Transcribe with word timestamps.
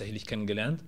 tatsächlich 0.00 0.26
kennengelernt, 0.26 0.84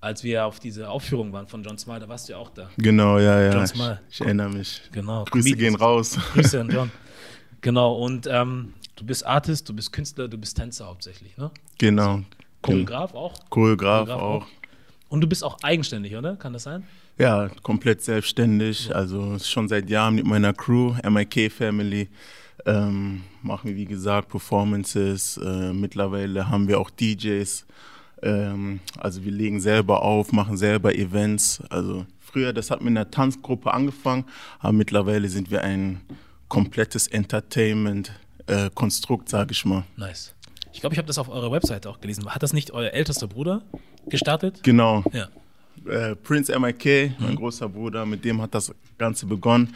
als 0.00 0.24
wir 0.24 0.46
auf 0.46 0.58
diese 0.58 0.88
Aufführung 0.88 1.34
waren 1.34 1.46
von 1.46 1.62
John 1.62 1.76
Smile. 1.76 2.00
Da 2.00 2.08
warst 2.08 2.28
du 2.28 2.32
ja 2.32 2.38
auch 2.38 2.48
da. 2.48 2.70
Genau, 2.78 3.18
ja, 3.18 3.38
ja. 3.42 3.52
John 3.52 3.64
Ich, 3.64 3.70
Smile. 3.72 4.00
ich 4.10 4.20
erinnere 4.22 4.48
mich. 4.48 4.80
Genau. 4.90 5.24
Grüße 5.24 5.50
Comedian. 5.50 5.58
gehen 5.58 5.74
raus. 5.74 6.18
Grüße 6.32 6.60
an 6.60 6.70
John. 6.70 6.90
Genau, 7.60 7.94
und 7.94 8.26
ähm, 8.26 8.74
du 8.96 9.04
bist 9.06 9.24
Artist, 9.24 9.66
du 9.68 9.74
bist 9.74 9.90
Künstler, 9.92 10.28
du 10.28 10.36
bist 10.36 10.54
Tänzer 10.56 10.84
hauptsächlich, 10.86 11.34
ne? 11.38 11.50
Genau. 11.78 12.20
Choreograf 12.60 13.14
auch. 13.14 13.34
Choreograf 13.48 14.06
Choreograf 14.06 14.20
auch. 14.20 14.46
Und 15.08 15.20
du 15.22 15.26
bist 15.26 15.42
auch 15.44 15.56
eigenständig, 15.62 16.14
oder? 16.16 16.36
Kann 16.36 16.52
das 16.54 16.62
sein? 16.64 16.84
Ja, 17.18 17.48
komplett 17.62 18.02
selbstständig. 18.02 18.94
Also 18.94 19.38
schon 19.38 19.68
seit 19.68 19.88
Jahren 19.90 20.14
mit 20.14 20.26
meiner 20.26 20.52
Crew, 20.54 20.94
MIK 21.08 21.50
Family, 21.52 22.08
ähm, 22.66 23.22
machen 23.42 23.68
wir 23.70 23.76
wie 23.76 23.86
gesagt 23.86 24.28
Performances. 24.28 25.38
Äh, 25.38 25.72
mittlerweile 25.72 26.48
haben 26.48 26.66
wir 26.68 26.78
auch 26.80 26.90
DJs. 26.90 27.66
Ähm, 28.24 28.80
also 28.98 29.24
wir 29.24 29.30
legen 29.30 29.60
selber 29.60 30.02
auf, 30.02 30.32
machen 30.32 30.56
selber 30.56 30.94
Events. 30.94 31.62
Also 31.70 32.06
früher, 32.18 32.52
das 32.52 32.70
hat 32.70 32.80
mit 32.80 32.90
einer 32.90 33.10
Tanzgruppe 33.10 33.72
angefangen, 33.72 34.24
aber 34.58 34.72
mittlerweile 34.72 35.28
sind 35.28 35.50
wir 35.50 35.62
ein 35.62 36.00
komplettes 36.48 37.06
Entertainment-Konstrukt, 37.06 39.28
sage 39.28 39.52
ich 39.52 39.64
mal. 39.64 39.84
Nice. 39.96 40.34
Ich 40.72 40.80
glaube, 40.80 40.94
ich 40.94 40.98
habe 40.98 41.06
das 41.06 41.18
auf 41.18 41.28
eurer 41.28 41.52
Webseite 41.52 41.88
auch 41.88 42.00
gelesen. 42.00 42.26
Hat 42.26 42.42
das 42.42 42.52
nicht 42.52 42.72
euer 42.72 42.90
ältester 42.90 43.28
Bruder 43.28 43.62
gestartet? 44.08 44.64
Genau. 44.64 45.04
Ja. 45.12 45.28
äh, 45.88 46.16
Prince 46.16 46.58
MIK, 46.58 47.12
mein 47.20 47.36
großer 47.36 47.68
Bruder, 47.68 48.04
mit 48.06 48.24
dem 48.24 48.42
hat 48.42 48.54
das 48.54 48.74
Ganze 48.98 49.26
begonnen. 49.26 49.72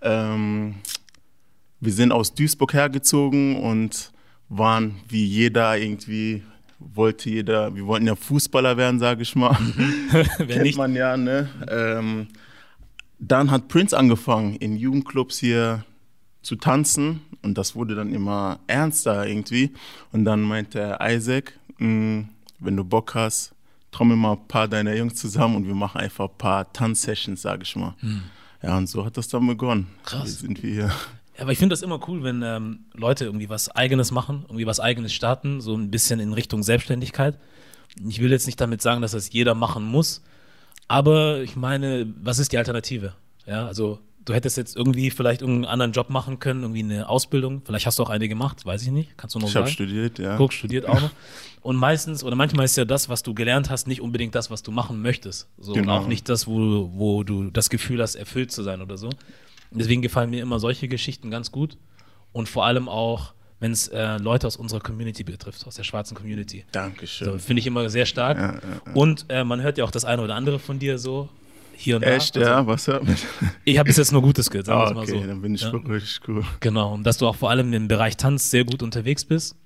Ähm, 0.00 0.76
wir 1.80 1.92
sind 1.92 2.12
aus 2.12 2.32
Duisburg 2.34 2.72
hergezogen 2.72 3.56
und 3.56 4.10
waren 4.48 5.02
wie 5.08 5.26
jeder 5.26 5.76
irgendwie, 5.76 6.42
wollte 6.78 7.30
jeder, 7.30 7.74
wir 7.74 7.86
wollten 7.86 8.06
ja 8.06 8.14
Fußballer 8.14 8.76
werden, 8.76 8.98
sage 9.00 9.22
ich 9.22 9.34
mal. 9.34 9.56
Kennt 10.36 10.62
nicht? 10.62 10.78
man 10.78 10.94
ja, 10.94 11.16
ne? 11.16 11.48
Ähm, 11.68 12.28
dann 13.18 13.50
hat 13.50 13.68
Prince 13.68 13.96
angefangen, 13.96 14.54
in 14.56 14.76
Jugendclubs 14.76 15.38
hier 15.38 15.84
zu 16.42 16.56
tanzen 16.56 17.20
und 17.42 17.58
das 17.58 17.74
wurde 17.74 17.94
dann 17.94 18.12
immer 18.12 18.60
ernster 18.68 19.26
irgendwie. 19.26 19.72
Und 20.12 20.24
dann 20.24 20.42
meinte 20.42 20.98
Isaac, 21.02 21.58
"Mm, 21.78 22.22
wenn 22.60 22.76
du 22.76 22.84
Bock 22.84 23.14
hast, 23.14 23.52
trommel 23.90 24.16
mal 24.16 24.32
ein 24.32 24.48
paar 24.48 24.68
deiner 24.68 24.94
Jungs 24.94 25.14
zusammen 25.16 25.56
und 25.56 25.66
wir 25.66 25.74
machen 25.74 26.00
einfach 26.00 26.28
ein 26.28 26.38
paar 26.38 26.72
Tanzsessions, 26.72 27.42
sag 27.42 27.62
ich 27.62 27.74
mal. 27.74 27.94
Ja, 28.62 28.76
und 28.76 28.88
so 28.88 29.04
hat 29.04 29.16
das 29.16 29.28
dann 29.28 29.46
begonnen. 29.46 29.86
Hm. 29.88 30.04
Krass. 30.04 30.24
Wie 30.26 30.46
sind 30.46 30.62
wir 30.62 30.70
hier? 30.70 30.92
Ja, 31.38 31.44
aber 31.44 31.52
ich 31.52 31.58
finde 31.58 31.72
das 31.72 31.82
immer 31.82 32.00
cool, 32.08 32.22
wenn 32.24 32.42
ähm, 32.42 32.80
Leute 32.94 33.24
irgendwie 33.24 33.48
was 33.48 33.70
Eigenes 33.70 34.10
machen, 34.10 34.42
irgendwie 34.48 34.66
was 34.66 34.80
Eigenes 34.80 35.12
starten, 35.14 35.60
so 35.60 35.74
ein 35.74 35.90
bisschen 35.90 36.20
in 36.20 36.32
Richtung 36.32 36.62
Selbstständigkeit. 36.62 37.38
Ich 38.06 38.20
will 38.20 38.30
jetzt 38.30 38.46
nicht 38.46 38.60
damit 38.60 38.82
sagen, 38.82 39.00
dass 39.00 39.12
das 39.12 39.32
jeder 39.32 39.54
machen 39.54 39.84
muss, 39.84 40.22
aber 40.88 41.40
ich 41.40 41.56
meine, 41.56 42.12
was 42.20 42.38
ist 42.38 42.52
die 42.52 42.58
Alternative? 42.58 43.14
Ja, 43.46 43.66
also 43.66 44.00
du 44.24 44.34
hättest 44.34 44.56
jetzt 44.56 44.76
irgendwie 44.76 45.10
vielleicht 45.10 45.40
irgendeinen 45.40 45.70
anderen 45.72 45.92
Job 45.92 46.10
machen 46.10 46.38
können, 46.38 46.62
irgendwie 46.62 46.82
eine 46.82 47.08
Ausbildung. 47.08 47.62
Vielleicht 47.64 47.86
hast 47.86 47.98
du 47.98 48.02
auch 48.02 48.10
eine 48.10 48.28
gemacht, 48.28 48.66
weiß 48.66 48.82
ich 48.82 48.90
nicht. 48.90 49.16
Kannst 49.16 49.34
du 49.34 49.38
noch 49.38 49.48
Ich 49.48 49.56
habe 49.56 49.66
sagen? 49.66 49.74
studiert, 49.74 50.18
ja. 50.18 50.36
Guck, 50.36 50.52
studiert 50.52 50.86
auch 50.86 51.00
noch. 51.00 51.10
Und 51.62 51.76
meistens 51.76 52.22
oder 52.22 52.36
manchmal 52.36 52.64
ist 52.64 52.76
ja 52.76 52.84
das, 52.84 53.08
was 53.08 53.22
du 53.22 53.34
gelernt 53.34 53.70
hast, 53.70 53.86
nicht 53.86 54.00
unbedingt 54.00 54.34
das, 54.34 54.50
was 54.50 54.62
du 54.62 54.70
machen 54.70 55.02
möchtest. 55.02 55.48
So, 55.58 55.72
Genau. 55.72 55.96
Und 55.96 56.02
auch 56.04 56.08
nicht 56.08 56.28
das, 56.28 56.46
wo, 56.46 56.90
wo 56.94 57.24
du 57.24 57.50
das 57.50 57.70
Gefühl 57.70 58.00
hast, 58.02 58.14
erfüllt 58.14 58.52
zu 58.52 58.62
sein 58.62 58.80
oder 58.82 58.96
so. 58.96 59.10
Deswegen 59.70 60.02
gefallen 60.02 60.30
mir 60.30 60.42
immer 60.42 60.58
solche 60.60 60.88
Geschichten 60.88 61.30
ganz 61.30 61.52
gut. 61.52 61.76
Und 62.32 62.48
vor 62.48 62.64
allem 62.66 62.88
auch, 62.88 63.32
wenn 63.60 63.72
es 63.72 63.88
äh, 63.88 64.16
Leute 64.18 64.46
aus 64.46 64.56
unserer 64.56 64.80
Community 64.80 65.24
betrifft, 65.24 65.66
aus 65.66 65.74
der 65.74 65.84
schwarzen 65.84 66.16
Community. 66.16 66.64
Dankeschön. 66.72 67.26
So, 67.32 67.38
Finde 67.38 67.60
ich 67.60 67.66
immer 67.66 67.88
sehr 67.90 68.06
stark. 68.06 68.38
Ja, 68.38 68.52
ja, 68.54 68.60
ja. 68.86 68.92
Und 68.94 69.26
äh, 69.28 69.44
man 69.44 69.60
hört 69.62 69.78
ja 69.78 69.84
auch 69.84 69.90
das 69.90 70.04
eine 70.04 70.22
oder 70.22 70.34
andere 70.34 70.58
von 70.58 70.78
dir 70.78 70.98
so 70.98 71.28
hier 71.74 71.96
und 71.96 72.02
Echt, 72.02 72.36
da. 72.36 72.40
Also, 72.40 72.50
ja? 72.52 72.66
Was 72.66 72.86
hört 72.88 73.04
man? 73.04 73.16
Ich 73.64 73.78
habe 73.78 73.86
bis 73.88 73.96
jetzt 73.96 74.12
nur 74.12 74.22
Gutes 74.22 74.50
gehört, 74.50 74.66
sagen 74.66 74.78
wir 74.80 74.84
Ah, 74.84 74.88
es 74.90 74.94
mal 74.94 75.02
okay, 75.02 75.20
so. 75.22 75.26
dann 75.26 75.42
bin 75.42 75.54
ich 75.54 75.70
beruhigt, 75.70 76.20
cool. 76.28 76.44
Genau. 76.60 76.94
Und 76.94 77.04
dass 77.04 77.18
du 77.18 77.26
auch 77.26 77.36
vor 77.36 77.50
allem 77.50 77.72
im 77.72 77.88
Bereich 77.88 78.16
Tanz 78.16 78.50
sehr 78.50 78.64
gut 78.64 78.82
unterwegs 78.82 79.24
bist. 79.24 79.56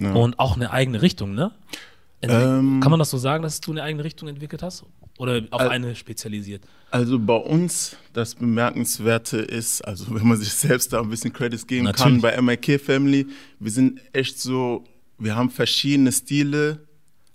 Und 0.00 0.38
auch 0.40 0.56
eine 0.56 0.72
eigene 0.72 1.02
Richtung, 1.02 1.34
ne? 1.34 1.52
Ähm, 2.20 2.80
Kann 2.82 2.90
man 2.90 2.98
das 2.98 3.10
so 3.10 3.18
sagen, 3.18 3.42
dass 3.44 3.60
du 3.60 3.70
eine 3.70 3.82
eigene 3.82 4.02
Richtung 4.02 4.28
entwickelt 4.28 4.62
hast? 4.62 4.84
Oder 5.18 5.42
auf 5.50 5.60
Al- 5.60 5.68
eine 5.70 5.94
spezialisiert? 5.94 6.62
Also 6.90 7.18
bei 7.18 7.34
uns 7.36 7.96
das 8.12 8.34
Bemerkenswerte 8.34 9.38
ist, 9.38 9.80
also 9.82 10.14
wenn 10.14 10.26
man 10.28 10.36
sich 10.36 10.52
selbst 10.52 10.92
da 10.92 11.00
ein 11.00 11.10
bisschen 11.10 11.32
Credits 11.32 11.66
geben 11.66 11.84
Natürlich. 11.84 12.20
kann, 12.20 12.20
bei 12.20 12.40
MIK 12.40 12.80
Family, 12.80 13.26
wir 13.58 13.70
sind 13.70 14.00
echt 14.12 14.38
so, 14.40 14.84
wir 15.18 15.34
haben 15.34 15.50
verschiedene 15.50 16.12
Stile 16.12 16.86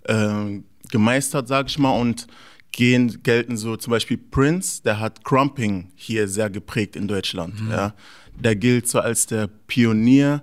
ähm, 0.06 0.64
gemeistert, 0.90 1.48
sag 1.48 1.68
ich 1.68 1.78
mal, 1.78 1.92
und 1.98 2.26
gehen, 2.72 3.22
gelten 3.22 3.56
so 3.56 3.76
zum 3.76 3.90
Beispiel 3.90 4.16
Prince, 4.16 4.82
der 4.82 4.98
hat 5.00 5.24
Crumping 5.24 5.90
hier 5.94 6.28
sehr 6.28 6.48
geprägt 6.50 6.96
in 6.96 7.08
Deutschland. 7.08 7.54
Ja. 7.68 7.94
Der 8.38 8.56
gilt 8.56 8.88
so 8.88 9.00
als 9.00 9.26
der 9.26 9.48
Pionier 9.66 10.42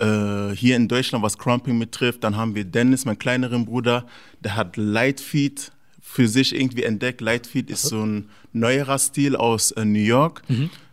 äh, 0.00 0.50
hier 0.54 0.74
in 0.76 0.88
Deutschland, 0.88 1.22
was 1.22 1.38
Crumping 1.38 1.78
betrifft. 1.78 2.24
Dann 2.24 2.36
haben 2.36 2.54
wir 2.54 2.64
Dennis, 2.64 3.04
meinen 3.04 3.18
kleineren 3.18 3.64
Bruder, 3.66 4.06
der 4.42 4.56
hat 4.56 4.76
Lightfeet 4.76 5.70
für 6.16 6.28
sich 6.28 6.56
irgendwie 6.58 6.84
entdeckt. 6.84 7.20
Lightfeet 7.20 7.68
ist 7.68 7.82
so 7.82 8.02
ein 8.02 8.30
neuerer 8.54 8.98
Stil 8.98 9.36
aus 9.36 9.70
äh, 9.72 9.84
New 9.84 9.98
York. 9.98 10.42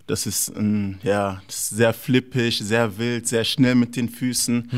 Das 0.05 0.25
ist 0.25 0.49
ein, 0.49 0.99
ja, 1.01 1.41
das 1.47 1.55
ist 1.55 1.69
sehr 1.77 1.93
flippig, 1.93 2.59
sehr 2.59 2.97
wild, 2.97 3.25
sehr 3.25 3.45
schnell 3.45 3.75
mit 3.75 3.95
den 3.95 4.09
Füßen. 4.09 4.69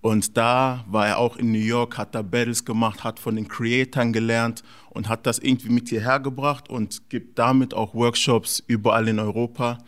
Und 0.00 0.36
da 0.36 0.84
war 0.88 1.06
er 1.06 1.18
auch 1.18 1.36
in 1.36 1.52
New 1.52 1.58
York, 1.58 1.98
hat 1.98 2.16
da 2.16 2.22
Battles 2.22 2.64
gemacht, 2.64 3.04
hat 3.04 3.20
von 3.20 3.36
den 3.36 3.46
Creatoren 3.46 4.12
gelernt 4.12 4.64
und 4.90 5.08
hat 5.08 5.24
das 5.24 5.38
irgendwie 5.38 5.68
mit 5.68 5.88
hierher 5.88 6.18
gebracht 6.18 6.68
und 6.68 7.08
gibt 7.08 7.38
damit 7.38 7.72
auch 7.72 7.94
Workshops 7.94 8.60
überall 8.66 9.06
in 9.06 9.20
Europa. 9.20 9.78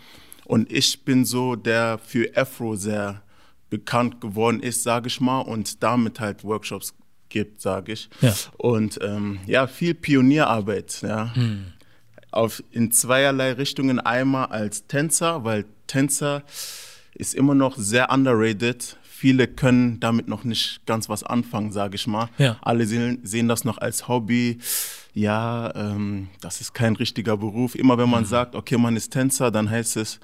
Und 0.45 0.71
ich 0.71 1.05
bin 1.05 1.25
so, 1.25 1.57
der 1.57 1.99
für 1.99 2.31
Afro 2.37 2.77
sehr 2.77 3.21
bekannt 3.69 4.21
geworden 4.21 4.61
ist, 4.61 4.85
sage 4.85 5.09
ich 5.09 5.21
mal, 5.21 5.41
und 5.41 5.83
damit 5.83 6.21
halt 6.21 6.45
Workshops 6.45 6.95
gibt, 7.34 7.61
sage 7.61 7.93
ich. 7.93 8.09
Ja. 8.21 8.33
Und 8.56 9.00
ähm, 9.03 9.41
ja, 9.47 9.67
viel 9.67 9.93
Pionierarbeit, 9.93 11.03
ja. 11.03 11.34
Auf, 12.31 12.62
in 12.71 12.93
zweierlei 12.93 13.53
Richtungen. 13.53 13.99
Einmal 13.99 14.47
als 14.47 14.87
Tänzer, 14.87 15.44
weil 15.44 15.65
Tänzer 15.89 16.44
ist 17.12 17.34
immer 17.34 17.56
noch 17.56 17.77
sehr 17.77 18.12
underrated. 18.12 18.97
Viele 19.03 19.49
können 19.49 19.99
damit 19.99 20.28
noch 20.28 20.44
nicht 20.44 20.87
ganz 20.87 21.09
was 21.09 21.25
anfangen, 21.25 21.73
sage 21.73 21.97
ich 21.97 22.06
mal. 22.06 22.28
Ja. 22.39 22.56
Alle 22.62 22.87
sehen, 22.87 23.19
sehen 23.25 23.49
das 23.49 23.65
noch 23.65 23.78
als 23.78 24.06
Hobby. 24.06 24.59
Ja, 25.12 25.75
ähm, 25.75 26.28
das 26.41 26.61
ist 26.61 26.73
kein 26.73 26.94
richtiger 26.94 27.37
Beruf. 27.37 27.75
Immer 27.75 27.99
wenn 27.99 28.11
man 28.11 28.25
sagt, 28.25 28.55
okay, 28.55 28.78
man 28.78 28.94
ist 28.97 29.12
Tänzer, 29.12 29.50
dann 29.50 29.69
heißt 29.69 29.97
es, 29.97 30.21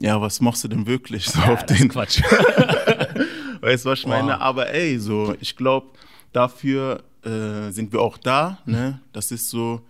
ja, 0.00 0.20
was 0.20 0.40
machst 0.40 0.64
du 0.64 0.68
denn 0.68 0.86
wirklich 0.86 1.26
so 1.26 1.40
auf 1.40 1.64
das 1.64 1.76
ist 1.76 1.80
den 1.80 1.88
Quatsch. 1.90 2.20
Weißt 3.64 3.86
du, 3.86 3.90
was 3.90 4.00
ich 4.00 4.06
meine? 4.06 4.32
Wow. 4.32 4.40
Aber 4.40 4.68
ey, 4.68 4.98
so, 4.98 5.34
ich 5.40 5.56
glaube, 5.56 5.86
dafür 6.34 7.02
äh, 7.24 7.70
sind 7.70 7.92
wir 7.92 8.02
auch 8.02 8.18
da. 8.18 8.58
Ne? 8.66 9.00
Das 9.12 9.30
ist 9.30 9.48
so 9.48 9.80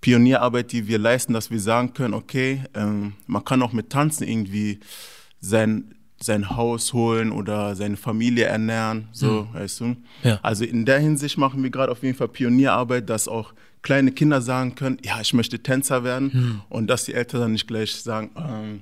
Pionierarbeit, 0.00 0.72
die 0.72 0.86
wir 0.86 0.98
leisten, 0.98 1.32
dass 1.32 1.50
wir 1.50 1.60
sagen 1.60 1.92
können, 1.92 2.14
okay, 2.14 2.62
ähm, 2.74 3.14
man 3.26 3.44
kann 3.44 3.62
auch 3.62 3.72
mit 3.72 3.90
Tanzen 3.90 4.26
irgendwie 4.26 4.80
sein, 5.40 5.94
sein 6.20 6.50
Haus 6.50 6.92
holen 6.92 7.32
oder 7.32 7.74
seine 7.74 7.96
Familie 7.96 8.44
ernähren, 8.44 9.08
so, 9.12 9.48
weißt 9.52 9.80
du? 9.80 9.96
Ja. 10.22 10.38
Also 10.42 10.64
in 10.64 10.84
der 10.86 11.00
Hinsicht 11.00 11.38
machen 11.38 11.62
wir 11.62 11.70
gerade 11.70 11.92
auf 11.92 12.02
jeden 12.02 12.16
Fall 12.16 12.28
Pionierarbeit, 12.28 13.10
dass 13.10 13.28
auch 13.28 13.52
kleine 13.82 14.12
Kinder 14.12 14.42
sagen 14.42 14.74
können, 14.74 14.98
ja, 15.02 15.20
ich 15.20 15.32
möchte 15.32 15.58
Tänzer 15.58 16.04
werden 16.04 16.62
und 16.68 16.86
dass 16.88 17.06
die 17.06 17.14
Eltern 17.14 17.40
dann 17.40 17.52
nicht 17.52 17.66
gleich 17.66 17.94
sagen, 17.94 18.30
ähm, 18.36 18.80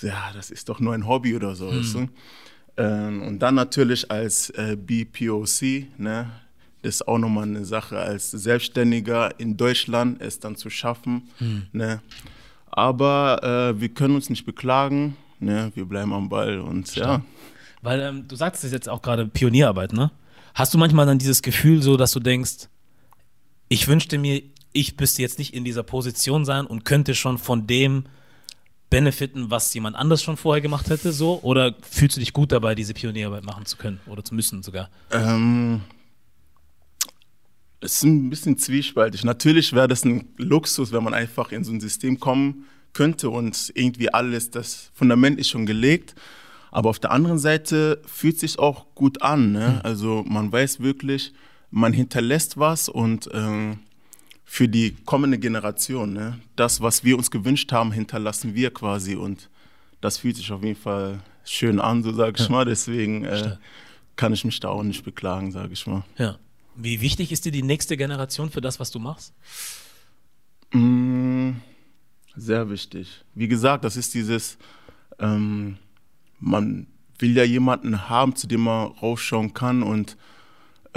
ja, 0.00 0.30
das 0.34 0.50
ist 0.50 0.68
doch 0.68 0.80
nur 0.80 0.94
ein 0.94 1.06
Hobby 1.06 1.34
oder 1.36 1.54
so, 1.54 1.68
weißt 1.68 1.94
du? 1.94 2.08
Ähm, 2.76 3.22
und 3.22 3.38
dann 3.38 3.54
natürlich 3.54 4.10
als 4.10 4.50
äh, 4.50 4.76
BPOC, 4.76 5.98
ne, 5.98 6.30
das 6.82 6.96
ist 6.96 7.08
auch 7.08 7.18
nochmal 7.18 7.44
eine 7.44 7.64
Sache, 7.64 7.98
als 7.98 8.30
Selbstständiger 8.30 9.40
in 9.40 9.56
Deutschland 9.56 10.20
es 10.20 10.38
dann 10.38 10.56
zu 10.56 10.70
schaffen. 10.70 11.28
Ne. 11.72 12.00
Aber 12.70 13.42
äh, 13.74 13.80
wir 13.80 13.88
können 13.88 14.14
uns 14.14 14.30
nicht 14.30 14.44
beklagen, 14.44 15.16
ne, 15.40 15.72
wir 15.74 15.86
bleiben 15.86 16.12
am 16.12 16.28
Ball 16.28 16.60
und 16.60 16.94
ja. 16.94 17.22
Weil 17.82 18.00
ähm, 18.00 18.28
du 18.28 18.36
sagst 18.36 18.64
es 18.64 18.72
jetzt 18.72 18.88
auch 18.88 19.02
gerade 19.02 19.26
Pionierarbeit, 19.26 19.92
ne? 19.92 20.10
Hast 20.54 20.72
du 20.72 20.78
manchmal 20.78 21.06
dann 21.06 21.18
dieses 21.18 21.42
Gefühl 21.42 21.82
so, 21.82 21.96
dass 21.96 22.12
du 22.12 22.20
denkst, 22.20 22.68
ich 23.68 23.88
wünschte 23.88 24.18
mir, 24.18 24.42
ich 24.72 24.98
müsste 24.98 25.22
jetzt 25.22 25.38
nicht 25.38 25.54
in 25.54 25.64
dieser 25.64 25.82
Position 25.82 26.44
sein 26.44 26.66
und 26.66 26.84
könnte 26.84 27.14
schon 27.14 27.38
von 27.38 27.66
dem 27.66 28.04
benefiten, 28.90 29.50
was 29.50 29.72
jemand 29.74 29.96
anders 29.96 30.22
schon 30.22 30.36
vorher 30.36 30.60
gemacht 30.60 30.88
hätte, 30.90 31.12
so? 31.12 31.40
Oder 31.42 31.74
fühlst 31.88 32.16
du 32.16 32.20
dich 32.20 32.32
gut 32.32 32.52
dabei, 32.52 32.74
diese 32.74 32.94
Pionierarbeit 32.94 33.44
machen 33.44 33.66
zu 33.66 33.76
können 33.76 34.00
oder 34.06 34.24
zu 34.24 34.34
müssen 34.34 34.62
sogar? 34.62 34.90
Ähm, 35.10 35.82
es 37.80 37.96
ist 37.96 38.02
ein 38.04 38.30
bisschen 38.30 38.58
zwiespältig. 38.58 39.24
Natürlich 39.24 39.72
wäre 39.72 39.88
das 39.88 40.04
ein 40.04 40.28
Luxus, 40.36 40.92
wenn 40.92 41.04
man 41.04 41.14
einfach 41.14 41.52
in 41.52 41.64
so 41.64 41.72
ein 41.72 41.80
System 41.80 42.20
kommen 42.20 42.66
könnte 42.92 43.30
und 43.30 43.72
irgendwie 43.74 44.12
alles, 44.12 44.50
das 44.50 44.90
Fundament 44.94 45.38
ist 45.38 45.50
schon 45.50 45.66
gelegt. 45.66 46.14
Aber 46.70 46.90
auf 46.90 46.98
der 46.98 47.10
anderen 47.10 47.38
Seite 47.38 48.02
fühlt 48.06 48.38
sich 48.38 48.58
auch 48.58 48.94
gut 48.94 49.22
an. 49.22 49.52
Ne? 49.52 49.80
Also 49.82 50.24
man 50.26 50.50
weiß 50.50 50.80
wirklich, 50.80 51.32
man 51.70 51.92
hinterlässt 51.92 52.58
was 52.58 52.88
und 52.88 53.28
ähm, 53.32 53.80
für 54.48 54.68
die 54.68 54.94
kommende 55.04 55.38
Generation, 55.38 56.12
ne? 56.12 56.38
das, 56.54 56.80
was 56.80 57.04
wir 57.04 57.18
uns 57.18 57.30
gewünscht 57.30 57.72
haben, 57.72 57.92
hinterlassen 57.92 58.54
wir 58.54 58.72
quasi 58.72 59.16
und 59.16 59.50
das 60.00 60.18
fühlt 60.18 60.36
sich 60.36 60.50
auf 60.52 60.62
jeden 60.62 60.80
Fall 60.80 61.20
schön 61.44 61.80
an, 61.80 62.02
so 62.04 62.12
sage 62.12 62.36
ich 62.38 62.46
ja. 62.46 62.52
mal. 62.52 62.64
Deswegen 62.64 63.24
äh, 63.24 63.56
kann 64.14 64.32
ich 64.32 64.44
mich 64.44 64.60
da 64.60 64.68
auch 64.68 64.84
nicht 64.84 65.04
beklagen, 65.04 65.50
sage 65.50 65.72
ich 65.72 65.86
mal. 65.86 66.04
Ja. 66.16 66.38
Wie 66.76 67.00
wichtig 67.00 67.32
ist 67.32 67.44
dir 67.44 67.52
die 67.52 67.62
nächste 67.62 67.96
Generation 67.96 68.50
für 68.50 68.60
das, 68.60 68.78
was 68.78 68.90
du 68.90 68.98
machst? 68.98 69.34
Mm, 70.72 71.52
sehr 72.36 72.70
wichtig. 72.70 73.24
Wie 73.34 73.48
gesagt, 73.48 73.84
das 73.84 73.96
ist 73.96 74.14
dieses, 74.14 74.58
ähm, 75.18 75.78
man 76.38 76.86
will 77.18 77.34
ja 77.34 77.44
jemanden 77.44 78.08
haben, 78.08 78.36
zu 78.36 78.46
dem 78.46 78.60
man 78.60 78.88
raufschauen 78.88 79.54
kann 79.54 79.82
und 79.82 80.16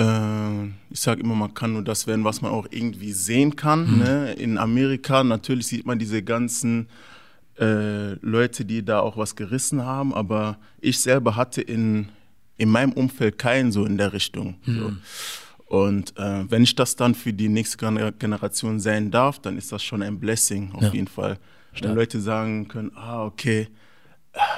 ich 0.01 0.99
sage 0.99 1.21
immer, 1.21 1.35
man 1.35 1.53
kann 1.53 1.73
nur 1.73 1.83
das 1.83 2.07
werden, 2.07 2.23
was 2.23 2.41
man 2.41 2.51
auch 2.51 2.67
irgendwie 2.71 3.11
sehen 3.11 3.55
kann. 3.55 3.91
Mhm. 3.91 3.97
Ne? 3.99 4.33
In 4.33 4.57
Amerika 4.57 5.23
natürlich 5.23 5.67
sieht 5.67 5.85
man 5.85 5.99
diese 5.99 6.23
ganzen 6.23 6.87
äh, 7.59 8.13
Leute, 8.25 8.63
die 8.63 8.83
da 8.85 9.01
auch 9.01 9.17
was 9.17 9.35
gerissen 9.35 9.83
haben, 9.83 10.13
aber 10.13 10.57
ich 10.79 10.99
selber 10.99 11.35
hatte 11.35 11.61
in, 11.61 12.07
in 12.57 12.69
meinem 12.69 12.93
Umfeld 12.93 13.37
keinen 13.37 13.73
so 13.73 13.85
in 13.85 13.97
der 13.97 14.13
Richtung. 14.13 14.55
Mhm. 14.65 14.79
So. 14.79 15.75
Und 15.75 16.17
äh, 16.17 16.49
wenn 16.49 16.63
ich 16.63 16.75
das 16.75 16.95
dann 16.95 17.13
für 17.13 17.33
die 17.33 17.49
nächste 17.49 17.77
Generation 18.17 18.79
sein 18.79 19.11
darf, 19.11 19.39
dann 19.39 19.57
ist 19.57 19.71
das 19.71 19.83
schon 19.83 20.01
ein 20.01 20.19
Blessing 20.19 20.71
auf 20.73 20.83
ja. 20.83 20.93
jeden 20.93 21.07
Fall. 21.07 21.37
Wenn 21.81 21.93
Leute 21.93 22.19
sagen 22.19 22.67
können, 22.67 22.91
ah, 22.95 23.25
okay, 23.25 23.67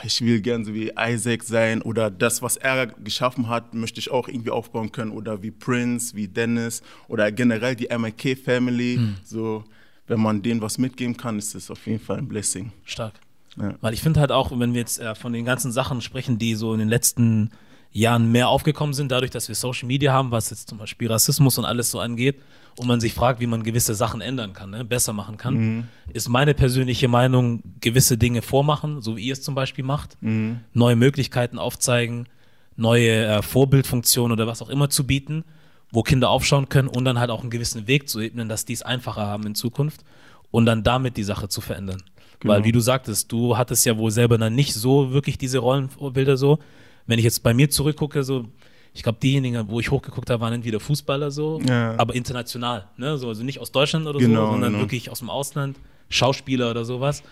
ich 0.03 0.21
will 0.21 0.41
gern 0.41 0.65
so 0.65 0.73
wie 0.73 0.91
Isaac 0.97 1.43
sein 1.43 1.81
oder 1.81 2.11
das, 2.11 2.41
was 2.41 2.57
er 2.57 2.87
geschaffen 2.87 3.47
hat, 3.47 3.73
möchte 3.73 3.99
ich 3.99 4.11
auch 4.11 4.27
irgendwie 4.27 4.51
aufbauen 4.51 4.91
können 4.91 5.11
oder 5.11 5.41
wie 5.41 5.51
Prince, 5.51 6.15
wie 6.15 6.27
Dennis 6.27 6.81
oder 7.07 7.31
generell 7.31 7.75
die 7.75 7.87
MIK 7.95 8.37
Family. 8.37 8.97
Mhm. 8.97 9.17
So, 9.23 9.63
wenn 10.07 10.19
man 10.19 10.41
denen 10.41 10.61
was 10.61 10.77
mitgeben 10.77 11.15
kann, 11.15 11.37
ist 11.37 11.55
das 11.55 11.71
auf 11.71 11.85
jeden 11.87 11.99
Fall 12.03 12.17
ein 12.17 12.27
Blessing. 12.27 12.71
Stark. 12.83 13.13
Ja. 13.57 13.75
Weil 13.81 13.93
ich 13.93 14.01
finde 14.01 14.19
halt 14.19 14.31
auch, 14.31 14.51
wenn 14.57 14.73
wir 14.73 14.81
jetzt 14.81 14.99
äh, 14.99 15.15
von 15.15 15.33
den 15.33 15.45
ganzen 15.45 15.71
Sachen 15.71 16.01
sprechen, 16.01 16.37
die 16.37 16.55
so 16.55 16.73
in 16.73 16.79
den 16.79 16.89
letzten 16.89 17.51
Jahren 17.91 18.31
mehr 18.31 18.49
aufgekommen 18.49 18.93
sind, 18.93 19.11
dadurch, 19.11 19.31
dass 19.31 19.47
wir 19.47 19.55
Social 19.55 19.87
Media 19.87 20.13
haben, 20.13 20.31
was 20.31 20.49
jetzt 20.49 20.69
zum 20.69 20.77
Beispiel 20.77 21.09
Rassismus 21.09 21.57
und 21.57 21.65
alles 21.65 21.91
so 21.91 21.99
angeht, 21.99 22.41
und 22.77 22.87
man 22.87 22.99
sich 22.99 23.13
fragt, 23.13 23.39
wie 23.39 23.47
man 23.47 23.63
gewisse 23.63 23.95
Sachen 23.95 24.21
ändern 24.21 24.53
kann, 24.53 24.69
ne? 24.69 24.85
besser 24.85 25.13
machen 25.13 25.37
kann, 25.37 25.53
mhm. 25.55 25.87
ist 26.13 26.29
meine 26.29 26.53
persönliche 26.53 27.07
Meinung, 27.07 27.61
gewisse 27.81 28.17
Dinge 28.17 28.41
vormachen, 28.41 29.01
so 29.01 29.17
wie 29.17 29.23
ihr 29.23 29.33
es 29.33 29.41
zum 29.41 29.55
Beispiel 29.55 29.83
macht, 29.83 30.17
mhm. 30.21 30.59
neue 30.73 30.95
Möglichkeiten 30.95 31.59
aufzeigen, 31.59 32.27
neue 32.75 33.25
äh, 33.25 33.41
Vorbildfunktionen 33.41 34.31
oder 34.31 34.47
was 34.47 34.61
auch 34.61 34.69
immer 34.69 34.89
zu 34.89 35.05
bieten, 35.05 35.43
wo 35.91 36.03
Kinder 36.03 36.29
aufschauen 36.29 36.69
können 36.69 36.87
und 36.87 37.05
dann 37.05 37.19
halt 37.19 37.29
auch 37.29 37.41
einen 37.41 37.49
gewissen 37.49 37.87
Weg 37.87 38.07
zu 38.07 38.21
ebnen, 38.21 38.47
dass 38.49 38.65
die 38.65 38.73
es 38.73 38.81
einfacher 38.81 39.25
haben 39.25 39.45
in 39.45 39.55
Zukunft 39.55 40.03
und 40.49 40.65
dann 40.65 40.83
damit 40.83 41.17
die 41.17 41.23
Sache 41.23 41.49
zu 41.49 41.61
verändern. 41.61 42.01
Genau. 42.39 42.53
Weil, 42.53 42.63
wie 42.63 42.71
du 42.71 42.79
sagtest, 42.79 43.31
du 43.31 43.57
hattest 43.57 43.85
ja 43.85 43.97
wohl 43.97 44.09
selber 44.09 44.37
dann 44.37 44.55
nicht 44.55 44.73
so 44.73 45.11
wirklich 45.11 45.37
diese 45.37 45.59
Rollenvorbilder 45.59 46.37
so, 46.37 46.59
wenn 47.05 47.19
ich 47.19 47.25
jetzt 47.25 47.43
bei 47.43 47.53
mir 47.53 47.69
zurückgucke, 47.69 48.23
so, 48.23 48.47
ich 48.93 49.03
glaube, 49.03 49.19
diejenigen, 49.21 49.69
wo 49.69 49.79
ich 49.79 49.89
hochgeguckt 49.89 50.29
habe, 50.29 50.41
waren 50.41 50.53
entweder 50.53 50.79
Fußballer 50.79 51.31
so, 51.31 51.61
ja. 51.67 51.97
aber 51.97 52.13
international, 52.13 52.87
ne? 52.97 53.17
so, 53.17 53.29
also 53.29 53.43
nicht 53.43 53.59
aus 53.59 53.71
Deutschland 53.71 54.05
oder 54.05 54.19
genau, 54.19 54.47
so, 54.47 54.51
sondern 54.53 54.73
genau. 54.73 54.83
wirklich 54.83 55.09
aus 55.09 55.19
dem 55.19 55.29
Ausland, 55.29 55.77
Schauspieler 56.09 56.69
oder 56.71 56.83
sowas. 56.83 57.23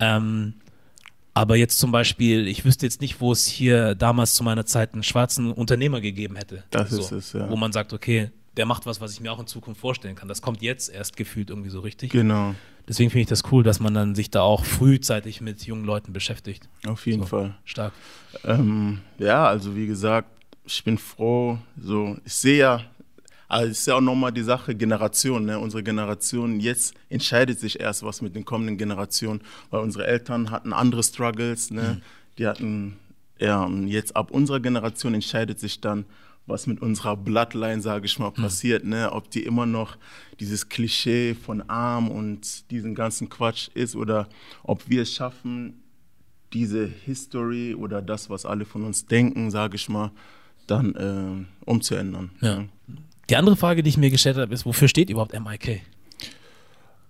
Ähm, 0.00 0.54
aber 1.32 1.56
jetzt 1.56 1.78
zum 1.78 1.92
Beispiel, 1.92 2.48
ich 2.48 2.64
wüsste 2.64 2.86
jetzt 2.86 3.00
nicht, 3.00 3.20
wo 3.20 3.30
es 3.30 3.46
hier 3.46 3.94
damals 3.94 4.34
zu 4.34 4.42
meiner 4.42 4.66
Zeit 4.66 4.94
einen 4.94 5.02
schwarzen 5.02 5.52
Unternehmer 5.52 6.00
gegeben 6.00 6.34
hätte. 6.34 6.64
Das 6.70 6.90
so, 6.90 7.00
ist 7.00 7.12
es, 7.12 7.32
ja. 7.34 7.48
Wo 7.50 7.56
man 7.56 7.72
sagt, 7.72 7.92
okay, 7.92 8.30
der 8.56 8.66
macht 8.66 8.86
was, 8.86 9.00
was 9.00 9.12
ich 9.12 9.20
mir 9.20 9.30
auch 9.30 9.38
in 9.38 9.46
Zukunft 9.46 9.80
vorstellen 9.80 10.16
kann. 10.16 10.28
Das 10.28 10.40
kommt 10.40 10.62
jetzt 10.62 10.88
erst 10.88 11.16
gefühlt 11.16 11.50
irgendwie 11.50 11.68
so 11.68 11.80
richtig. 11.80 12.10
Genau. 12.10 12.54
Deswegen 12.88 13.10
finde 13.10 13.22
ich 13.22 13.28
das 13.28 13.42
cool, 13.52 13.62
dass 13.62 13.80
man 13.80 13.94
dann 13.94 14.14
sich 14.14 14.30
da 14.30 14.42
auch 14.42 14.64
frühzeitig 14.64 15.40
mit 15.40 15.62
jungen 15.66 15.84
Leuten 15.84 16.12
beschäftigt. 16.12 16.68
Auf 16.86 17.06
jeden 17.06 17.22
so, 17.22 17.26
Fall. 17.26 17.54
Stark. 17.64 17.92
Ähm, 18.44 19.00
ja, 19.18 19.46
also 19.46 19.76
wie 19.76 19.86
gesagt, 19.86 20.30
ich 20.66 20.84
bin 20.84 20.98
froh. 20.98 21.58
So, 21.80 22.16
ich 22.24 22.32
sehe 22.32 22.58
ja, 22.58 22.82
also 23.48 23.70
es 23.70 23.80
ist 23.80 23.86
ja 23.86 23.94
auch 23.94 24.00
nochmal 24.00 24.32
die 24.32 24.42
Sache 24.42 24.74
Generation. 24.74 25.44
Ne? 25.44 25.58
Unsere 25.58 25.82
Generation 25.82 26.60
jetzt 26.60 26.94
entscheidet 27.08 27.60
sich 27.60 27.80
erst 27.80 28.02
was 28.02 28.20
mit 28.22 28.34
den 28.34 28.44
kommenden 28.44 28.76
Generationen, 28.76 29.40
weil 29.70 29.80
unsere 29.80 30.06
Eltern 30.06 30.50
hatten 30.50 30.72
andere 30.72 31.02
Struggles. 31.02 31.70
Ne? 31.70 31.82
Mhm. 31.82 32.02
Die 32.38 32.46
hatten 32.46 32.96
ja 33.38 33.64
und 33.64 33.88
jetzt 33.88 34.16
ab 34.16 34.30
unserer 34.30 34.60
Generation 34.60 35.14
entscheidet 35.14 35.60
sich 35.60 35.80
dann, 35.80 36.06
was 36.46 36.66
mit 36.66 36.80
unserer 36.80 37.16
Bloodline, 37.16 37.82
sage 37.82 38.06
ich 38.06 38.18
mal, 38.18 38.28
hm. 38.28 38.42
passiert. 38.42 38.84
Mhm. 38.84 38.90
Ne? 38.90 39.12
Ob 39.12 39.30
die 39.30 39.42
immer 39.42 39.66
noch 39.66 39.96
dieses 40.38 40.68
Klischee 40.68 41.34
von 41.34 41.62
arm 41.68 42.08
und 42.08 42.70
diesen 42.70 42.94
ganzen 42.94 43.28
Quatsch 43.28 43.68
ist 43.74 43.96
oder 43.96 44.28
ob 44.62 44.88
wir 44.88 45.02
es 45.02 45.12
schaffen, 45.12 45.82
diese 46.52 46.86
History 46.86 47.74
oder 47.74 48.00
das, 48.00 48.30
was 48.30 48.46
alle 48.46 48.64
von 48.64 48.84
uns 48.84 49.06
denken, 49.06 49.50
sage 49.50 49.76
ich 49.76 49.88
mal, 49.88 50.12
dann 50.66 50.94
äh, 50.94 51.64
umzuändern. 51.64 52.30
Ja. 52.40 52.64
Die 53.28 53.36
andere 53.36 53.56
Frage, 53.56 53.82
die 53.82 53.88
ich 53.88 53.96
mir 53.96 54.10
gestellt 54.10 54.36
habe, 54.36 54.52
ist, 54.54 54.66
wofür 54.66 54.88
steht 54.88 55.10
überhaupt 55.10 55.38
MIK? 55.38 55.82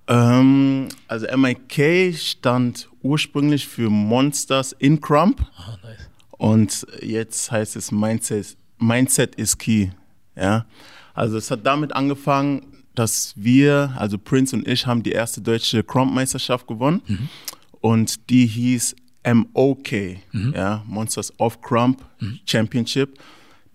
Ähm, 0.08 0.88
also 1.08 1.26
MIK 1.36 2.16
stand 2.16 2.88
ursprünglich 3.02 3.66
für 3.66 3.90
Monsters 3.90 4.72
in 4.72 5.00
Crump. 5.00 5.44
Oh, 5.58 5.86
nice. 5.86 6.08
Und 6.30 6.86
jetzt 7.02 7.50
heißt 7.50 7.76
es 7.76 7.90
Mindset 7.90 8.56
Mindset 8.78 9.34
is 9.36 9.56
key. 9.56 9.88
Ja, 10.36 10.66
also 11.14 11.38
es 11.38 11.50
hat 11.50 11.64
damit 11.64 11.92
angefangen, 11.94 12.66
dass 12.94 13.32
wir, 13.36 13.94
also 13.96 14.18
Prince 14.18 14.54
und 14.54 14.68
ich, 14.68 14.86
haben 14.86 15.02
die 15.02 15.12
erste 15.12 15.40
deutsche 15.40 15.82
Crump-Meisterschaft 15.82 16.66
gewonnen 16.66 17.02
mhm. 17.06 17.28
und 17.80 18.30
die 18.30 18.46
hieß 18.46 18.96
MOK, 19.26 19.92
mhm. 20.32 20.52
ja, 20.54 20.82
Monsters 20.86 21.32
of 21.38 21.60
Crump 21.60 22.02
mhm. 22.20 22.38
Championship. 22.46 23.18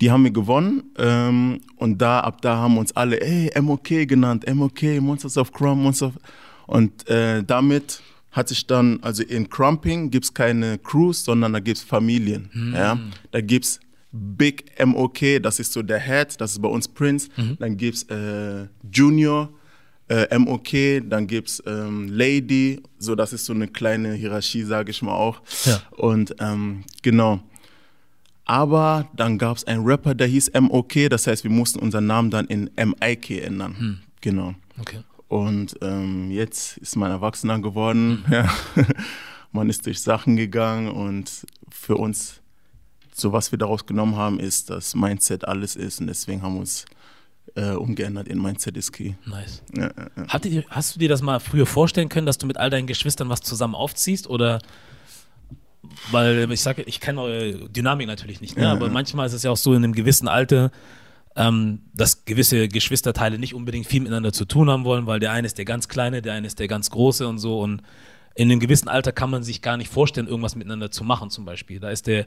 Die 0.02 0.12
haben 0.12 0.24
wir 0.24 0.32
gewonnen 0.32 0.84
ähm, 0.98 1.62
und 1.78 2.02
da 2.02 2.22
ab 2.22 2.42
da 2.42 2.58
haben 2.58 2.78
uns 2.78 2.96
alle, 2.96 3.22
ey, 3.22 3.52
MOK 3.62 4.08
genannt, 4.08 4.46
MOK, 4.54 4.82
Monsters 5.00 5.38
of 5.38 5.54
Crump, 5.54 5.82
Monsters 5.82 6.16
of 6.16 6.22
und 6.68 7.08
äh, 7.08 7.44
damit 7.44 8.02
hat 8.32 8.48
sich 8.48 8.66
dann, 8.66 9.00
also 9.02 9.24
in 9.24 9.50
Crumping 9.50 10.10
gibt 10.10 10.26
es 10.26 10.34
keine 10.34 10.78
Crews, 10.78 11.26
sondern 11.26 11.54
da 11.54 11.60
gibt 11.60 11.78
es 11.78 11.84
Familien. 11.84 12.50
Mhm. 12.54 12.74
Ja? 12.74 13.00
Da 13.32 13.42
gibt 13.42 13.66
es 13.66 13.80
Big 14.12 14.66
MOK, 14.84 15.42
das 15.42 15.60
ist 15.60 15.74
so 15.74 15.82
der 15.82 16.00
Head, 16.00 16.40
das 16.40 16.54
ist 16.54 16.62
bei 16.62 16.70
uns 16.70 16.88
Prince. 16.88 17.30
Mhm. 17.36 17.58
Dann 17.60 17.78
gibt 17.78 17.98
es 17.98 18.04
äh, 18.04 18.68
Junior 18.92 19.50
äh, 20.08 20.38
MOK, 20.38 20.70
dann 21.10 21.28
gibt 21.28 21.50
es 21.50 21.64
ähm, 21.66 22.08
Lady, 22.10 22.82
so 22.98 23.16
das 23.16 23.34
ist 23.34 23.46
so 23.46 23.54
eine 23.54 23.68
kleine 23.68 24.14
Hierarchie, 24.14 24.64
sage 24.64 24.92
ich 24.92 25.02
mal 25.02 25.14
auch. 25.14 25.42
Ja. 25.66 25.82
Und 25.92 26.36
ähm, 26.40 26.84
genau. 27.02 27.42
Aber 28.52 29.08
dann 29.16 29.38
gab 29.38 29.56
es 29.56 29.64
einen 29.64 29.86
Rapper, 29.86 30.14
der 30.14 30.28
hieß 30.28 30.52
MOK, 30.60 31.10
das 31.10 31.26
heißt, 31.26 31.46
wir 31.46 31.52
mussten 31.52 31.80
unseren 31.80 32.06
Namen 32.06 32.32
dann 32.32 32.48
in 32.48 32.70
MIK 32.76 33.46
ändern. 33.46 33.80
Hm. 33.80 34.00
Genau. 34.20 34.56
Okay. 34.78 35.00
Und 35.30 35.78
ähm, 35.82 36.30
jetzt 36.32 36.76
ist 36.80 36.98
man 36.98 37.12
Erwachsener 37.12 37.60
geworden. 37.60 38.26
Mhm. 38.28 38.34
Ja. 38.34 38.54
man 39.54 39.70
ist 39.70 39.86
durch 39.86 40.02
Sachen 40.02 40.36
gegangen 40.36 40.92
und 40.92 41.48
für 41.70 41.96
uns 41.96 42.42
so 43.14 43.32
was 43.32 43.54
wir 43.54 43.60
daraus 43.60 43.86
genommen 43.86 44.18
haben, 44.18 44.38
ist, 44.38 44.70
dass 44.70 44.96
Mindset 44.96 45.48
alles 45.48 45.78
ist 45.78 46.02
und 46.02 46.08
deswegen 46.08 46.42
haben 46.42 46.56
wir 46.56 46.60
uns 46.60 46.84
äh, 47.56 47.72
umgeändert 47.72 48.28
in 48.28 48.42
Mindset 48.42 48.76
is 48.76 48.92
Key. 48.92 49.14
Nice. 49.26 49.64
Ja, 49.78 49.92
ja. 50.18 50.40
Dir, 50.40 50.66
hast 50.70 50.96
du 50.96 51.00
dir 51.00 51.08
das 51.08 51.22
mal 51.22 51.40
früher 51.40 51.66
vorstellen 51.66 52.10
können, 52.10 52.26
dass 52.26 52.38
du 52.38 52.48
mit 52.48 52.58
all 52.58 52.70
deinen 52.70 52.88
Geschwistern 52.88 53.30
was 53.30 53.40
zusammen 53.40 53.76
aufziehst 53.76 54.30
oder 54.30 54.60
weil 56.12 56.52
ich 56.52 56.62
sage, 56.62 56.84
ich 56.84 57.00
kenne 57.00 57.22
eure 57.22 57.70
Dynamik 57.70 58.08
natürlich 58.08 58.42
nicht, 58.42 58.58
ne? 58.58 58.64
Ja, 58.64 58.72
aber 58.72 58.90
manchmal 58.90 59.28
ist 59.28 59.34
es 59.34 59.44
ja 59.44 59.52
auch 59.52 59.58
so 59.58 59.74
in 59.74 59.84
einem 59.84 59.94
gewissen 59.94 60.28
Alter, 60.28 60.72
ähm, 61.36 61.82
dass 61.94 62.26
gewisse 62.26 62.68
Geschwisterteile 62.68 63.40
nicht 63.40 63.54
unbedingt 63.54 63.88
viel 63.88 64.02
miteinander 64.02 64.34
zu 64.34 64.46
tun 64.46 64.70
haben 64.70 64.84
wollen, 64.84 65.08
weil 65.08 65.20
der 65.20 65.32
eine 65.32 65.46
ist 65.46 65.58
der 65.58 65.66
ganz 65.66 65.88
Kleine, 65.88 66.22
der 66.22 66.34
eine 66.34 66.48
ist 66.48 66.60
der 66.60 66.68
ganz 66.68 66.90
Große 66.90 67.28
und 67.28 67.40
so 67.40 67.60
und 67.62 67.82
in 68.36 68.50
einem 68.50 68.60
gewissen 68.60 68.88
Alter 68.88 69.12
kann 69.12 69.30
man 69.30 69.44
sich 69.44 69.62
gar 69.62 69.78
nicht 69.78 69.92
vorstellen, 69.92 70.28
irgendwas 70.28 70.56
miteinander 70.56 70.90
zu 70.92 71.04
machen 71.04 71.30
zum 71.30 71.46
Beispiel. 71.46 71.80
Da 71.80 71.90
ist 71.90 72.08
der 72.08 72.26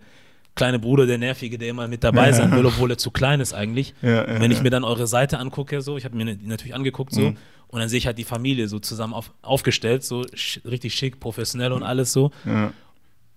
kleine 0.54 0.78
Bruder, 0.78 1.06
der 1.06 1.18
Nervige, 1.18 1.59
der 1.59 1.68
immer 1.68 1.88
mit 1.88 2.04
dabei 2.04 2.33
sein 2.33 2.52
will, 2.52 2.64
obwohl 2.66 2.90
er 2.90 2.99
zu 2.99 3.11
klein 3.11 3.40
ist 3.40 3.52
eigentlich. 3.52 3.94
Ja, 4.02 4.26
ja, 4.26 4.40
wenn 4.40 4.50
ich 4.50 4.62
mir 4.62 4.71
dann 4.71 4.85
eure 4.85 5.06
Seite 5.06 5.38
angucke, 5.38 5.80
so, 5.83 5.97
ich 5.97 6.04
habe 6.04 6.16
mir 6.16 6.37
die 6.37 6.47
natürlich 6.47 6.75
angeguckt, 6.75 7.12
so, 7.12 7.23
mhm. 7.23 7.37
und 7.68 7.80
dann 7.80 7.88
sehe 7.88 7.99
ich 7.99 8.06
halt 8.06 8.18
die 8.18 8.25
Familie 8.25 8.68
so 8.68 8.78
zusammen 8.78 9.14
auf, 9.14 9.33
aufgestellt, 9.42 10.04
so 10.04 10.25
richtig 10.64 10.94
schick, 10.94 11.18
professionell 11.18 11.73
und 11.73 11.83
alles 11.83 12.12
so. 12.12 12.30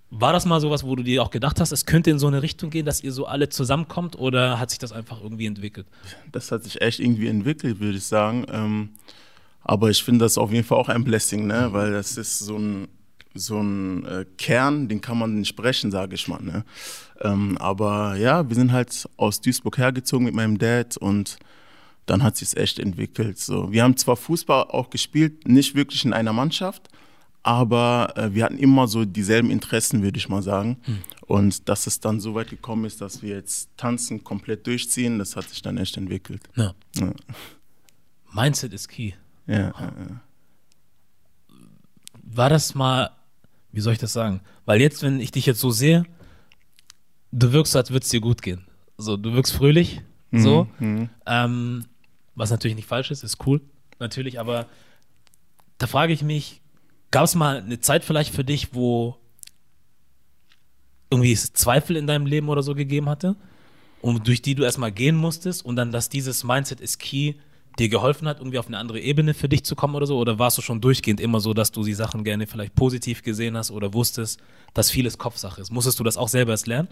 War 0.10 0.32
das 0.32 0.46
mal 0.46 0.62
sowas, 0.62 0.86
wo 0.86 0.96
du 0.96 1.04
dir 1.04 1.22
auch 1.22 1.32
gedacht 1.32 1.60
hast, 1.60 1.72
es 1.72 1.86
könnte 1.86 2.12
in 2.12 2.20
so 2.20 2.28
eine 2.28 2.42
Richtung 2.42 2.70
gehen, 2.70 2.86
dass 2.86 3.04
ihr 3.04 3.12
so 3.12 3.26
alle 3.26 3.50
zusammenkommt 3.50 4.18
oder 4.18 4.60
hat 4.60 4.70
sich 4.70 4.80
das 4.80 4.94
einfach 4.94 5.22
irgendwie 5.22 5.48
entwickelt? 5.48 5.86
Das 6.32 6.52
hat 6.52 6.64
sich 6.64 6.82
echt 6.82 7.00
irgendwie 7.00 7.28
entwickelt, 7.28 7.80
würde 7.80 7.98
ich 7.98 8.06
sagen. 8.06 8.46
Ähm, 8.50 8.90
aber 9.64 9.90
ich 9.90 10.02
finde 10.02 10.24
das 10.24 10.38
auf 10.38 10.52
jeden 10.52 10.66
Fall 10.66 10.78
auch 10.78 10.88
ein 10.88 11.04
Blessing, 11.04 11.46
ne? 11.46 11.70
weil 11.72 11.92
das 11.92 12.16
ist 12.16 12.40
so 12.40 12.58
ein 12.58 12.88
so 13.34 13.62
ein 13.62 14.06
äh, 14.06 14.26
Kern, 14.38 14.88
den 14.88 15.00
kann 15.00 15.18
man 15.18 15.36
nicht 15.36 15.50
sprechen, 15.50 15.92
sage 15.92 16.16
ich 16.16 16.28
mal. 16.28 16.42
Ne? 16.42 16.66
Ähm, 17.22 17.58
aber 17.60 18.16
ja, 18.16 18.48
wir 18.48 18.56
sind 18.56 18.72
halt 18.72 19.08
aus 19.18 19.42
Duisburg 19.42 19.78
hergezogen 19.78 20.26
mit 20.26 20.34
meinem 20.34 20.58
Dad 20.58 20.98
und 20.98 21.38
dann 22.06 22.24
hat 22.24 22.38
sich 22.38 22.56
echt 22.58 22.80
entwickelt. 22.80 23.38
So, 23.38 23.72
wir 23.72 23.84
haben 23.84 23.98
zwar 23.98 24.16
Fußball 24.16 24.64
auch 24.70 24.90
gespielt, 24.90 25.48
nicht 25.48 25.76
wirklich 25.76 26.06
in 26.06 26.14
einer 26.14 26.34
Mannschaft, 26.34 26.90
aber 27.44 28.14
äh, 28.16 28.34
wir 28.34 28.44
hatten 28.44 28.58
immer 28.58 28.88
so 28.88 29.06
dieselben 29.06 29.50
Interessen, 29.50 30.04
würde 30.04 30.18
ich 30.18 30.30
mal 30.30 30.42
sagen. 30.42 30.78
Mhm. 30.86 31.00
Und 31.22 31.70
dass 31.70 31.88
es 31.88 32.00
dann 32.00 32.20
so 32.20 32.36
weit 32.36 32.50
gekommen 32.50 32.86
ist, 32.86 33.02
dass 33.02 33.22
wir 33.22 33.36
jetzt 33.36 33.70
tanzen 33.78 34.24
komplett 34.24 34.68
durchziehen, 34.68 35.20
das 35.20 35.36
hat 35.36 35.50
sich 35.50 35.62
dann 35.62 35.78
echt 35.78 35.98
entwickelt. 35.98 36.42
Ja. 36.56 36.74
ja. 36.96 37.14
Mindset 38.34 38.74
ist 38.74 38.88
key. 38.88 39.14
Ja, 39.48 39.74
War 42.22 42.50
das 42.50 42.76
mal, 42.76 43.12
wie 43.72 43.80
soll 43.80 43.94
ich 43.94 44.00
das 44.00 44.12
sagen? 44.12 44.42
Weil 44.66 44.82
jetzt, 44.82 45.02
wenn 45.04 45.22
ich 45.22 45.32
dich 45.32 45.46
jetzt 45.46 45.62
so 45.62 45.72
sehe, 45.72 46.06
du 47.32 47.54
wirkst, 47.54 47.76
als 47.76 47.92
würde 47.92 48.04
es 48.04 48.10
dir 48.10 48.20
gut 48.20 48.42
gehen. 48.42 48.66
So, 48.98 49.16
du 49.16 49.34
wirkst 49.34 49.54
fröhlich, 49.54 50.02
mhm. 50.32 50.40
so. 50.40 50.68
Mhm. 50.80 51.10
Ähm, 51.26 51.86
was 52.36 52.52
natürlich 52.52 52.76
nicht 52.76 52.88
falsch 52.88 53.10
ist, 53.12 53.24
ist 53.24 53.46
cool, 53.48 53.62
natürlich, 54.00 54.40
aber 54.40 54.68
da 55.78 55.88
frage 55.88 56.14
ich 56.14 56.24
mich, 56.24 56.62
gab 57.12 57.26
es 57.26 57.36
mal 57.36 57.58
eine 57.58 57.80
Zeit 57.80 58.04
vielleicht 58.04 58.34
für 58.34 58.44
dich, 58.44 58.74
wo 58.74 59.18
irgendwie 61.10 61.32
es 61.32 61.54
Zweifel 61.54 61.96
in 61.96 62.08
deinem 62.08 62.26
Leben 62.26 62.50
oder 62.50 62.64
so 62.64 62.76
gegeben 62.76 63.10
hatte 63.10 63.36
und 64.02 64.28
durch 64.28 64.42
die 64.42 64.56
du 64.56 64.64
erstmal 64.64 64.92
gehen 64.92 65.16
musstest 65.16 65.64
und 65.64 65.76
dann, 65.76 65.92
dass 65.92 66.10
dieses 66.10 66.44
Mindset 66.44 66.82
ist 66.82 67.00
key 67.00 67.36
dir 67.78 67.90
geholfen 67.90 68.28
hat, 68.28 68.40
irgendwie 68.40 68.58
auf 68.58 68.68
eine 68.68 68.78
andere 68.78 69.00
Ebene 69.00 69.34
für 69.34 69.50
dich 69.50 69.64
zu 69.64 69.76
kommen 69.76 69.96
oder 69.96 70.08
so? 70.08 70.18
Oder 70.18 70.40
warst 70.40 70.58
du 70.58 70.62
schon 70.62 70.82
durchgehend 70.82 71.20
immer 71.20 71.40
so, 71.40 71.54
dass 71.54 71.72
du 71.72 71.84
die 71.84 71.94
Sachen 71.94 72.24
gerne 72.24 72.48
vielleicht 72.48 72.76
positiv 72.76 73.22
gesehen 73.24 73.56
hast 73.56 73.72
oder 73.72 73.94
wusstest, 73.94 74.40
dass 74.74 74.90
vieles 74.90 75.18
Kopfsache 75.18 75.62
ist? 75.62 75.72
Musstest 75.72 76.00
du 76.00 76.04
das 76.04 76.18
auch 76.18 76.28
selber 76.28 76.52
erst 76.52 76.68
lernen? 76.68 76.88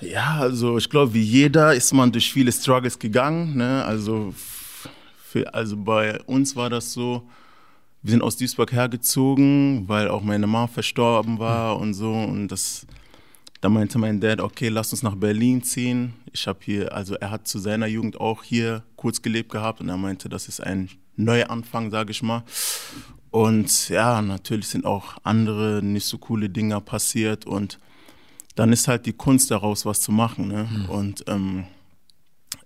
Ja, 0.00 0.38
also 0.38 0.78
ich 0.78 0.88
glaube, 0.90 1.14
wie 1.14 1.22
jeder 1.22 1.74
ist 1.74 1.92
man 1.92 2.10
durch 2.10 2.32
viele 2.32 2.50
Struggles 2.50 2.98
gegangen. 2.98 3.56
Ne? 3.56 3.84
Also, 3.84 4.34
für, 5.22 5.52
also 5.54 5.76
bei 5.76 6.20
uns 6.22 6.56
war 6.56 6.70
das 6.70 6.92
so, 6.92 7.28
wir 8.02 8.10
sind 8.10 8.22
aus 8.22 8.36
Duisburg 8.36 8.72
hergezogen, 8.72 9.88
weil 9.88 10.08
auch 10.08 10.22
meine 10.22 10.46
Mama 10.46 10.66
verstorben 10.66 11.38
war 11.38 11.76
mhm. 11.76 11.82
und 11.82 11.94
so. 11.94 12.12
Und 12.12 12.48
das, 12.48 12.86
da 13.60 13.68
meinte 13.68 13.98
mein 13.98 14.20
Dad, 14.20 14.40
okay, 14.40 14.68
lass 14.68 14.92
uns 14.92 15.02
nach 15.02 15.14
Berlin 15.14 15.62
ziehen. 15.62 16.14
Ich 16.32 16.46
habe 16.46 16.58
hier, 16.62 16.92
also 16.92 17.14
er 17.14 17.30
hat 17.30 17.46
zu 17.46 17.58
seiner 17.58 17.86
Jugend 17.86 18.20
auch 18.20 18.42
hier 18.42 18.82
kurz 18.96 19.22
gelebt 19.22 19.52
gehabt 19.52 19.80
und 19.80 19.88
er 19.88 19.96
meinte, 19.96 20.28
das 20.28 20.48
ist 20.48 20.60
ein 20.60 20.90
Neuanfang, 21.16 21.90
sage 21.90 22.10
ich 22.10 22.22
mal. 22.22 22.42
Und 23.30 23.88
ja, 23.88 24.20
natürlich 24.20 24.68
sind 24.68 24.84
auch 24.84 25.16
andere 25.22 25.80
nicht 25.82 26.06
so 26.06 26.18
coole 26.18 26.50
Dinge 26.50 26.80
passiert 26.80 27.46
und 27.46 27.78
dann 28.56 28.72
ist 28.72 28.88
halt 28.88 29.06
die 29.06 29.14
Kunst 29.14 29.50
daraus, 29.50 29.86
was 29.86 30.00
zu 30.00 30.12
machen. 30.12 30.48
Ne? 30.48 30.68
Mhm. 30.70 30.88
Und 30.90 31.24
ähm, 31.28 31.64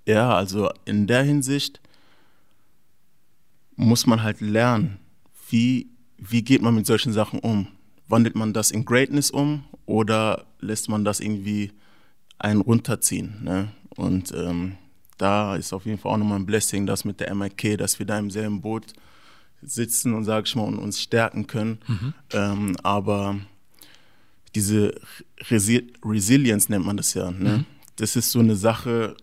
ja, 0.06 0.34
also 0.34 0.70
in 0.84 1.06
der 1.06 1.22
Hinsicht 1.22 1.80
muss 3.76 4.06
man 4.06 4.22
halt 4.22 4.40
lernen, 4.40 4.98
wie, 5.48 5.90
wie 6.18 6.42
geht 6.42 6.62
man 6.62 6.74
mit 6.74 6.86
solchen 6.86 7.12
Sachen 7.12 7.40
um? 7.40 7.68
Wandelt 8.08 8.36
man 8.36 8.52
das 8.52 8.70
in 8.70 8.84
Greatness 8.84 9.30
um 9.30 9.64
oder 9.84 10.46
lässt 10.60 10.88
man 10.88 11.04
das 11.04 11.20
irgendwie 11.20 11.72
einen 12.38 12.60
runterziehen? 12.60 13.42
Ne? 13.42 13.68
Und 13.90 14.32
ähm, 14.32 14.76
da 15.18 15.56
ist 15.56 15.72
auf 15.72 15.86
jeden 15.86 15.98
Fall 15.98 16.12
auch 16.12 16.18
nochmal 16.18 16.38
ein 16.38 16.46
Blessing, 16.46 16.86
das 16.86 17.04
mit 17.04 17.20
der 17.20 17.34
MIK, 17.34 17.78
dass 17.78 17.98
wir 17.98 18.06
da 18.06 18.18
im 18.18 18.30
selben 18.30 18.60
Boot 18.60 18.92
sitzen 19.62 20.14
und, 20.14 20.24
sag 20.24 20.46
ich 20.46 20.54
mal, 20.54 20.64
und 20.64 20.78
uns 20.78 21.00
stärken 21.00 21.46
können. 21.46 21.78
Mhm. 21.86 22.14
Ähm, 22.32 22.76
aber 22.82 23.38
diese 24.54 24.94
Resi 25.50 25.92
Resilience 26.04 26.68
nennt 26.68 26.86
man 26.86 26.96
das 26.96 27.14
ja. 27.14 27.30
Ne? 27.30 27.58
Mhm. 27.58 27.64
Das 27.96 28.16
ist 28.16 28.30
so 28.30 28.38
eine 28.38 28.56
Sache, 28.56 29.16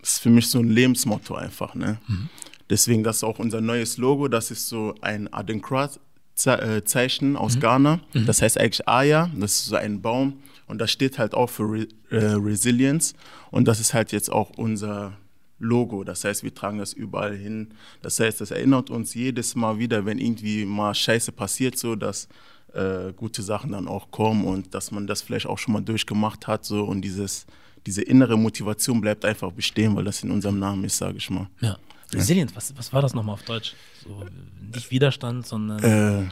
das 0.00 0.14
ist 0.14 0.18
für 0.20 0.30
mich 0.30 0.48
so 0.48 0.58
ein 0.58 0.68
Lebensmotto 0.68 1.34
einfach. 1.34 1.74
Ne? 1.74 1.98
Mhm. 2.06 2.28
Deswegen, 2.70 3.02
das 3.02 3.18
ist 3.18 3.24
auch 3.24 3.38
unser 3.38 3.60
neues 3.60 3.96
Logo. 3.96 4.28
Das 4.28 4.50
ist 4.50 4.68
so 4.68 4.94
ein 5.00 5.32
Adenkra-Zeichen 5.32 7.36
aus 7.36 7.56
mhm. 7.56 7.60
Ghana. 7.60 8.00
Mhm. 8.12 8.26
Das 8.26 8.42
heißt 8.42 8.58
eigentlich 8.58 8.88
Aya. 8.88 9.30
Das 9.36 9.52
ist 9.52 9.66
so 9.66 9.76
ein 9.76 10.02
Baum. 10.02 10.40
Und 10.66 10.78
das 10.78 10.90
steht 10.90 11.18
halt 11.18 11.34
auch 11.34 11.50
für 11.50 11.64
Re 11.64 11.88
äh, 12.10 12.34
Resilience. 12.34 13.14
Und 13.50 13.68
das 13.68 13.80
ist 13.80 13.94
halt 13.94 14.12
jetzt 14.12 14.30
auch 14.30 14.50
unser 14.56 15.16
Logo. 15.58 16.04
Das 16.04 16.24
heißt, 16.24 16.44
wir 16.44 16.54
tragen 16.54 16.78
das 16.78 16.92
überall 16.92 17.36
hin. 17.36 17.74
Das 18.02 18.20
heißt, 18.20 18.40
das 18.40 18.50
erinnert 18.50 18.90
uns 18.90 19.14
jedes 19.14 19.54
Mal 19.54 19.78
wieder, 19.78 20.04
wenn 20.04 20.18
irgendwie 20.18 20.64
mal 20.64 20.94
Scheiße 20.94 21.32
passiert, 21.32 21.78
so 21.78 21.96
dass 21.96 22.28
äh, 22.74 23.12
gute 23.14 23.42
Sachen 23.42 23.72
dann 23.72 23.88
auch 23.88 24.10
kommen 24.10 24.44
und 24.44 24.74
dass 24.74 24.90
man 24.90 25.06
das 25.06 25.22
vielleicht 25.22 25.46
auch 25.46 25.58
schon 25.58 25.72
mal 25.72 25.80
durchgemacht 25.80 26.46
hat 26.46 26.64
so 26.64 26.84
und 26.84 27.00
dieses 27.00 27.46
diese 27.86 28.02
innere 28.02 28.36
Motivation 28.36 29.00
bleibt 29.00 29.24
einfach 29.24 29.52
bestehen, 29.52 29.96
weil 29.96 30.04
das 30.04 30.22
in 30.22 30.30
unserem 30.30 30.58
Namen 30.58 30.84
ist, 30.84 30.98
sage 30.98 31.16
ich 31.16 31.30
mal. 31.30 31.48
Ja. 31.60 31.78
Resilient, 32.12 32.56
was, 32.56 32.74
was 32.76 32.92
war 32.92 33.02
das 33.02 33.14
nochmal 33.14 33.34
auf 33.34 33.42
Deutsch? 33.42 33.74
So, 34.02 34.24
nicht 34.72 34.90
Widerstand, 34.90 35.46
sondern 35.46 35.82
äh, 35.82 36.28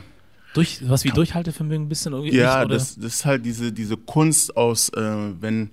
durch, 0.54 0.78
was 0.88 1.04
wie 1.04 1.10
Durchhaltevermögen 1.10 1.86
ein 1.86 1.88
bisschen 1.88 2.12
irgendwie? 2.12 2.36
Ja, 2.36 2.64
nicht, 2.64 2.74
das, 2.74 2.94
das, 2.96 3.16
ist 3.16 3.24
halt 3.24 3.44
diese, 3.44 3.72
diese 3.72 3.96
Kunst 3.96 4.56
aus, 4.56 4.88
äh, 4.90 5.00
wenn 5.40 5.70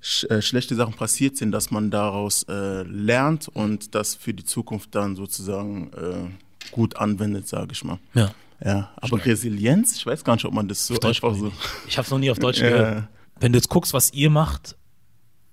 sch 0.00 0.24
äh, 0.24 0.42
schlechte 0.42 0.74
Sachen 0.74 0.94
passiert 0.94 1.36
sind, 1.36 1.52
dass 1.52 1.70
man 1.70 1.90
daraus 1.90 2.42
äh, 2.48 2.82
lernt 2.82 3.48
und 3.48 3.94
das 3.94 4.14
für 4.14 4.34
die 4.34 4.44
Zukunft 4.44 4.94
dann 4.94 5.14
sozusagen 5.14 5.92
äh, 5.92 6.70
gut 6.72 6.96
anwendet, 6.96 7.46
sage 7.48 7.68
ich 7.72 7.84
mal. 7.84 7.98
Ja. 8.14 8.32
Ja, 8.64 8.90
aber 8.96 9.18
Stimmt. 9.18 9.26
Resilienz, 9.26 9.96
ich 9.96 10.06
weiß 10.06 10.24
gar 10.24 10.34
nicht, 10.34 10.46
ob 10.46 10.54
man 10.54 10.66
das 10.66 10.86
so 10.86 10.96
Deutsch 10.96 11.22
einfach 11.22 11.38
so. 11.38 11.52
Ich 11.86 11.98
habe 11.98 12.06
es 12.06 12.10
noch 12.10 12.18
nie 12.18 12.30
auf 12.30 12.38
Deutsch 12.38 12.58
ja. 12.62 12.70
gehört. 12.70 13.08
Wenn 13.38 13.52
du 13.52 13.58
jetzt 13.58 13.68
guckst, 13.68 13.92
was 13.92 14.12
ihr 14.14 14.30
macht, 14.30 14.76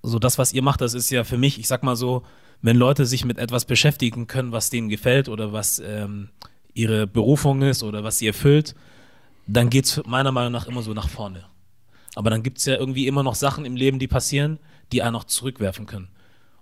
so 0.02 0.18
das, 0.18 0.38
was 0.38 0.54
ihr 0.54 0.62
macht, 0.62 0.80
das 0.80 0.94
ist 0.94 1.10
ja 1.10 1.22
für 1.22 1.36
mich, 1.36 1.58
ich 1.58 1.68
sag 1.68 1.82
mal 1.82 1.96
so, 1.96 2.24
wenn 2.62 2.76
Leute 2.76 3.06
sich 3.06 3.24
mit 3.24 3.38
etwas 3.38 3.64
beschäftigen 3.64 4.26
können, 4.26 4.52
was 4.52 4.70
denen 4.70 4.88
gefällt 4.88 5.28
oder 5.28 5.52
was 5.52 5.78
ähm, 5.84 6.30
ihre 6.72 7.06
Berufung 7.06 7.62
ist 7.62 7.82
oder 7.82 8.04
was 8.04 8.18
sie 8.18 8.26
erfüllt, 8.26 8.74
dann 9.46 9.70
geht 9.70 9.84
es 9.84 10.02
meiner 10.06 10.32
Meinung 10.32 10.52
nach 10.52 10.66
immer 10.66 10.82
so 10.82 10.92
nach 10.94 11.08
vorne. 11.08 11.44
Aber 12.14 12.30
dann 12.30 12.42
gibt 12.42 12.58
es 12.58 12.64
ja 12.64 12.76
irgendwie 12.76 13.06
immer 13.06 13.22
noch 13.22 13.34
Sachen 13.34 13.64
im 13.64 13.76
Leben, 13.76 13.98
die 13.98 14.08
passieren, 14.08 14.58
die 14.92 15.02
einen 15.02 15.16
auch 15.16 15.24
zurückwerfen 15.24 15.86
können. 15.86 16.08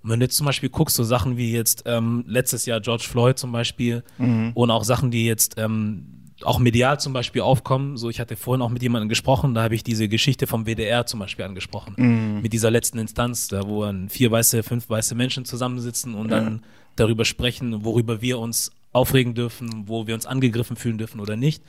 Und 0.03 0.11
wenn 0.11 0.21
du 0.21 0.25
jetzt 0.25 0.37
zum 0.37 0.47
Beispiel 0.47 0.69
guckst, 0.69 0.97
so 0.97 1.05
Sachen 1.05 1.37
wie 1.37 1.53
jetzt 1.53 1.85
ähm, 1.87 2.25
letztes 2.27 2.67
Jahr 2.67 2.81
George 2.81 3.07
Floyd 3.09 3.39
zum 3.39 3.53
Beispiel 3.53 4.03
mhm. 4.19 4.51
und 4.55 4.71
auch 4.71 4.85
Sachen, 4.85 5.11
die 5.11 5.27
jetzt 5.27 5.55
ähm, 5.59 6.22
auch 6.45 6.59
medial 6.59 7.01
zum 7.01 7.13
Beispiel 7.13 7.43
aufkommen. 7.43 7.97
So, 7.97 8.11
ich 8.11 8.21
hatte 8.21 8.37
vorhin 8.37 8.63
auch 8.63 8.71
mit 8.71 8.83
jemandem 8.83 9.09
gesprochen, 9.09 9.55
da 9.55 9.63
habe 9.63 9.75
ich 9.75 9.85
diese 9.85 10.09
Geschichte 10.09 10.47
vom 10.47 10.67
WDR 10.67 11.07
zum 11.07 11.21
Beispiel 11.21 11.45
angesprochen. 11.45 11.95
Mm. 11.97 12.43
Mit 12.43 12.53
dieser 12.53 12.71
letzten 12.71 12.99
Instanz, 12.99 13.49
da 13.49 13.67
wo 13.67 13.85
dann 13.85 14.09
vier 14.09 14.31
weiße, 14.31 14.63
fünf 14.63 14.89
weiße 14.89 15.15
Menschen 15.15 15.45
zusammensitzen 15.45 16.15
und 16.15 16.31
ja. 16.31 16.41
dann 16.41 16.63
darüber 16.97 17.25
sprechen, 17.25 17.85
worüber 17.85 18.21
wir 18.21 18.39
uns 18.39 18.73
aufregen 18.93 19.35
dürfen, 19.35 19.85
wo 19.87 20.07
wir 20.07 20.15
uns 20.15 20.27
angegriffen 20.27 20.77
fühlen 20.77 20.99
dürfen 20.99 21.21
oder 21.21 21.37
nicht. 21.37 21.63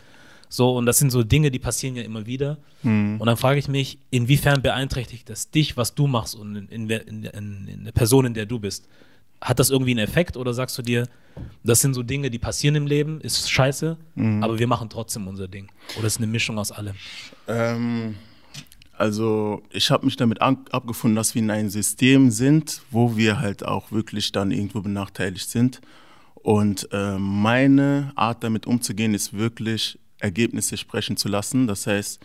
So, 0.49 0.75
und 0.77 0.85
das 0.85 0.99
sind 0.99 1.09
so 1.09 1.23
Dinge, 1.23 1.49
die 1.49 1.59
passieren 1.59 1.95
ja 1.95 2.03
immer 2.03 2.25
wieder. 2.25 2.57
Mm. 2.83 3.15
Und 3.19 3.25
dann 3.25 3.37
frage 3.37 3.59
ich 3.59 3.67
mich, 3.67 3.97
inwiefern 4.11 4.61
beeinträchtigt 4.61 5.29
das 5.29 5.49
dich, 5.49 5.77
was 5.77 5.95
du 5.95 6.07
machst 6.07 6.35
und 6.35 6.55
in, 6.55 6.89
in, 6.89 7.23
in, 7.23 7.67
in 7.67 7.83
der 7.85 7.91
Person, 7.91 8.25
in 8.25 8.33
der 8.33 8.45
du 8.45 8.59
bist? 8.59 8.87
Hat 9.43 9.59
das 9.59 9.69
irgendwie 9.69 9.91
einen 9.91 9.99
Effekt 9.99 10.37
oder 10.37 10.53
sagst 10.53 10.77
du 10.77 10.81
dir, 10.81 11.07
das 11.63 11.81
sind 11.81 11.93
so 11.93 12.03
Dinge, 12.03 12.29
die 12.29 12.39
passieren 12.39 12.75
im 12.75 12.87
Leben, 12.87 13.19
ist 13.21 13.51
scheiße, 13.51 13.97
mhm. 14.15 14.43
aber 14.43 14.57
wir 14.57 14.67
machen 14.67 14.89
trotzdem 14.89 15.27
unser 15.27 15.47
Ding? 15.47 15.69
Oder 15.97 16.07
ist 16.07 16.17
eine 16.17 16.27
Mischung 16.27 16.57
aus 16.57 16.71
allem? 16.71 16.95
Ähm, 17.47 18.15
also 18.97 19.61
ich 19.71 19.91
habe 19.91 20.05
mich 20.05 20.15
damit 20.15 20.41
abgefunden, 20.41 21.15
dass 21.15 21.35
wir 21.35 21.41
in 21.41 21.51
einem 21.51 21.69
System 21.69 22.31
sind, 22.31 22.81
wo 22.89 23.17
wir 23.17 23.39
halt 23.39 23.65
auch 23.65 23.91
wirklich 23.91 24.31
dann 24.31 24.51
irgendwo 24.51 24.81
benachteiligt 24.81 25.49
sind. 25.49 25.81
Und 26.35 26.89
äh, 26.91 27.17
meine 27.17 28.11
Art 28.15 28.43
damit 28.43 28.65
umzugehen 28.65 29.13
ist 29.13 29.33
wirklich 29.33 29.99
Ergebnisse 30.19 30.77
sprechen 30.77 31.17
zu 31.17 31.27
lassen. 31.27 31.67
Das 31.67 31.87
heißt, 31.87 32.21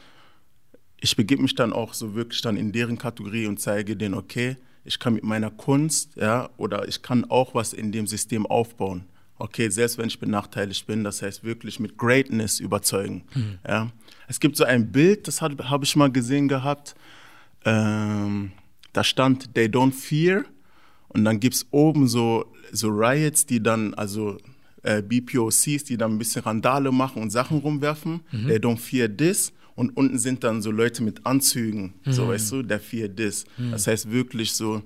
ich 1.01 1.17
begebe 1.17 1.43
mich 1.43 1.55
dann 1.55 1.73
auch 1.73 1.95
so 1.95 2.15
wirklich 2.15 2.43
dann 2.43 2.57
in 2.57 2.73
deren 2.73 2.99
Kategorie 2.99 3.47
und 3.47 3.61
zeige 3.61 3.97
denen, 3.97 4.15
okay, 4.15 4.57
ich 4.89 4.99
kann 4.99 5.15
mit 5.15 5.23
meiner 5.23 5.51
Kunst, 5.51 6.17
ja, 6.17 6.49
oder 6.57 6.89
ich 6.89 7.03
kann 7.03 7.25
auch 7.31 7.55
was 7.55 7.73
in 7.73 7.93
dem 7.93 8.07
System 8.07 8.47
aufbauen. 8.47 9.05
Okay, 9.39 9.69
selbst 9.69 9.99
wenn 9.99 10.09
ich 10.09 10.19
benachteiligt 10.19 10.87
bin, 10.87 11.05
das 11.05 11.23
heißt 11.23 11.45
wirklich 11.45 11.79
mit 11.79 11.97
Greatness 11.97 12.59
überzeugen. 12.59 13.23
Mhm. 13.35 13.59
Ja. 13.67 13.93
Es 14.27 14.41
gibt 14.41 14.57
so 14.57 14.65
ein 14.65 14.91
Bild, 14.91 15.29
das 15.29 15.41
habe 15.43 15.71
hab 15.71 15.85
ich 15.85 15.95
mal 15.95 16.11
gesehen 16.11 16.49
gehabt, 16.49 16.97
ähm, 17.65 18.53
da 18.93 19.05
stand, 19.05 19.55
they 19.55 19.67
don't 19.67 19.93
fear. 19.93 20.45
Und 21.09 21.25
dann 21.25 21.39
gibt 21.39 21.55
es 21.55 21.67
oben 21.71 22.09
so, 22.09 22.53
so 22.73 22.89
Riots, 22.89 23.47
die 23.47 23.63
dann, 23.63 23.95
also 23.95 24.39
äh, 24.83 25.03
BPOCs, 25.03 25.85
die 25.85 25.97
dann 25.97 26.13
ein 26.13 26.19
bisschen 26.19 26.43
Randale 26.43 26.91
machen 26.91 27.23
und 27.23 27.31
Sachen 27.31 27.59
rumwerfen. 27.59 28.21
Mhm. 28.33 28.49
They 28.49 28.57
don't 28.57 28.79
fear 28.79 29.15
this 29.15 29.53
und 29.79 29.97
unten 29.97 30.19
sind 30.19 30.43
dann 30.43 30.61
so 30.61 30.73
Leute 30.73 31.05
mit 31.05 31.25
Anzügen, 31.25 31.95
mhm. 32.05 32.13
so 32.13 32.27
weißt 32.27 32.51
du, 32.51 32.63
der 32.65 32.81
vier 32.81 33.09
Dis. 33.09 33.45
Mhm. 33.57 33.71
Das 33.71 33.87
heißt 33.87 34.11
wirklich 34.11 34.55
so 34.55 34.83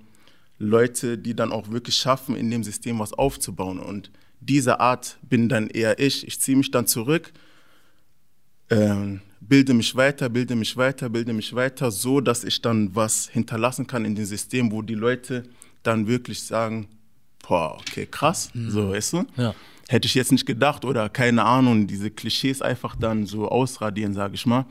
Leute, 0.59 1.17
die 1.17 1.35
dann 1.35 1.51
auch 1.51 1.71
wirklich 1.71 1.97
schaffen, 1.97 2.37
in 2.37 2.51
dem 2.51 2.63
System 2.63 2.99
was 2.99 3.15
aufzubauen. 3.15 3.79
Und 3.81 4.11
diese 4.41 4.81
Art 4.81 5.17
bin 5.23 5.49
dann 5.49 5.69
eher 5.69 5.99
ich. 5.99 6.27
Ich 6.27 6.39
ziehe 6.41 6.59
mich 6.59 6.71
dann 6.71 6.87
zurück, 6.87 7.33
äh, 8.69 9.19
bilde 9.41 9.73
mich 9.73 9.97
weiter, 9.97 10.29
bilde 10.29 10.57
mich 10.57 10.77
weiter, 10.77 11.09
bilde 11.09 11.33
mich 11.33 11.55
weiter, 11.55 11.91
so 11.91 12.21
dass 12.21 12.45
ich 12.45 12.61
dann 12.61 12.95
was 12.95 13.31
hinterlassen 13.31 13.87
kann 13.87 14.05
in 14.05 14.15
dem 14.15 14.27
System, 14.27 14.73
wo 14.73 14.83
die 14.83 14.95
Leute 14.95 15.45
dann 15.83 16.07
wirklich 16.07 16.43
sagen, 16.43 16.87
boah, 17.49 17.79
okay, 17.81 18.05
krass, 18.05 18.51
so, 18.69 18.91
weißt 18.91 19.15
du? 19.15 19.25
Ja. 19.39 19.55
Hätte 19.93 20.07
ich 20.07 20.15
jetzt 20.15 20.33
nicht 20.33 20.47
gedacht 20.47 20.87
oder 20.87 21.11
keine 21.11 21.45
Ahnung, 21.45 21.87
diese 21.87 22.11
Klischees 22.11 22.63
einfach 22.63 22.97
dann 22.97 23.27
so 23.27 23.47
ausradieren, 23.47 24.15
sage 24.15 24.37
ich 24.37 24.47
mal. 24.47 24.65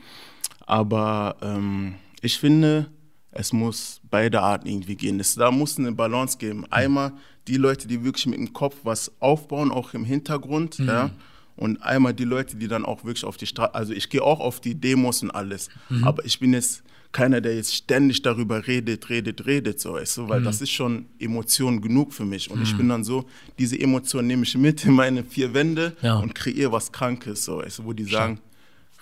Aber 0.66 1.36
ähm, 1.40 1.94
ich 2.22 2.40
finde, 2.40 2.90
es 3.30 3.52
muss 3.52 4.00
beide 4.10 4.42
Arten 4.42 4.66
irgendwie 4.66 4.96
gehen. 4.96 5.20
Es, 5.20 5.36
da 5.36 5.52
muss 5.52 5.78
eine 5.78 5.92
Balance 5.92 6.38
geben. 6.38 6.66
Einmal 6.72 7.12
die 7.46 7.56
Leute, 7.56 7.86
die 7.86 8.02
wirklich 8.02 8.26
mit 8.26 8.40
dem 8.40 8.52
Kopf 8.52 8.78
was 8.82 9.12
aufbauen, 9.20 9.70
auch 9.70 9.94
im 9.94 10.04
Hintergrund, 10.04 10.78
ja. 10.78 11.10
Und 11.54 11.80
einmal 11.84 12.14
die 12.14 12.24
Leute, 12.24 12.56
die 12.56 12.66
dann 12.66 12.84
auch 12.84 13.04
wirklich 13.04 13.24
auf 13.24 13.36
die 13.36 13.46
Straße, 13.46 13.76
also 13.76 13.92
ich 13.92 14.08
gehe 14.08 14.22
auch 14.22 14.40
auf 14.40 14.58
die 14.58 14.74
Demos 14.74 15.22
und 15.22 15.30
alles, 15.30 15.68
aber 16.02 16.24
ich 16.24 16.40
bin 16.40 16.52
jetzt 16.52 16.82
keiner, 17.12 17.40
der 17.42 17.54
jetzt 17.56 17.74
ständig 17.74 18.22
darüber 18.22 18.66
redet, 18.66 19.10
redet, 19.10 19.44
redet, 19.46 19.78
so, 19.80 19.92
weißt 19.94 20.16
du, 20.16 20.28
weil 20.28 20.42
das 20.42 20.60
ist 20.62 20.70
schon 20.70 21.06
Emotion 21.18 21.80
genug 21.82 22.12
für 22.14 22.24
mich. 22.24 22.50
Und 22.50 22.62
ich 22.62 22.74
bin 22.76 22.88
dann 22.88 23.04
so, 23.04 23.26
diese 23.58 23.78
Emotion 23.78 24.26
nehme 24.26 24.44
ich 24.44 24.56
mit 24.56 24.84
in 24.84 24.92
meine 24.92 25.22
vier 25.22 25.52
Wände 25.52 25.94
Ja. 26.00 26.16
und 26.18 26.34
kreiere 26.34 26.72
was 26.72 26.90
Krankes, 26.90 27.44
so, 27.44 27.58
weißt 27.58 27.80
du, 27.80 27.84
wo 27.84 27.92
die 27.92 28.04
sagen, 28.04 28.40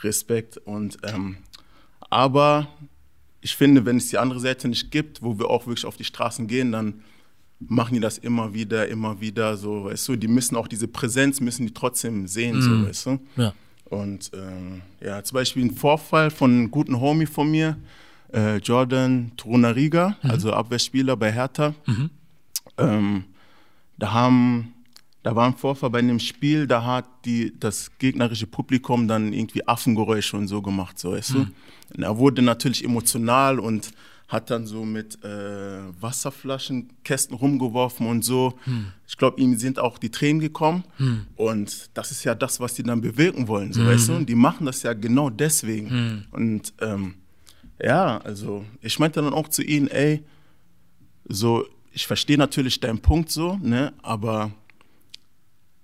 Respekt 0.03 0.57
und, 0.59 0.99
ähm, 1.05 1.37
aber 2.11 2.69
ich 3.43 3.55
finde, 3.55 3.85
wenn 3.87 3.97
es 3.97 4.09
die 4.09 4.19
andere 4.19 4.41
Seite 4.41 4.69
nicht 4.69 4.91
gibt, 4.91 5.23
wo 5.23 5.39
wir 5.39 5.49
auch 5.49 5.67
wirklich 5.67 5.87
auf 5.87 5.97
die 5.97 6.05
Straßen 6.05 6.47
gehen, 6.47 6.73
dann 6.73 7.03
machen 7.61 7.95
die 7.95 8.01
das 8.01 8.19
immer 8.19 8.55
wieder, 8.55 8.89
immer 8.89 9.21
wieder, 9.21 9.57
so, 9.57 9.85
weißt 9.85 10.09
du, 10.09 10.17
die 10.17 10.29
müssen 10.29 10.57
auch 10.57 10.67
diese 10.69 10.89
Präsenz, 10.89 11.41
müssen 11.41 11.67
die 11.67 11.75
trotzdem 11.75 12.27
sehen, 12.27 12.61
so, 12.61 12.87
weißt 12.89 13.07
du. 13.07 13.19
Ja. 13.37 13.55
Und 13.85 14.31
ähm, 14.35 14.83
ja, 15.01 15.23
zum 15.23 15.35
Beispiel 15.35 15.65
ein 15.65 15.75
Vorfall 15.75 16.31
von 16.31 16.51
einem 16.51 16.71
guten 16.71 17.01
Homie 17.01 17.27
von 17.27 17.51
mir, 17.51 17.77
äh, 18.33 18.57
Jordan 18.59 19.33
Trunariga, 19.37 20.17
also 20.23 20.53
Abwehrspieler 20.53 21.17
bei 21.17 21.33
Hertha. 21.33 21.75
Ähm, 22.79 23.25
da 23.99 24.13
haben, 24.13 24.73
da 25.23 25.35
war 25.37 25.47
ein 25.47 25.57
Vorfall 25.57 25.91
bei 25.91 25.99
einem 25.99 26.19
Spiel, 26.21 26.67
da 26.67 26.85
hat 26.85 27.07
die, 27.25 27.53
das 27.59 27.91
gegnerische 27.99 28.47
Publikum 28.47 29.07
dann 29.09 29.33
irgendwie 29.33 29.67
Affengeräusche 29.67 30.37
und 30.37 30.49
so 30.49 30.63
gemacht, 30.63 30.99
so 30.99 31.13
weißt 31.13 31.35
du. 31.35 31.41
Und 31.97 32.03
er 32.03 32.17
wurde 32.19 32.41
natürlich 32.43 32.85
emotional 32.85 33.59
und 33.59 33.91
hat 34.29 34.49
dann 34.49 34.65
so 34.65 34.85
mit 34.85 35.25
äh, 35.25 35.81
Wasserflaschenkästen 36.01 37.37
rumgeworfen 37.37 38.07
und 38.07 38.25
so. 38.25 38.55
Ich 39.09 39.17
glaube, 39.17 39.41
ihm 39.41 39.59
sind 39.59 39.81
auch 39.81 39.99
die 39.99 40.11
Tränen 40.11 40.41
gekommen. 40.41 40.85
Und 41.35 41.91
das 41.95 42.13
ist 42.13 42.23
ja 42.23 42.37
das, 42.37 42.61
was 42.61 42.75
die 42.75 42.85
dann 42.85 43.01
bewirken 43.01 43.49
wollen, 43.49 43.73
so 43.73 43.85
weißt 43.85 44.09
du. 44.09 44.13
Und 44.15 44.29
die 44.29 44.37
machen 44.37 44.67
das 44.67 44.85
ja 44.85 44.93
genau 44.93 45.31
deswegen. 45.31 46.27
Und 46.31 46.73
ähm, 46.81 47.15
ja, 47.83 48.19
also 48.19 48.65
ich 48.81 48.99
meinte 48.99 49.23
dann 49.23 49.33
auch 49.33 49.49
zu 49.49 49.63
ihnen, 49.63 49.89
ey, 49.89 50.23
so, 51.29 51.65
ich 51.93 52.07
verstehe 52.07 52.39
natürlich 52.39 52.81
deinen 52.81 53.01
Punkt 53.01 53.31
so, 53.31 53.59
ne, 53.63 53.93
aber 54.03 54.51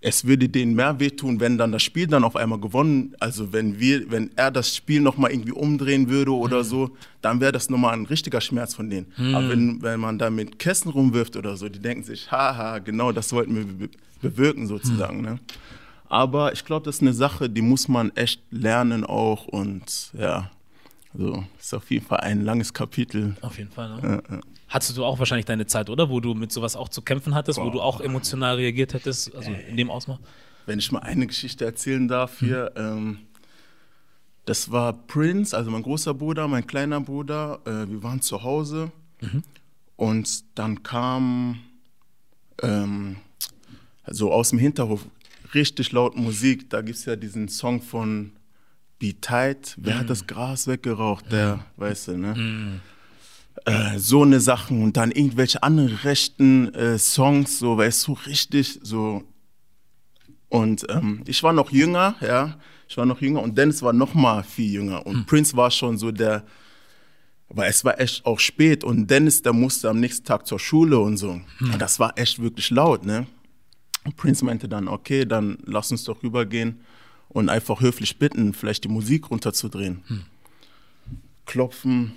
es 0.01 0.25
würde 0.25 0.49
denen 0.49 0.75
mehr 0.75 1.01
wehtun, 1.01 1.41
wenn 1.41 1.59
dann 1.59 1.73
das 1.73 1.83
Spiel 1.83 2.07
dann 2.07 2.23
auf 2.23 2.37
einmal 2.37 2.61
gewonnen, 2.61 3.17
also 3.19 3.53
wenn 3.53 3.81
wir, 3.81 4.11
wenn 4.11 4.31
er 4.37 4.51
das 4.51 4.77
Spiel 4.77 5.01
nochmal 5.01 5.33
irgendwie 5.33 5.53
umdrehen 5.53 6.09
würde 6.09 6.33
oder 6.33 6.63
so, 6.65 6.91
dann 7.23 7.41
wäre 7.41 7.53
das 7.53 7.71
nochmal 7.71 7.95
ein 7.95 8.07
richtiger 8.07 8.41
Schmerz 8.41 8.75
von 8.75 8.89
denen. 8.89 9.13
Aber 9.35 9.49
wenn, 9.49 9.83
wenn 9.83 9.99
man 9.99 10.19
da 10.19 10.31
mit 10.31 10.59
Kästen 10.59 10.93
rumwirft 10.93 11.37
oder 11.37 11.57
so, 11.57 11.69
die 11.69 11.81
denken 11.81 12.05
sich, 12.05 12.31
haha, 12.31 12.79
genau 12.79 13.11
das 13.11 13.33
wollten 13.33 13.57
wir 13.57 13.65
be 13.65 13.89
bewirken 14.23 14.67
sozusagen, 14.67 15.21
ne. 15.21 15.39
Aber 16.09 16.53
ich 16.53 16.65
glaube, 16.65 16.85
das 16.87 16.97
ist 16.97 17.03
eine 17.03 17.13
Sache, 17.13 17.51
die 17.51 17.61
muss 17.61 17.87
man 17.87 18.11
echt 18.17 18.41
lernen 18.51 19.05
auch 19.05 19.47
und 19.47 20.11
ja, 20.19 20.51
also 21.19 21.45
ist 21.59 21.75
auf 21.75 21.91
jeden 21.91 22.05
Fall 22.05 22.21
ein 22.21 22.43
langes 22.43 22.73
Kapitel. 22.73 23.37
Auf 23.41 23.59
jeden 23.59 23.71
Fall. 23.71 24.01
Ne? 24.01 24.41
Hattest 24.69 24.97
du 24.97 25.05
auch 25.05 25.19
wahrscheinlich 25.19 25.47
deine 25.47 25.67
Zeit, 25.67 25.89
oder? 25.91 26.11
Wo 26.11 26.21
du 26.21 26.35
mit 26.35 26.53
sowas 26.53 26.77
auch 26.77 26.89
zu 26.89 27.03
kämpfen 27.03 27.35
hattest, 27.35 27.59
wo 27.59 27.71
du 27.71 27.81
auch 27.81 28.01
emotional 28.01 28.57
reagiert 28.57 28.95
hättest, 28.95 29.35
also 29.35 29.51
in 29.53 29.77
dem 29.77 29.91
Ausmaß? 29.91 30.19
Wenn 30.67 30.79
ich 30.79 30.91
mal 30.91 31.01
eine 31.01 31.27
Geschichte 31.27 31.65
erzählen 31.65 32.09
darf 32.09 32.41
hier, 32.41 32.73
ähm, 32.77 33.19
das 34.45 34.71
war 34.71 34.93
Prince, 34.93 35.57
also 35.57 35.71
mein 35.71 35.83
großer 35.83 36.15
Bruder, 36.15 36.49
mein 36.49 36.67
kleiner 36.67 37.01
Bruder. 37.01 37.61
Äh, 37.65 37.89
wir 37.89 38.03
waren 38.03 38.21
zu 38.21 38.43
Hause 38.43 38.91
und 39.97 40.45
dann 40.59 40.83
kam 40.83 41.61
ähm, 42.63 43.17
so 44.07 44.33
aus 44.33 44.51
dem 44.51 44.59
Hinterhof 44.59 45.07
richtig 45.55 45.93
laut 45.93 46.17
Musik. 46.17 46.69
Da 46.71 46.83
gibt 46.83 46.99
es 46.99 47.05
ja 47.05 47.17
diesen 47.17 47.49
Song 47.49 47.81
von 47.81 48.33
Be 48.99 49.21
Tight. 49.21 49.75
Wer 49.79 49.99
hat 49.99 50.11
das 50.11 50.27
Gras 50.27 50.67
weggeraucht? 50.67 51.31
Der, 51.31 51.65
weißt 51.77 52.09
du, 52.09 52.17
ne? 52.19 52.81
Äh, 53.65 53.99
so 53.99 54.23
eine 54.23 54.41
Sachen 54.41 54.83
und 54.83 54.97
dann 54.97 55.11
irgendwelche 55.11 55.63
anderen 55.63 55.95
rechten 55.97 56.75
äh, 56.75 56.99
Songs, 56.99 57.59
so, 57.59 57.77
weißt 57.77 58.07
du, 58.07 58.13
richtig 58.27 58.79
so 58.83 59.25
und 60.49 60.87
ähm, 60.89 61.23
ich 61.27 61.43
war 61.43 61.53
noch 61.53 61.71
jünger, 61.71 62.15
ja. 62.21 62.59
Ich 62.89 62.97
war 62.97 63.05
noch 63.05 63.21
jünger 63.21 63.43
und 63.43 63.59
Dennis 63.59 63.83
war 63.83 63.93
noch 63.93 64.15
mal 64.15 64.45
viel 64.45 64.73
jünger. 64.73 65.05
Und 65.07 65.27
Prince 65.27 65.57
war 65.57 65.71
schon 65.73 65.99
so 65.99 66.13
der, 66.13 66.45
weil 67.49 67.69
es 67.69 67.85
war 67.85 68.01
echt 68.01 68.25
auch 68.25 68.39
spät 68.39 68.85
und 68.85 69.11
Dennis, 69.11 69.43
der 69.43 69.53
musste 69.53 69.91
am 69.91 69.99
nächsten 69.99 70.25
Tag 70.25 70.47
zur 70.47 70.61
Schule 70.61 70.99
und 71.01 71.17
so. 71.17 71.41
Und 71.61 71.79
das 71.79 71.99
war 71.99 72.17
echt 72.17 72.41
wirklich 72.41 72.71
laut, 72.71 73.05
ne? 73.05 73.27
Und 74.05 74.17
Prince 74.17 74.45
meinte 74.45 74.69
dann, 74.69 74.87
okay, 74.87 75.25
dann 75.25 75.59
lass 75.65 75.91
uns 75.91 76.05
doch 76.05 76.23
rübergehen 76.23 76.81
und 77.37 77.51
einfach 77.51 77.83
höflich 77.83 78.19
bitten, 78.19 78.55
vielleicht 78.55 78.85
die 78.85 78.89
Musik 78.89 79.31
runterzudrehen. 79.31 80.03
Klopfen, 81.45 82.13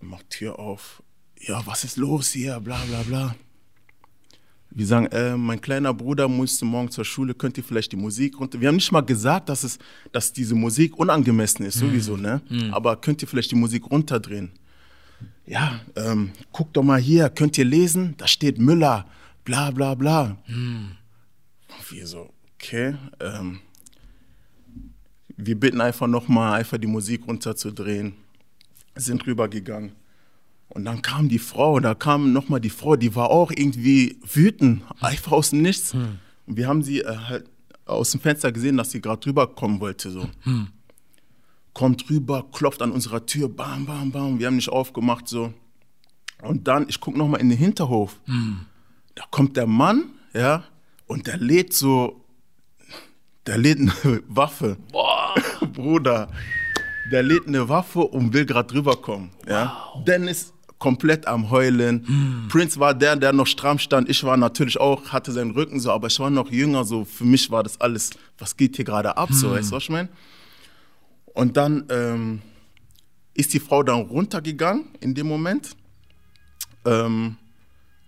macht 0.00 0.28
Tür 0.28 0.58
auf. 0.58 1.02
Ja, 1.40 1.62
was 1.64 1.82
ist 1.84 1.96
los 1.96 2.28
hier? 2.30 2.60
Bla 2.60 2.78
bla 2.84 3.02
bla. 3.04 3.34
Wir 4.68 4.86
sagen, 4.86 5.06
äh, 5.06 5.34
mein 5.36 5.62
kleiner 5.62 5.94
Bruder 5.94 6.28
musste 6.28 6.66
morgen 6.66 6.90
zur 6.90 7.06
Schule, 7.06 7.32
könnt 7.32 7.56
ihr 7.56 7.64
vielleicht 7.64 7.92
die 7.92 7.96
Musik 7.96 8.38
runter. 8.38 8.60
Wir 8.60 8.68
haben 8.68 8.76
nicht 8.76 8.92
mal 8.92 9.00
gesagt, 9.00 9.48
dass, 9.48 9.64
es, 9.64 9.78
dass 10.12 10.30
diese 10.32 10.54
Musik 10.54 10.98
unangemessen 10.98 11.64
ist, 11.64 11.78
sowieso, 11.78 12.16
ne? 12.18 12.42
Aber 12.70 12.96
könnt 13.00 13.22
ihr 13.22 13.28
vielleicht 13.28 13.50
die 13.50 13.56
Musik 13.56 13.90
runterdrehen? 13.90 14.52
Ja, 15.46 15.80
ähm, 15.96 16.32
guckt 16.52 16.76
doch 16.76 16.82
mal 16.82 17.00
hier, 17.00 17.30
könnt 17.30 17.56
ihr 17.56 17.64
lesen? 17.64 18.14
Da 18.18 18.26
steht 18.26 18.58
Müller, 18.58 19.06
bla 19.44 19.70
bla 19.70 19.94
bla. 19.94 20.36
Und 20.48 21.90
wir 21.90 22.06
so, 22.06 22.30
okay. 22.56 22.94
Ähm, 23.20 23.60
wir 25.46 25.58
bitten 25.58 25.80
einfach 25.80 26.06
nochmal, 26.06 26.54
einfach 26.60 26.78
die 26.78 26.86
Musik 26.86 27.26
runterzudrehen. 27.26 28.14
Sind 28.94 29.26
rübergegangen. 29.26 29.92
Und 30.68 30.84
dann 30.86 31.02
kam 31.02 31.28
die 31.28 31.38
Frau, 31.38 31.80
da 31.80 31.94
kam 31.94 32.32
nochmal 32.32 32.60
die 32.60 32.70
Frau, 32.70 32.96
die 32.96 33.14
war 33.14 33.30
auch 33.30 33.50
irgendwie 33.50 34.18
wütend, 34.22 34.82
einfach 35.00 35.32
aus 35.32 35.50
dem 35.50 35.62
Nichts. 35.62 35.92
Und 36.46 36.56
wir 36.56 36.66
haben 36.66 36.82
sie 36.82 37.00
äh, 37.00 37.16
halt 37.16 37.44
aus 37.84 38.10
dem 38.12 38.20
Fenster 38.20 38.50
gesehen, 38.52 38.76
dass 38.78 38.90
sie 38.90 39.00
gerade 39.02 39.26
rüberkommen 39.26 39.80
wollte. 39.80 40.10
So. 40.10 40.28
Kommt 41.74 42.08
rüber, 42.08 42.46
klopft 42.52 42.80
an 42.82 42.90
unserer 42.90 43.26
Tür, 43.26 43.48
bam, 43.48 43.84
bam, 43.86 44.12
bam. 44.12 44.38
Wir 44.38 44.46
haben 44.46 44.56
nicht 44.56 44.70
aufgemacht. 44.70 45.28
so. 45.28 45.52
Und 46.42 46.66
dann, 46.68 46.86
ich 46.88 47.00
gucke 47.00 47.18
nochmal 47.18 47.40
in 47.40 47.48
den 47.50 47.58
Hinterhof. 47.58 48.18
Da 49.14 49.24
kommt 49.30 49.56
der 49.56 49.66
Mann, 49.66 50.10
ja, 50.32 50.64
und 51.06 51.26
der 51.26 51.36
lädt 51.36 51.74
so, 51.74 52.24
der 53.46 53.58
lädt 53.58 53.78
eine 53.78 54.22
Waffe. 54.28 54.76
Bruder, 55.72 56.28
der 57.10 57.22
lädt 57.22 57.46
eine 57.46 57.68
Waffe 57.68 58.00
und 58.00 58.32
will 58.32 58.46
gerade 58.46 58.74
rüberkommen. 58.74 59.30
Ja? 59.46 59.76
Dennis 60.06 60.52
komplett 60.78 61.28
am 61.28 61.48
Heulen. 61.50 62.48
Prince 62.48 62.80
war 62.80 62.92
der, 62.92 63.14
der 63.14 63.32
noch 63.32 63.46
stramm 63.46 63.78
stand. 63.78 64.08
Ich 64.08 64.24
war 64.24 64.36
natürlich 64.36 64.80
auch, 64.80 65.10
hatte 65.10 65.30
seinen 65.30 65.52
Rücken 65.52 65.78
so, 65.78 65.92
aber 65.92 66.08
ich 66.08 66.18
war 66.18 66.28
noch 66.28 66.50
jünger. 66.50 66.84
So 66.84 67.04
für 67.04 67.24
mich 67.24 67.48
war 67.52 67.62
das 67.62 67.80
alles, 67.80 68.10
was 68.36 68.56
geht 68.56 68.74
hier 68.74 68.84
gerade 68.84 69.16
ab? 69.16 69.28
So, 69.32 69.52
weißt 69.52 69.70
du, 69.70 69.76
was 69.76 69.84
ich 69.84 69.90
meine? 69.90 70.08
Und 71.34 71.56
dann 71.56 71.84
ähm, 71.88 72.42
ist 73.34 73.54
die 73.54 73.60
Frau 73.60 73.84
dann 73.84 74.00
runtergegangen 74.00 74.86
in 74.98 75.14
dem 75.14 75.28
Moment 75.28 75.76
ähm, 76.84 77.36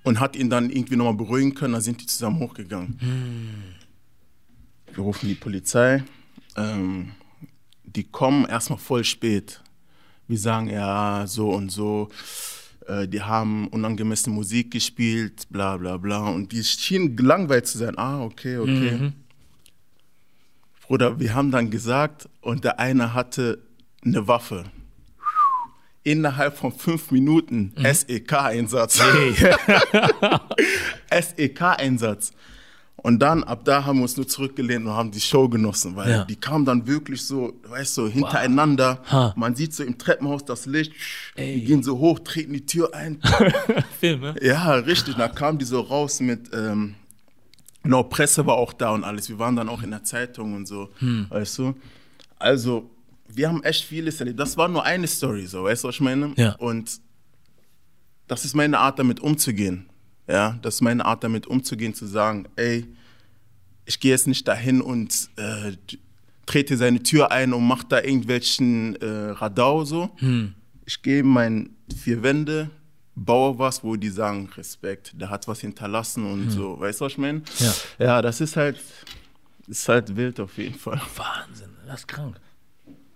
und 0.03 0.19
hat 0.19 0.35
ihn 0.35 0.51
dann 0.51 0.69
irgendwie 0.69 0.97
nochmal 0.97 1.15
beruhigen 1.15 1.55
können. 1.55 1.75
Dann 1.75 1.83
sind 1.83 2.03
die 2.03 2.07
zusammen 2.07 2.41
hochgegangen. 2.41 2.99
Wir 4.93 5.05
rufen 5.05 5.29
die 5.29 5.37
Polizei. 5.37 6.03
Ähm, 6.57 7.13
die 7.97 8.05
kommen 8.05 8.47
erstmal 8.47 8.79
voll 8.79 9.05
spät. 9.05 9.61
Wir 10.27 10.39
sagen, 10.39 10.69
ja, 10.69 11.27
so 11.27 11.51
und 11.51 11.71
so. 11.71 12.09
Äh, 12.87 13.09
die 13.09 13.23
haben 13.23 13.69
unangemessene 13.69 14.35
Musik 14.35 14.71
gespielt, 14.71 15.47
bla 15.51 15.77
bla 15.77 15.97
bla. 15.97 16.29
Und 16.29 16.53
die 16.53 16.63
schienen 16.65 17.17
gelangweilt 17.17 17.67
zu 17.67 17.79
sein. 17.79 17.99
Ah, 17.99 18.23
okay, 18.23 18.59
okay. 18.59 19.13
Bruder, 20.87 21.19
wir 21.19 21.35
haben 21.35 21.51
dann 21.51 21.71
gesagt, 21.71 22.29
und 22.43 22.65
der 22.65 22.79
eine 22.79 23.15
hatte 23.15 23.59
eine 24.05 24.27
Waffe. 24.29 24.65
Innerhalb 26.03 26.59
von 26.59 26.73
fünf 26.73 27.11
Minuten 27.11 27.73
SEK-Einsatz. 27.77 29.01
SEK-Einsatz. 31.11 32.33
Und 33.05 33.19
dann, 33.19 33.45
ab 33.45 33.67
da 33.67 33.85
haben 33.85 33.99
wir 33.99 34.05
uns 34.05 34.17
nur 34.17 34.27
zurückgelehnt 34.27 34.87
und 34.87 34.93
haben 34.93 35.11
die 35.11 35.21
Show 35.21 35.47
genossen, 35.47 35.95
weil 35.95 36.11
Ja. 36.11 36.25
die 36.25 36.37
kamen 36.37 36.65
dann 36.65 36.87
wirklich 36.87 37.23
so, 37.27 37.53
weißt 37.69 37.99
du, 37.99 38.09
hintereinander. 38.09 39.03
Ha. 39.13 39.35
Man 39.37 39.55
sieht 39.55 39.75
so 39.75 39.85
im 39.85 39.99
Treppenhaus 39.99 40.43
das 40.47 40.65
Licht, 40.65 40.93
Ey. 41.35 41.57
die 41.61 41.65
gehen 41.67 41.83
so 41.83 41.99
hoch, 41.99 42.19
treten 42.21 42.55
die 42.55 42.65
Tür 42.65 42.95
ein. 42.95 43.21
Film, 44.01 44.21
ne? 44.23 44.35
ja, 44.41 44.73
richtig. 44.77 45.17
Da 45.17 45.29
kamen 45.29 45.59
die 45.59 45.67
so 45.67 45.81
raus 45.83 46.21
mit, 46.21 46.49
ähm, 46.55 46.95
genau, 47.83 48.05
Presse 48.05 48.47
war 48.47 48.55
auch 48.57 48.73
da 48.73 48.89
und 48.93 49.05
alles. 49.05 49.29
Wir 49.29 49.39
waren 49.39 49.55
dann 49.55 49.69
auch 49.69 49.83
in 49.83 49.91
der 49.91 50.03
Zeitung 50.05 50.55
und 50.55 50.67
so, 50.67 50.89
Hm. 51.01 51.27
weißt 51.29 51.59
du. 51.59 51.75
Also, 52.39 52.89
wir 53.29 53.49
haben 53.49 53.63
echt 53.65 53.85
vieles 53.85 54.19
erlebt. 54.19 54.41
Das 54.41 54.57
war 54.57 54.69
nur 54.69 54.83
eine 54.83 55.07
Story, 55.09 55.45
so, 55.47 55.65
weißt 55.65 55.85
du, 55.85 55.89
was 55.89 55.97
ich 55.97 56.01
meine? 56.01 56.33
Ja. 56.37 56.53
Und 56.57 57.01
das 58.29 58.47
ist 58.47 58.55
meine 58.55 58.79
Art, 58.79 58.99
damit 58.99 59.21
umzugehen. 59.21 59.91
Ja, 60.27 60.59
das 60.63 60.77
ist 60.77 60.81
meine 60.81 61.05
Art, 61.05 61.23
damit 61.23 61.47
umzugehen, 61.47 61.95
zu 61.95 62.07
sagen, 62.07 62.47
ey, 62.57 62.87
ich 63.85 64.01
gehe 64.01 64.13
jetzt 64.13 64.27
nicht 64.27 64.49
dahin 64.49 64.81
und 64.81 65.29
äh, 65.37 65.73
trete 66.47 66.77
seine 66.77 67.03
Tür 67.03 67.31
ein 67.31 67.53
und 67.53 67.67
mache 67.67 67.87
da 67.89 68.01
irgendwelchen 68.01 68.97
äh, 68.97 69.31
Radau 69.31 69.85
so. 69.85 70.11
Ich 70.87 71.03
gehe 71.03 71.21
in 71.21 71.27
meine 71.27 71.71
vier 71.95 72.23
Wände, 72.23 72.71
baue 73.15 73.59
was, 73.59 73.85
wo 73.85 73.97
die 73.97 74.09
sagen, 74.09 74.49
Respekt, 74.57 75.13
der 75.21 75.31
hat 75.31 75.47
was 75.47 75.61
hinterlassen 75.61 76.25
und 76.25 76.51
so, 76.51 76.81
weißt 76.81 77.01
du, 77.01 77.05
was 77.05 77.13
ich 77.13 77.19
meine? 77.19 77.43
Ja. 77.59 77.75
ja, 77.99 78.23
das 78.23 78.41
ist 78.41 78.57
halt, 78.57 78.79
ist 79.67 79.89
halt 79.89 80.17
wild 80.17 80.41
auf 80.41 80.57
jeden 80.59 80.79
Fall. 80.79 81.01
Wahnsinn, 81.17 81.71
das 81.87 82.01
ist 82.01 82.09
krank. 82.09 82.41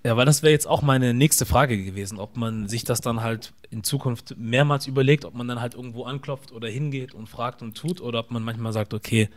Ja, 0.04 0.16
weil 0.16 0.26
das 0.26 0.42
wäre 0.42 0.52
jetzt 0.52 0.66
auch 0.66 0.82
meine 0.82 1.12
nächste 1.12 1.44
Frage 1.44 1.82
gewesen, 1.82 2.18
ob 2.18 2.36
man 2.36 2.68
sich 2.68 2.84
das 2.84 3.00
dann 3.00 3.20
halt 3.20 3.52
in 3.70 3.82
Zukunft 3.82 4.36
mehrmals 4.38 4.86
überlegt, 4.86 5.24
ob 5.24 5.34
man 5.34 5.48
dann 5.48 5.60
halt 5.60 5.74
irgendwo 5.74 6.04
anklopft 6.04 6.52
oder 6.52 6.68
hingeht 6.68 7.14
und 7.14 7.28
fragt 7.28 7.62
und 7.62 7.76
tut 7.76 8.00
oder 8.00 8.20
ob 8.20 8.30
man 8.30 8.42
manchmal 8.42 8.72
sagt, 8.72 8.94
okay, 8.94 9.28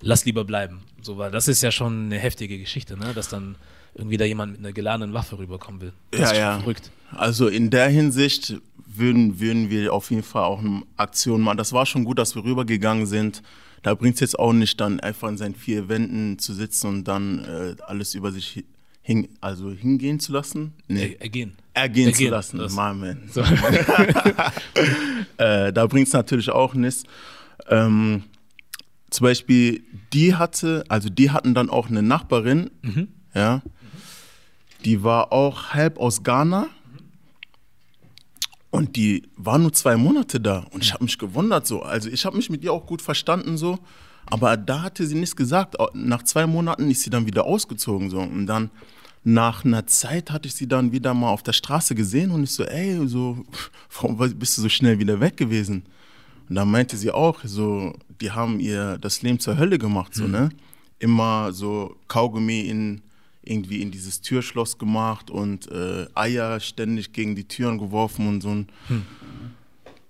lass 0.00 0.24
lieber 0.24 0.44
bleiben. 0.44 0.80
So, 1.02 1.18
weil 1.18 1.30
das 1.30 1.46
ist 1.46 1.62
ja 1.62 1.70
schon 1.70 2.06
eine 2.06 2.18
heftige 2.18 2.58
Geschichte, 2.58 2.96
ne? 2.96 3.12
dass 3.14 3.28
dann 3.28 3.56
irgendwie 3.94 4.16
da 4.16 4.24
jemand 4.24 4.52
mit 4.52 4.60
einer 4.60 4.72
geladenen 4.72 5.14
Waffe 5.14 5.38
rüberkommen 5.38 5.80
will. 5.80 5.92
Das 6.10 6.32
Ja, 6.32 6.36
ja. 6.36 6.58
verrückt. 6.58 6.90
Also 7.10 7.48
in 7.48 7.70
der 7.70 7.88
Hinsicht 7.88 8.56
würden, 8.86 9.40
würden 9.40 9.70
wir 9.70 9.92
auf 9.92 10.10
jeden 10.10 10.22
Fall 10.22 10.44
auch 10.44 10.60
eine 10.60 10.82
Aktion 10.96 11.42
machen. 11.42 11.58
Das 11.58 11.72
war 11.72 11.86
schon 11.86 12.04
gut, 12.04 12.18
dass 12.18 12.34
wir 12.34 12.44
rübergegangen 12.44 13.06
sind. 13.06 13.42
Da 13.82 13.94
bringt 13.94 14.14
es 14.14 14.20
jetzt 14.20 14.38
auch 14.38 14.52
nicht 14.52 14.80
dann 14.80 15.00
einfach 15.00 15.28
in 15.28 15.36
seinen 15.36 15.54
vier 15.54 15.88
Wänden 15.88 16.38
zu 16.38 16.54
sitzen 16.54 16.88
und 16.88 17.04
dann 17.04 17.44
äh, 17.44 17.76
alles 17.86 18.14
über 18.14 18.32
sich 18.32 18.64
hin, 19.06 19.28
also 19.40 19.70
hingehen 19.70 20.18
zu 20.18 20.32
lassen. 20.32 20.72
Nee, 20.88 21.12
Er, 21.12 21.22
ergehen. 21.22 21.52
ergehen, 21.74 22.06
zu 22.06 22.10
ergehen, 22.14 22.30
lassen. 22.32 22.58
das- 22.58 22.72
My 22.74 22.92
man. 22.92 23.22
So. 23.32 23.40
äh, 25.38 25.72
da 25.72 25.86
bringt 25.86 26.08
es 26.08 26.12
natürlich 26.12 26.50
auch 26.50 26.74
nichts. 26.74 27.04
Ähm, 27.68 28.24
zum 29.10 29.24
Beispiel, 29.24 29.84
die 30.12 30.34
hatte, 30.34 30.84
also 30.88 31.08
die 31.08 31.30
hatten 31.30 31.54
dann 31.54 31.70
auch 31.70 31.88
eine 31.88 32.02
Nachbarin, 32.02 32.70
ja, 33.32 33.62
die 34.84 35.04
war 35.04 35.32
auch 35.32 35.68
halb 35.70 35.98
aus 35.98 36.24
Ghana 36.24 36.66
und 38.70 38.96
die 38.96 39.22
war 39.36 39.58
nur 39.58 39.72
zwei 39.72 39.96
Monate 39.96 40.40
da 40.40 40.66
und 40.72 40.82
ich 40.82 40.92
habe 40.92 41.04
mich 41.04 41.18
gewundert 41.18 41.64
so. 41.66 41.82
Also 41.82 42.08
ich 42.10 42.26
habe 42.26 42.36
mich 42.36 42.50
mit 42.50 42.64
ihr 42.64 42.72
auch 42.72 42.86
gut 42.86 43.00
verstanden 43.02 43.56
so, 43.56 43.78
aber 44.26 44.56
da 44.56 44.82
hatte 44.82 45.06
sie 45.06 45.14
nichts 45.14 45.36
gesagt. 45.36 45.76
Nach 45.94 46.22
zwei 46.24 46.46
Monaten 46.48 46.90
ist 46.90 47.02
sie 47.02 47.10
dann 47.10 47.26
wieder 47.26 47.44
ausgezogen 47.44 48.10
so 48.10 48.18
und 48.20 48.46
dann 48.46 48.70
nach 49.28 49.64
einer 49.64 49.84
Zeit 49.88 50.30
hatte 50.30 50.46
ich 50.46 50.54
sie 50.54 50.68
dann 50.68 50.92
wieder 50.92 51.12
mal 51.12 51.30
auf 51.30 51.42
der 51.42 51.52
Straße 51.52 51.96
gesehen 51.96 52.30
und 52.30 52.44
ich 52.44 52.52
so, 52.52 52.62
ey, 52.62 53.08
so, 53.08 53.44
warum 54.00 54.16
bist 54.16 54.56
du 54.56 54.62
so 54.62 54.68
schnell 54.68 55.00
wieder 55.00 55.18
weg 55.18 55.36
gewesen? 55.36 55.82
Und 56.48 56.54
dann 56.54 56.70
meinte 56.70 56.96
sie 56.96 57.10
auch, 57.10 57.40
so, 57.42 57.92
die 58.20 58.30
haben 58.30 58.60
ihr 58.60 58.98
das 58.98 59.22
Leben 59.22 59.40
zur 59.40 59.58
Hölle 59.58 59.78
gemacht, 59.78 60.14
so, 60.14 60.28
ne? 60.28 60.50
Immer 61.00 61.52
so 61.52 61.96
Kaugummi 62.06 62.60
in, 62.60 63.02
irgendwie 63.42 63.82
in 63.82 63.90
dieses 63.90 64.20
Türschloss 64.20 64.78
gemacht 64.78 65.28
und 65.28 65.68
äh, 65.72 66.06
Eier 66.14 66.60
ständig 66.60 67.12
gegen 67.12 67.34
die 67.34 67.48
Türen 67.48 67.78
geworfen 67.78 68.28
und 68.28 68.42
so 68.42 68.50
ein. 68.50 68.68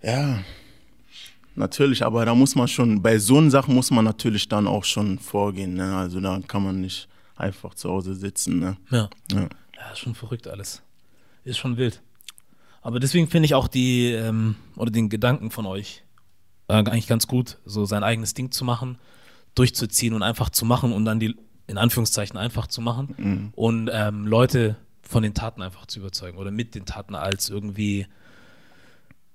Ja, 0.02 0.40
natürlich, 1.54 2.04
aber 2.04 2.26
da 2.26 2.34
muss 2.34 2.54
man 2.54 2.68
schon, 2.68 3.00
bei 3.00 3.18
so 3.18 3.48
Sachen 3.48 3.74
muss 3.74 3.90
man 3.90 4.04
natürlich 4.04 4.46
dann 4.46 4.66
auch 4.66 4.84
schon 4.84 5.18
vorgehen, 5.18 5.72
ne? 5.72 5.96
Also 5.96 6.20
da 6.20 6.38
kann 6.46 6.62
man 6.62 6.82
nicht 6.82 7.08
einfach 7.36 7.74
zu 7.74 7.90
Hause 7.90 8.14
sitzen, 8.14 8.58
ne? 8.58 8.76
Ja. 8.90 9.08
Ja. 9.30 9.48
Ja, 9.76 9.90
ist 9.92 9.98
schon 9.98 10.14
verrückt 10.14 10.48
alles. 10.48 10.82
Ist 11.44 11.58
schon 11.58 11.76
wild. 11.76 12.02
Aber 12.82 13.00
deswegen 13.00 13.28
finde 13.28 13.46
ich 13.46 13.54
auch 13.54 13.68
die, 13.68 14.12
ähm, 14.12 14.56
oder 14.76 14.90
den 14.90 15.08
Gedanken 15.08 15.50
von 15.50 15.66
euch 15.66 16.04
äh, 16.68 16.74
eigentlich 16.74 17.06
ganz 17.06 17.26
gut, 17.26 17.58
so 17.64 17.84
sein 17.84 18.02
eigenes 18.02 18.34
Ding 18.34 18.50
zu 18.50 18.64
machen, 18.64 18.98
durchzuziehen 19.54 20.14
und 20.14 20.22
einfach 20.22 20.50
zu 20.50 20.64
machen 20.64 20.92
und 20.92 21.04
dann 21.04 21.20
die, 21.20 21.36
in 21.66 21.78
Anführungszeichen, 21.78 22.36
einfach 22.36 22.66
zu 22.66 22.80
machen 22.80 23.52
und 23.54 23.90
ähm, 23.92 24.26
Leute 24.26 24.76
von 25.02 25.22
den 25.22 25.34
Taten 25.34 25.62
einfach 25.62 25.86
zu 25.86 26.00
überzeugen 26.00 26.38
oder 26.38 26.50
mit 26.50 26.74
den 26.74 26.84
Taten 26.84 27.14
als 27.14 27.48
irgendwie, 27.48 28.06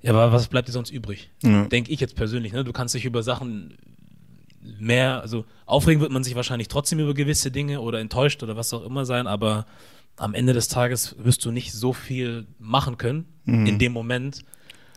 ja, 0.01 0.11
aber 0.11 0.31
was 0.31 0.47
bleibt 0.47 0.67
dir 0.67 0.73
sonst 0.73 0.89
übrig? 0.89 1.31
Ja. 1.43 1.65
Denke 1.65 1.91
ich 1.91 1.99
jetzt 1.99 2.15
persönlich, 2.15 2.53
ne? 2.53 2.63
Du 2.63 2.73
kannst 2.73 2.93
dich 2.93 3.05
über 3.05 3.23
Sachen 3.23 3.77
mehr, 4.80 5.21
also 5.21 5.45
aufregen 5.65 6.02
wird 6.02 6.12
man 6.12 6.24
sich 6.24 6.36
wahrscheinlich 6.36 6.67
trotzdem 6.67 7.00
über 7.00 7.13
gewisse 7.13 7.52
Dinge 7.52 7.82
oder 7.82 8.00
enttäuscht 8.00 8.43
oder 8.43 8.56
was 8.56 8.74
auch 8.74 8.84
immer 8.86 9.06
sein, 9.06 9.28
aber 9.28 9.65
am 10.17 10.34
Ende 10.34 10.54
des 10.54 10.67
Tages 10.67 11.15
wirst 11.17 11.45
du 11.45 11.52
nicht 11.52 11.71
so 11.74 11.93
viel 11.93 12.45
machen 12.60 12.97
können 12.97 13.26
in 13.45 13.80
dem 13.80 13.91
Moment, 13.91 14.43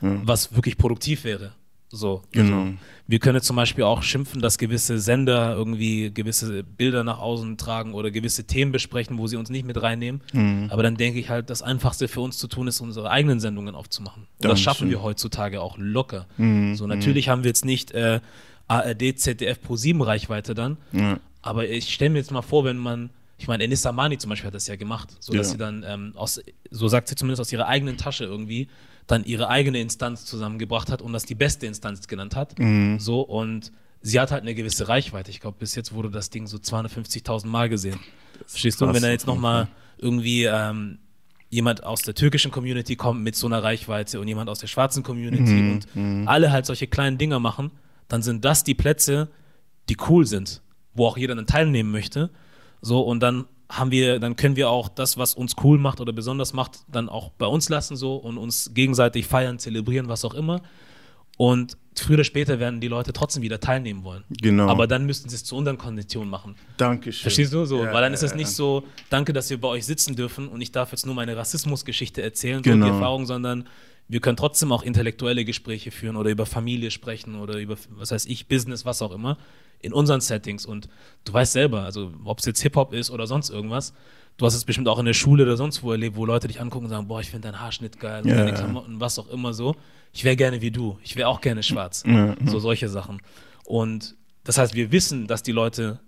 was 0.00 0.54
wirklich 0.54 0.76
produktiv 0.76 1.24
wäre. 1.24 1.52
So. 1.88 2.22
Genau. 2.32 2.60
Also, 2.62 2.74
wir 3.06 3.18
können 3.20 3.40
zum 3.40 3.56
Beispiel 3.56 3.84
auch 3.84 4.02
schimpfen, 4.02 4.40
dass 4.42 4.58
gewisse 4.58 4.98
Sender 4.98 5.54
irgendwie 5.54 6.10
gewisse 6.12 6.64
Bilder 6.64 7.04
nach 7.04 7.20
außen 7.20 7.56
tragen 7.56 7.94
oder 7.94 8.10
gewisse 8.10 8.44
Themen 8.44 8.72
besprechen, 8.72 9.16
wo 9.16 9.28
sie 9.28 9.36
uns 9.36 9.48
nicht 9.48 9.64
mit 9.64 9.80
reinnehmen. 9.80 10.20
Aber 10.70 10.82
dann 10.82 10.96
denke 10.96 11.20
ich 11.20 11.30
halt, 11.30 11.48
das 11.50 11.62
Einfachste 11.62 12.08
für 12.08 12.20
uns 12.20 12.36
zu 12.36 12.48
tun 12.48 12.66
ist, 12.66 12.80
unsere 12.80 13.10
eigenen 13.10 13.40
Sendungen 13.40 13.74
aufzumachen. 13.74 14.26
Und 14.42 14.50
das 14.50 14.60
schaffen 14.60 14.90
wir 14.90 15.02
heutzutage 15.02 15.60
auch 15.62 15.76
locker. 15.78 16.26
So, 16.36 16.86
natürlich 16.86 17.28
haben 17.28 17.44
wir 17.44 17.48
jetzt 17.48 17.64
nicht 17.64 17.92
äh, 17.92 18.20
ARD, 18.68 19.18
ZDF 19.18 19.60
Pro 19.60 19.76
7 19.76 20.00
Reichweite 20.02 20.54
dann. 20.54 20.76
Ja. 20.92 21.18
Aber 21.42 21.68
ich 21.68 21.92
stelle 21.92 22.10
mir 22.10 22.18
jetzt 22.18 22.30
mal 22.30 22.42
vor, 22.42 22.64
wenn 22.64 22.78
man, 22.78 23.10
ich 23.38 23.48
meine, 23.48 23.64
Enissa 23.64 23.92
Mani 23.92 24.16
zum 24.18 24.30
Beispiel 24.30 24.46
hat 24.46 24.54
das 24.54 24.66
ja 24.66 24.76
gemacht, 24.76 25.10
so 25.20 25.32
dass 25.34 25.48
Ja. 25.48 25.52
sie 25.52 25.58
dann 25.58 25.84
ähm, 25.86 26.12
aus, 26.16 26.40
so 26.70 26.88
sagt 26.88 27.08
sie 27.08 27.14
zumindest 27.16 27.40
aus 27.40 27.52
ihrer 27.52 27.66
eigenen 27.66 27.96
Tasche 27.98 28.24
irgendwie, 28.24 28.68
dann 29.06 29.24
ihre 29.24 29.48
eigene 29.48 29.80
Instanz 29.80 30.24
zusammengebracht 30.24 30.90
hat 30.90 31.02
und 31.02 31.12
das 31.12 31.26
die 31.26 31.34
beste 31.34 31.66
Instanz 31.66 32.06
genannt 32.08 32.34
hat. 32.36 32.58
Mhm. 32.58 32.98
So 32.98 33.20
und 33.20 33.70
sie 34.00 34.18
hat 34.18 34.30
halt 34.30 34.42
eine 34.42 34.54
gewisse 34.54 34.88
Reichweite. 34.88 35.30
Ich 35.30 35.40
glaube, 35.40 35.56
bis 35.58 35.74
jetzt 35.74 35.92
wurde 35.92 36.10
das 36.10 36.30
Ding 36.30 36.46
so 36.46 36.56
250.000 36.56 37.46
Mal 37.46 37.68
gesehen. 37.68 38.00
Verstehst 38.46 38.80
du? 38.80 38.86
Und 38.86 38.94
wenn 38.94 39.02
da 39.02 39.10
jetzt 39.10 39.26
nochmal 39.26 39.68
irgendwie 39.98 40.44
ähm, 40.44 40.98
jemand 41.50 41.84
aus 41.84 42.00
der 42.02 42.14
türkischen 42.14 42.50
Community 42.50 42.96
kommt 42.96 43.22
mit 43.22 43.36
so 43.36 43.46
einer 43.46 43.62
Reichweite 43.62 44.18
und 44.20 44.26
jemand 44.28 44.48
aus 44.48 44.58
der 44.58 44.66
schwarzen 44.66 45.02
Community 45.02 45.42
Mhm, 45.52 45.72
und 46.24 46.28
alle 46.28 46.50
halt 46.50 46.64
solche 46.66 46.86
kleinen 46.86 47.18
Dinger 47.18 47.38
machen, 47.40 47.70
dann 48.08 48.22
sind 48.22 48.44
das 48.44 48.64
die 48.64 48.74
Plätze, 48.74 49.28
die 49.88 49.96
cool 50.08 50.26
sind, 50.26 50.62
wo 50.94 51.06
auch 51.06 51.16
jeder 51.16 51.34
dann 51.34 51.46
teilnehmen 51.46 51.90
möchte. 51.90 52.30
So, 52.80 53.00
und 53.00 53.20
dann 53.20 53.46
haben 53.68 53.90
wir, 53.90 54.18
dann 54.20 54.36
können 54.36 54.56
wir 54.56 54.68
auch 54.70 54.88
das, 54.88 55.16
was 55.16 55.34
uns 55.34 55.56
cool 55.64 55.78
macht 55.78 56.00
oder 56.00 56.12
besonders 56.12 56.52
macht, 56.52 56.80
dann 56.90 57.08
auch 57.08 57.30
bei 57.30 57.46
uns 57.46 57.68
lassen 57.68 57.96
so 57.96 58.16
und 58.16 58.38
uns 58.38 58.72
gegenseitig 58.74 59.26
feiern, 59.26 59.58
zelebrieren, 59.58 60.08
was 60.08 60.24
auch 60.24 60.34
immer. 60.34 60.60
Und 61.36 61.76
früher 61.96 62.14
oder 62.16 62.24
später 62.24 62.60
werden 62.60 62.80
die 62.80 62.86
Leute 62.88 63.12
trotzdem 63.12 63.42
wieder 63.42 63.58
teilnehmen 63.58 64.04
wollen. 64.04 64.22
Genau. 64.28 64.68
Aber 64.68 64.86
dann 64.86 65.04
müssten 65.06 65.28
sie 65.28 65.36
es 65.36 65.44
zu 65.44 65.56
unseren 65.56 65.78
Konditionen 65.78 66.30
machen. 66.30 66.54
Dankeschön. 66.76 67.22
Verstehst 67.22 67.52
du? 67.52 67.64
So, 67.64 67.84
Ja, 67.84 67.92
weil 67.92 68.02
dann 68.02 68.12
ist 68.14 68.22
es 68.22 68.34
nicht 68.34 68.50
so, 68.50 68.84
danke, 69.10 69.32
dass 69.32 69.50
wir 69.50 69.60
bei 69.60 69.68
euch 69.68 69.84
sitzen 69.84 70.14
dürfen 70.14 70.46
und 70.46 70.60
ich 70.60 70.70
darf 70.70 70.92
jetzt 70.92 71.06
nur 71.06 71.14
meine 71.14 71.36
Rassismusgeschichte 71.36 72.22
erzählen, 72.22 72.62
Genau. 72.62 72.86
die 72.86 72.92
Erfahrung, 72.92 73.26
sondern 73.26 73.66
wir 74.08 74.20
können 74.20 74.36
trotzdem 74.36 74.70
auch 74.72 74.82
intellektuelle 74.82 75.44
Gespräche 75.44 75.90
führen 75.90 76.16
oder 76.16 76.30
über 76.30 76.46
Familie 76.46 76.90
sprechen 76.90 77.36
oder 77.36 77.58
über, 77.58 77.76
was 77.90 78.10
weiß 78.10 78.26
ich, 78.26 78.48
Business, 78.48 78.84
was 78.84 79.00
auch 79.02 79.12
immer, 79.12 79.38
in 79.80 79.92
unseren 79.92 80.20
Settings. 80.20 80.66
Und 80.66 80.88
du 81.24 81.32
weißt 81.32 81.52
selber, 81.52 81.82
also 81.82 82.12
ob 82.24 82.38
es 82.38 82.44
jetzt 82.44 82.60
Hip-Hop 82.62 82.92
ist 82.92 83.10
oder 83.10 83.26
sonst 83.26 83.50
irgendwas, 83.50 83.94
du 84.36 84.46
hast 84.46 84.54
es 84.54 84.64
bestimmt 84.64 84.88
auch 84.88 84.98
in 84.98 85.06
der 85.06 85.14
Schule 85.14 85.44
oder 85.44 85.56
sonst 85.56 85.82
wo 85.82 85.92
erlebt, 85.92 86.16
wo 86.16 86.26
Leute 86.26 86.48
dich 86.48 86.60
angucken 86.60 86.86
und 86.86 86.90
sagen, 86.90 87.08
boah, 87.08 87.20
ich 87.20 87.30
finde 87.30 87.48
deinen 87.48 87.60
Haarschnitt 87.60 87.98
geil 88.00 88.22
und 88.22 88.28
Ja, 88.28 88.36
deine. 88.36 88.52
Klamotten, 88.52 89.00
was 89.00 89.18
auch 89.18 89.28
immer 89.28 89.54
so. 89.54 89.74
Ich 90.12 90.24
wäre 90.24 90.36
gerne 90.36 90.60
wie 90.60 90.70
du. 90.70 90.98
Ich 91.02 91.16
wäre 91.16 91.28
auch 91.28 91.40
gerne 91.40 91.62
schwarz. 91.62 92.02
Ja, 92.06 92.34
So 92.46 92.58
solche 92.58 92.88
Sachen. 92.88 93.20
Und 93.64 94.16
das 94.44 94.58
heißt, 94.58 94.74
wir 94.74 94.92
wissen, 94.92 95.26
dass 95.26 95.42
die 95.42 95.52
Leute 95.52 96.00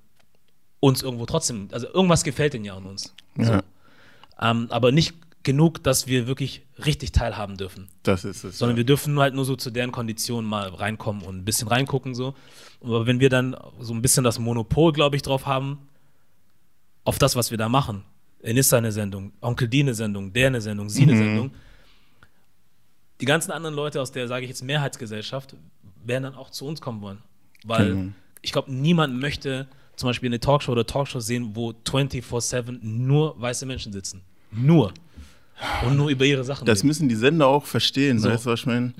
uns 0.80 1.02
irgendwo 1.02 1.26
trotzdem, 1.26 1.68
also 1.72 1.86
irgendwas 1.88 2.22
gefällt 2.22 2.54
ihnen 2.54 2.66
ja 2.66 2.76
an 2.76 2.84
uns. 2.84 3.14
So. 3.36 3.52
Ja. 3.52 3.62
Ähm, 4.40 4.66
aber 4.70 4.92
nicht 4.92 5.14
genug, 5.46 5.82
dass 5.82 6.06
wir 6.06 6.26
wirklich 6.26 6.62
richtig 6.84 7.12
teilhaben 7.12 7.56
dürfen. 7.56 7.88
Das 8.02 8.24
ist 8.26 8.44
es. 8.44 8.58
Sondern 8.58 8.76
ja. 8.76 8.78
wir 8.78 8.84
dürfen 8.84 9.18
halt 9.18 9.34
nur 9.34 9.46
so 9.46 9.56
zu 9.56 9.70
deren 9.70 9.92
Konditionen 9.92 10.48
mal 10.48 10.68
reinkommen 10.68 11.22
und 11.22 11.38
ein 11.38 11.44
bisschen 11.46 11.68
reingucken 11.68 12.14
so. 12.14 12.34
Aber 12.82 13.06
wenn 13.06 13.18
wir 13.20 13.30
dann 13.30 13.56
so 13.80 13.94
ein 13.94 14.02
bisschen 14.02 14.24
das 14.24 14.38
Monopol, 14.38 14.92
glaube 14.92 15.16
ich, 15.16 15.22
drauf 15.22 15.46
haben, 15.46 15.88
auf 17.04 17.18
das, 17.18 17.36
was 17.36 17.50
wir 17.50 17.56
da 17.58 17.68
machen, 17.70 18.02
Enissa 18.42 18.76
eine 18.76 18.92
Sendung, 18.92 19.32
Onkel 19.40 19.68
Die 19.68 19.80
eine 19.80 19.94
Sendung, 19.94 20.32
der 20.32 20.48
eine 20.48 20.60
Sendung, 20.60 20.90
sie 20.90 21.04
eine 21.04 21.14
Mhm. 21.14 21.18
Sendung, 21.18 21.50
die 23.20 23.24
ganzen 23.24 23.50
anderen 23.50 23.74
Leute 23.74 24.00
aus 24.00 24.12
der, 24.12 24.28
sage 24.28 24.44
ich 24.44 24.50
jetzt, 24.50 24.62
Mehrheitsgesellschaft 24.62 25.56
werden 26.04 26.24
dann 26.24 26.34
auch 26.34 26.50
zu 26.50 26.66
uns 26.66 26.80
kommen 26.80 27.00
wollen. 27.00 27.22
Weil 27.64 27.88
Genau. 27.88 28.12
ich 28.42 28.52
glaube, 28.52 28.70
niemand 28.72 29.18
möchte 29.18 29.68
zum 29.96 30.08
Beispiel 30.10 30.28
eine 30.28 30.38
Talkshow 30.40 30.72
oder 30.72 30.86
Talkshow 30.86 31.20
sehen, 31.20 31.56
wo 31.56 31.72
24-7 31.72 32.78
nur 32.82 33.40
weiße 33.40 33.64
Menschen 33.64 33.92
sitzen. 33.92 34.20
Nur. 34.52 34.92
Und 35.86 35.96
nur 35.96 36.10
über 36.10 36.24
ihre 36.24 36.44
Sachen. 36.44 36.66
Das 36.66 36.78
reden. 36.80 36.88
müssen 36.88 37.08
die 37.08 37.14
Sender 37.14 37.46
auch 37.46 37.64
verstehen, 37.64 38.18
So. 38.18 38.28
weißt 38.28 38.44
du, 38.46 38.50
was 38.50 38.60
ich 38.60 38.66
meine? 38.66 38.92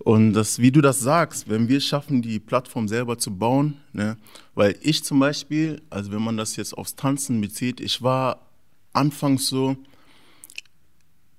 Und 0.00 0.34
das, 0.34 0.58
wie 0.58 0.70
du 0.70 0.80
das 0.82 1.00
sagst, 1.00 1.48
wenn 1.48 1.68
wir 1.68 1.78
es 1.78 1.86
schaffen, 1.86 2.20
die 2.20 2.38
Plattform 2.38 2.88
selber 2.88 3.16
zu 3.18 3.34
bauen, 3.36 3.78
ne? 3.92 4.16
weil 4.54 4.76
ich 4.82 5.02
zum 5.02 5.18
Beispiel, 5.18 5.80
also 5.90 6.12
wenn 6.12 6.22
man 6.22 6.36
das 6.36 6.56
jetzt 6.56 6.76
aufs 6.76 6.94
Tanzen 6.94 7.40
bezieht, 7.40 7.80
ich 7.80 8.02
war 8.02 8.40
anfangs 8.92 9.48
so, 9.48 9.76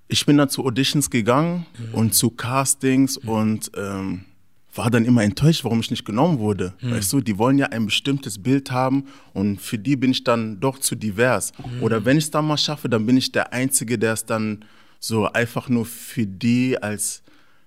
ich 0.08 0.26
bin 0.26 0.38
dann 0.38 0.50
zu 0.50 0.64
Auditions 0.66 1.10
gegangen 1.10 1.66
und 1.94 2.14
zu 2.14 2.30
Castings 2.30 3.18
und 3.18 3.72
ähm, 3.76 4.26
war 4.76 4.92
dann 4.92 5.06
immer 5.06 5.24
enttäuscht, 5.24 5.64
warum 5.64 5.80
ich 5.80 5.90
nicht 5.90 6.06
genommen 6.06 6.40
wurde. 6.40 6.74
Weißt 6.82 7.14
du, 7.14 7.22
die 7.22 7.38
wollen 7.38 7.58
ja 7.58 7.68
ein 7.68 7.86
bestimmtes 7.86 8.42
Bild 8.42 8.72
haben 8.72 9.06
und 9.34 9.62
für 9.62 9.78
die 9.78 9.96
bin 9.96 10.12
ich 10.12 10.24
dann 10.24 10.60
doch 10.60 10.80
zu 10.80 10.96
divers. 10.96 11.54
Oder 11.82 12.04
wenn 12.06 12.18
ich 12.18 12.26
es 12.26 12.32
dann 12.32 12.46
mal 12.46 12.58
schaffe, 12.58 12.90
dann 12.90 13.06
bin 13.06 13.16
ich 13.18 13.32
der 13.32 13.54
Einzige, 13.54 13.98
der 13.98 14.14
es 14.14 14.26
dann 14.26 14.66
so 15.00 15.32
einfach 15.32 15.70
nur 15.70 15.86
für 15.86 16.26
die 16.26 16.78
als, 16.82 17.24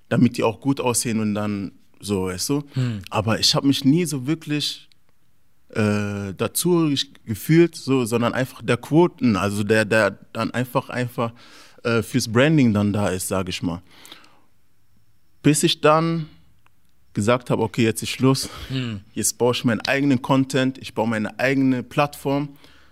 damit 0.09 0.37
die 0.37 0.42
auch 0.42 0.61
gut 0.61 0.81
aussehen 0.81 1.21
und 1.21 1.35
dann 1.35 1.73
so, 2.01 2.27
weißt 2.27 2.49
du. 2.51 2.64
Aber 3.11 3.38
ich 3.40 3.55
habe 3.55 3.66
mich 3.66 3.85
nie 3.85 4.05
so 4.05 4.27
wirklich 4.27 4.88
äh, 5.71 6.35
dazu 6.37 6.94
gefühlt, 7.25 7.75
so, 7.75 8.05
sondern 8.05 8.35
einfach 8.35 8.62
der 8.62 8.77
Quoten, 8.77 9.37
also 9.37 9.64
der, 9.64 9.85
der 9.85 10.18
dann 10.33 10.51
einfach, 10.51 10.88
einfach 10.90 11.33
äh, 11.85 12.03
fürs 12.03 12.29
Branding 12.29 12.73
dann 12.73 12.92
da 12.92 13.09
ist, 13.09 13.29
sage 13.29 13.51
ich 13.51 13.62
mal. 13.62 13.83
Bis 15.42 15.62
ich 15.62 15.81
dann 15.81 16.27
gesagt 17.19 17.51
habe, 17.51 17.65
okay, 17.65 17.83
jetzt 17.83 18.01
ist 18.01 18.11
Schluss, 18.11 18.49
jetzt 19.13 19.39
baue 19.39 19.53
ich 19.53 19.65
meinen 19.65 19.81
eigenen 19.81 20.23
Content, 20.23 20.79
ich 20.79 20.95
baue 20.95 21.09
meine 21.09 21.37
eigene 21.41 21.83
Plattform, 21.83 22.51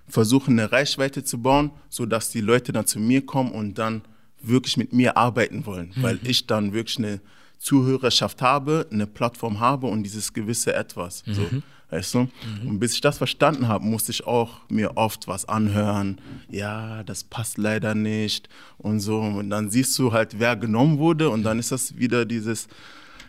versuche 0.09 0.51
eine 0.51 0.73
Reichweite 0.73 1.23
zu 1.23 1.41
bauen, 1.41 1.71
sodass 1.89 2.31
die 2.31 2.41
Leute 2.41 2.73
dann 2.73 2.87
zu 2.87 2.99
mir 2.99 3.25
kommen 3.25 3.53
und 3.53 3.79
dann 3.79 4.03
wirklich 4.43 4.77
mit 4.77 4.93
mir 4.93 5.17
arbeiten 5.17 5.65
wollen, 5.65 5.93
weil 5.97 6.19
ich 6.25 6.49
dann 6.49 6.73
wirklich 6.73 6.99
eine 6.99 7.21
Zuhörerschaft 7.59 8.43
habe, 8.43 8.89
eine 8.91 9.07
Plattform 9.07 9.61
habe 9.61 9.87
und 9.87 10.03
dieses 10.03 10.33
gewisse 10.33 10.75
Etwas. 10.75 11.23
So, 11.27 11.49
weißt 11.91 12.15
du? 12.15 12.29
Und 12.69 12.81
bis 12.81 12.95
ich 12.95 13.01
das 13.01 13.19
verstanden 13.19 13.69
habe, 13.69 13.85
musste 13.85 14.11
ich 14.11 14.27
auch 14.27 14.59
mir 14.69 14.97
oft 14.97 15.29
was 15.29 15.45
anhören. 15.49 16.21
Ja, 16.51 17.05
das 17.05 17.23
passt 17.23 17.59
leider 17.59 17.95
nicht 17.95 18.49
und 18.77 18.99
so. 18.99 19.21
Und 19.21 19.51
dann 19.51 19.71
siehst 19.71 19.97
du 20.01 20.13
halt, 20.13 20.41
wer 20.41 20.57
genommen 20.57 20.99
wurde 20.99 21.31
und 21.31 21.45
dann 21.45 21.61
ist 21.61 21.71
das 21.71 21.97
wieder 21.97 22.25
dieses, 22.25 22.67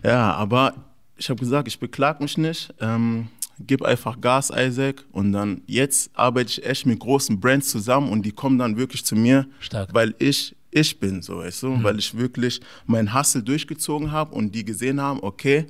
ja, 0.04 0.34
aber 0.34 0.74
ich 1.18 1.30
habe 1.30 1.40
gesagt, 1.40 1.68
ich 1.68 1.80
beklag 1.80 2.22
mich 2.22 2.38
nicht. 2.38 2.74
Ähm, 2.80 3.30
gib 3.60 3.82
einfach 3.84 4.22
Gas, 4.22 4.52
Isaac. 4.56 5.04
Und 5.12 5.32
dann 5.32 5.62
jetzt 5.66 6.12
arbeite 6.14 6.50
ich 6.50 6.66
echt 6.66 6.86
mit 6.86 7.00
großen 7.00 7.40
Brands 7.40 7.70
zusammen 7.70 8.10
und 8.10 8.24
die 8.24 8.32
kommen 8.32 8.58
dann 8.58 8.78
wirklich 8.78 9.04
zu 9.04 9.16
mir, 9.16 9.48
Stark. 9.60 9.94
weil 9.94 10.14
ich 10.20 10.56
ich 10.70 11.00
bin 11.00 11.22
so, 11.22 11.38
weißt 11.38 11.64
du, 11.64 11.84
weil 11.84 11.98
ich 11.98 12.16
wirklich 12.16 12.60
meinen 12.86 13.14
Hustle 13.14 13.42
durchgezogen 13.42 14.12
habe 14.12 14.36
und 14.36 14.54
die 14.54 14.64
gesehen 14.66 15.02
haben, 15.02 15.20
okay, 15.24 15.66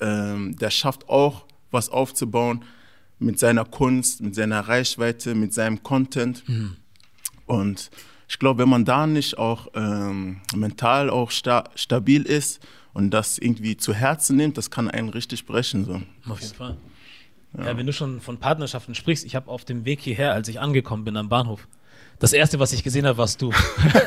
ähm, 0.00 0.54
der 0.56 0.70
schafft 0.70 1.08
auch 1.08 1.46
was 1.70 1.88
aufzubauen 1.88 2.64
mit 3.18 3.38
seiner 3.38 3.64
Kunst, 3.64 4.20
mit 4.20 4.34
seiner 4.34 4.60
Reichweite, 4.60 5.34
mit 5.34 5.54
seinem 5.54 5.82
Content. 5.82 6.44
Und 7.46 7.90
ich 8.28 8.38
glaube, 8.38 8.62
wenn 8.62 8.68
man 8.68 8.84
da 8.84 9.06
nicht 9.06 9.38
auch 9.38 9.68
ähm, 9.74 10.40
mental 10.54 11.10
auch 11.10 11.30
sta 11.30 11.64
stabil 11.74 12.22
ist 12.22 12.60
und 12.94 13.10
das 13.10 13.38
irgendwie 13.38 13.76
zu 13.76 13.92
Herzen 13.92 14.36
nimmt, 14.36 14.56
das 14.56 14.70
kann 14.70 14.88
einen 14.90 15.10
richtig 15.10 15.44
brechen. 15.44 15.84
So. 15.84 16.00
Auf 16.30 16.40
jeden 16.40 16.54
Fall. 16.54 16.76
Ja. 17.56 17.76
wenn 17.76 17.86
du 17.86 17.92
schon 17.92 18.20
von 18.20 18.38
Partnerschaften 18.38 18.96
sprichst, 18.96 19.24
ich 19.24 19.36
habe 19.36 19.48
auf 19.48 19.64
dem 19.64 19.84
Weg 19.84 20.00
hierher, 20.00 20.32
als 20.32 20.48
ich 20.48 20.58
angekommen 20.58 21.04
bin 21.04 21.16
am 21.16 21.28
Bahnhof, 21.28 21.68
das 22.18 22.32
erste, 22.32 22.58
was 22.58 22.72
ich 22.72 22.82
gesehen 22.82 23.06
habe, 23.06 23.18
warst 23.18 23.42
du. 23.42 23.52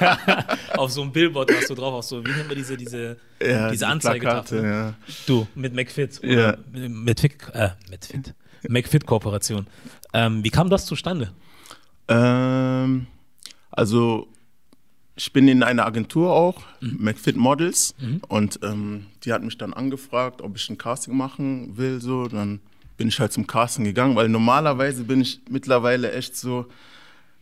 auf 0.77 0.91
so 0.91 1.01
einem 1.01 1.11
Billboard 1.11 1.53
warst 1.53 1.69
du 1.69 1.75
drauf, 1.75 1.93
auf 1.93 2.03
so, 2.03 2.25
wie 2.25 2.31
nennt 2.31 2.47
man 2.47 2.57
diese, 2.57 2.75
diese, 2.77 3.17
Ja, 3.41 3.69
diese 3.69 3.87
Anzeigetafel? 3.87 4.63
Ja. 4.63 4.93
Du, 5.25 5.47
mit 5.55 5.73
McFit. 5.73 6.21
Ja. 6.23 6.57
Mit 6.71 7.19
Fit, 7.19 7.35
äh, 7.53 7.69
mit 7.89 8.05
Fit. 8.05 8.33
McFit-Kooperation. 8.67 9.67
Ähm, 10.13 10.43
wie 10.43 10.49
kam 10.49 10.69
das 10.69 10.85
zustande? 10.85 11.31
Ähm, 12.07 13.07
also 13.71 14.27
ich 15.17 15.33
bin 15.33 15.47
in 15.47 15.63
einer 15.63 15.85
Agentur 15.85 16.31
auch, 16.31 16.61
McFit 16.79 17.35
Models, 17.35 17.95
und 18.27 18.59
ähm, 18.63 19.07
die 19.23 19.33
hat 19.33 19.43
mich 19.43 19.57
dann 19.57 19.73
angefragt, 19.73 20.41
ob 20.41 20.55
ich 20.55 20.69
ein 20.69 20.77
Casting 20.77 21.17
machen 21.17 21.75
will. 21.75 21.99
So, 21.99 22.27
dann 22.27 22.59
bin 22.97 23.07
ich 23.07 23.19
halt 23.19 23.33
zum 23.33 23.47
Casting 23.47 23.83
gegangen, 23.83 24.15
weil 24.15 24.29
normalerweise 24.29 25.03
bin 25.03 25.21
ich 25.21 25.41
mittlerweile 25.49 26.11
echt 26.11 26.37
so, 26.37 26.67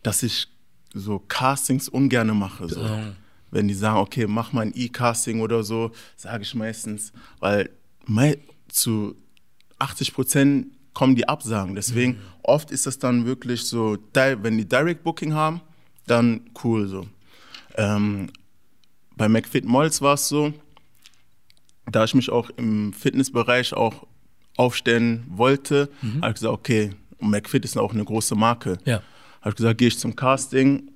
dass 0.03 0.23
ich 0.23 0.47
so 0.93 1.19
Castings 1.19 1.89
ungerne 1.89 2.33
mache. 2.33 2.69
So. 2.69 2.81
Ja. 2.81 3.13
Wenn 3.51 3.67
die 3.67 3.73
sagen, 3.73 3.97
okay, 3.99 4.25
mach 4.27 4.53
mal 4.53 4.61
ein 4.61 4.73
E-Casting 4.73 5.41
oder 5.41 5.63
so, 5.63 5.91
sage 6.15 6.43
ich 6.43 6.55
meistens, 6.55 7.11
weil 7.39 7.69
mei 8.05 8.37
zu 8.69 9.15
80 9.79 10.13
Prozent 10.13 10.67
kommen 10.93 11.15
die 11.15 11.27
Absagen. 11.27 11.75
Deswegen 11.75 12.19
oft 12.41 12.71
ist 12.71 12.85
das 12.85 12.99
dann 12.99 13.25
wirklich 13.25 13.65
so, 13.65 13.97
wenn 14.13 14.57
die 14.57 14.67
Direct 14.67 15.03
Booking 15.03 15.33
haben, 15.33 15.61
dann 16.07 16.41
cool 16.63 16.87
so. 16.87 17.07
Ähm, 17.75 18.29
bei 19.15 19.29
McFit 19.29 19.65
Malls 19.65 20.01
war 20.01 20.15
es 20.15 20.27
so, 20.27 20.53
da 21.89 22.03
ich 22.03 22.15
mich 22.15 22.29
auch 22.29 22.49
im 22.57 22.93
Fitnessbereich 22.93 23.73
auch 23.73 24.05
aufstellen 24.57 25.25
wollte, 25.29 25.89
habe 26.21 26.29
ich 26.29 26.33
gesagt, 26.35 26.53
okay, 26.53 26.91
und 27.19 27.29
McFit 27.29 27.63
ist 27.65 27.77
auch 27.77 27.93
eine 27.93 28.03
große 28.03 28.35
Marke. 28.35 28.77
Ja. 28.85 29.01
Habe 29.41 29.49
ich 29.49 29.55
gesagt, 29.55 29.77
gehe 29.77 29.87
ich 29.89 29.99
zum 29.99 30.15
Casting, 30.15 30.89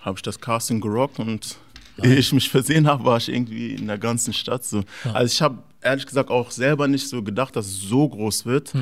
habe 0.00 0.16
ich 0.18 0.22
das 0.22 0.40
Casting 0.40 0.80
gerockt 0.80 1.18
und 1.18 1.56
ehe 2.02 2.16
ich 2.16 2.32
mich 2.32 2.48
versehen 2.48 2.86
habe, 2.86 3.04
war 3.04 3.16
ich 3.16 3.28
irgendwie 3.28 3.74
in 3.74 3.86
der 3.86 3.98
ganzen 3.98 4.32
Stadt 4.32 4.64
so. 4.64 4.84
Also 5.12 5.32
ich 5.32 5.42
habe 5.42 5.58
ehrlich 5.82 6.06
gesagt 6.06 6.30
auch 6.30 6.50
selber 6.50 6.86
nicht 6.88 7.08
so 7.08 7.22
gedacht, 7.22 7.56
dass 7.56 7.66
es 7.66 7.80
so 7.80 8.08
groß 8.08 8.46
wird. 8.46 8.72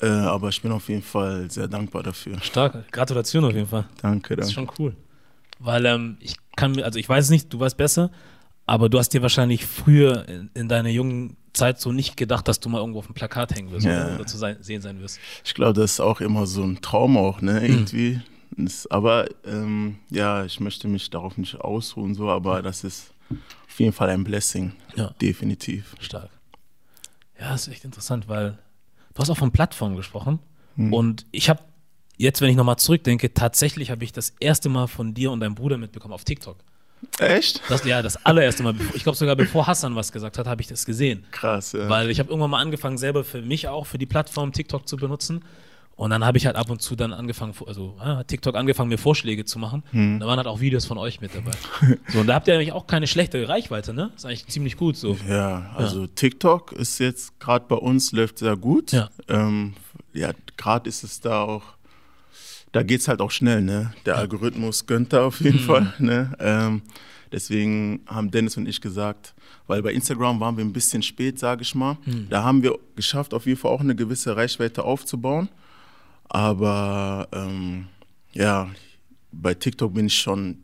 Äh, 0.00 0.06
aber 0.06 0.48
ich 0.50 0.60
bin 0.60 0.72
auf 0.72 0.88
jeden 0.88 1.02
Fall 1.02 1.50
sehr 1.50 1.68
dankbar 1.68 2.02
dafür. 2.02 2.38
Stark. 2.42 2.90
Gratulation 2.92 3.44
auf 3.44 3.52
jeden 3.54 3.66
Fall. 3.68 3.86
Danke, 4.02 4.36
Das 4.36 4.48
ist 4.48 4.56
danke. 4.56 4.74
schon 4.76 4.86
cool. 4.86 4.96
Weil 5.58 5.86
ähm, 5.86 6.16
ich 6.20 6.36
kann 6.56 6.72
mir, 6.72 6.84
also 6.84 6.98
ich 6.98 7.08
weiß 7.08 7.24
es 7.26 7.30
nicht, 7.30 7.52
du 7.52 7.60
weißt 7.60 7.76
besser, 7.76 8.10
aber 8.66 8.88
du 8.88 8.98
hast 8.98 9.10
dir 9.10 9.22
wahrscheinlich 9.22 9.64
früher 9.66 10.28
in, 10.28 10.50
in 10.54 10.68
deiner 10.68 10.88
jungen 10.88 11.36
Zeit 11.52 11.80
so 11.80 11.92
nicht 11.92 12.16
gedacht, 12.16 12.48
dass 12.48 12.60
du 12.60 12.68
mal 12.68 12.78
irgendwo 12.78 12.98
auf 12.98 13.06
dem 13.06 13.14
Plakat 13.14 13.54
hängen 13.54 13.70
wirst 13.70 13.86
Ja. 13.86 14.14
oder, 14.14 14.26
zu 14.26 14.36
sein, 14.36 14.56
sehen 14.60 14.82
sein 14.82 15.00
wirst. 15.00 15.18
Ich 15.44 15.54
glaube, 15.54 15.74
das 15.80 15.92
ist 15.92 16.00
auch 16.00 16.20
immer 16.20 16.46
so 16.46 16.62
ein 16.64 16.80
Traum 16.82 17.16
auch, 17.16 17.40
ne, 17.40 17.66
irgendwie. 17.66 18.20
Das, 18.56 18.86
aber 18.90 19.26
ähm, 19.44 19.98
ja, 20.10 20.44
ich 20.44 20.60
möchte 20.60 20.88
mich 20.88 21.10
darauf 21.10 21.36
nicht 21.38 21.60
ausruhen, 21.60 22.14
so, 22.14 22.28
aber 22.30 22.62
das 22.62 22.84
ist 22.84 23.12
auf 23.30 23.78
jeden 23.80 23.92
Fall 23.92 24.10
ein 24.10 24.24
Blessing. 24.24 24.72
Ja. 24.96 25.14
Definitiv. 25.20 25.94
Stark. 26.00 26.30
Ja, 27.38 27.54
ist 27.54 27.68
echt 27.68 27.84
interessant, 27.84 28.28
weil 28.28 28.58
du 29.14 29.20
hast 29.22 29.30
auch 29.30 29.36
von 29.36 29.50
Plattformen 29.52 29.96
gesprochen 29.96 30.38
und 30.78 31.24
ich 31.32 31.48
habe 31.48 31.60
jetzt, 32.16 32.40
wenn 32.40 32.50
ich 32.50 32.56
nochmal 32.56 32.76
zurückdenke, 32.76 33.32
tatsächlich 33.32 33.90
habe 33.90 34.04
ich 34.04 34.12
das 34.12 34.34
erste 34.40 34.68
Mal 34.68 34.86
von 34.86 35.14
dir 35.14 35.30
und 35.30 35.40
deinem 35.40 35.54
Bruder 35.54 35.78
mitbekommen 35.78 36.14
auf 36.14 36.24
TikTok. 36.24 36.56
Echt? 37.18 37.62
Das, 37.68 37.84
ja, 37.84 38.02
das 38.02 38.24
allererste 38.24 38.62
Mal. 38.62 38.74
Ich 38.94 39.02
glaube 39.02 39.16
sogar 39.16 39.36
bevor 39.36 39.66
Hassan 39.66 39.94
was 39.96 40.12
gesagt 40.12 40.38
hat, 40.38 40.46
habe 40.46 40.60
ich 40.62 40.66
das 40.66 40.86
gesehen. 40.86 41.24
Krass, 41.30 41.72
ja. 41.72 41.88
Weil 41.88 42.10
ich 42.10 42.18
habe 42.18 42.30
irgendwann 42.30 42.50
mal 42.50 42.60
angefangen, 42.60 42.98
selber 42.98 43.24
für 43.24 43.42
mich 43.42 43.68
auch 43.68 43.86
für 43.86 43.98
die 43.98 44.06
Plattform 44.06 44.52
TikTok 44.52 44.88
zu 44.88 44.96
benutzen. 44.96 45.44
Und 45.94 46.10
dann 46.10 46.26
habe 46.26 46.36
ich 46.36 46.44
halt 46.44 46.56
ab 46.56 46.68
und 46.68 46.82
zu 46.82 46.94
dann 46.94 47.14
angefangen, 47.14 47.54
also 47.66 47.96
ah, 47.98 48.22
TikTok 48.22 48.54
angefangen, 48.54 48.90
mir 48.90 48.98
Vorschläge 48.98 49.46
zu 49.46 49.58
machen. 49.58 49.82
Da 50.20 50.26
waren 50.26 50.36
halt 50.36 50.46
auch 50.46 50.60
Videos 50.60 50.84
von 50.84 50.98
euch 50.98 51.22
mit 51.22 51.34
dabei. 51.34 51.52
so, 52.08 52.20
und 52.20 52.26
da 52.26 52.34
habt 52.34 52.48
ihr 52.48 52.54
eigentlich 52.54 52.72
auch 52.72 52.86
keine 52.86 53.06
schlechte 53.06 53.48
Reichweite, 53.48 53.94
ne? 53.94 54.10
Ist 54.14 54.26
eigentlich 54.26 54.46
ziemlich 54.46 54.76
gut 54.76 54.98
so. 54.98 55.16
Ja, 55.26 55.70
also 55.74 56.06
TikTok 56.06 56.72
ist 56.72 56.98
jetzt 56.98 57.40
gerade 57.40 57.64
bei 57.66 57.76
uns 57.76 58.12
läuft 58.12 58.38
sehr 58.38 58.58
gut. 58.58 58.92
Ja. 58.92 59.08
ähm, 59.28 59.72
ja 60.12 60.32
gerade 60.58 60.86
ist 60.86 61.02
es 61.02 61.22
da 61.22 61.42
auch, 61.42 61.62
da 62.76 62.82
geht 62.82 63.00
es 63.00 63.08
halt 63.08 63.20
auch 63.20 63.30
schnell, 63.30 63.62
ne? 63.62 63.92
Der 64.04 64.16
Algorithmus 64.16 64.86
gönnt 64.86 65.12
da 65.12 65.24
auf 65.26 65.40
Mhm. 65.40 65.46
jeden 65.46 65.58
Fall, 65.60 65.94
ne? 65.98 66.32
Ähm, 66.38 66.82
deswegen 67.32 68.00
haben 68.06 68.30
Dennis 68.30 68.56
und 68.58 68.68
ich 68.68 68.80
gesagt, 68.80 69.34
weil 69.66 69.82
bei 69.82 69.92
Instagram 69.92 70.38
waren 70.40 70.56
wir 70.58 70.64
ein 70.64 70.72
bisschen 70.72 71.02
spät, 71.02 71.38
sage 71.38 71.62
ich 71.62 71.74
mal. 71.74 71.96
Mhm. 72.04 72.26
Da 72.28 72.42
haben 72.44 72.62
wir 72.62 72.78
geschafft, 72.94 73.32
auf 73.34 73.46
jeden 73.46 73.58
Fall 73.58 73.70
auch 73.70 73.80
eine 73.80 73.96
gewisse 73.96 74.36
Reichweite 74.36 74.84
aufzubauen. 74.84 75.48
Aber 76.28 77.28
ähm, 77.32 77.86
ja, 78.32 78.68
bei 79.32 79.54
TikTok 79.54 79.94
bin 79.94 80.06
ich 80.06 80.16
schon, 80.18 80.58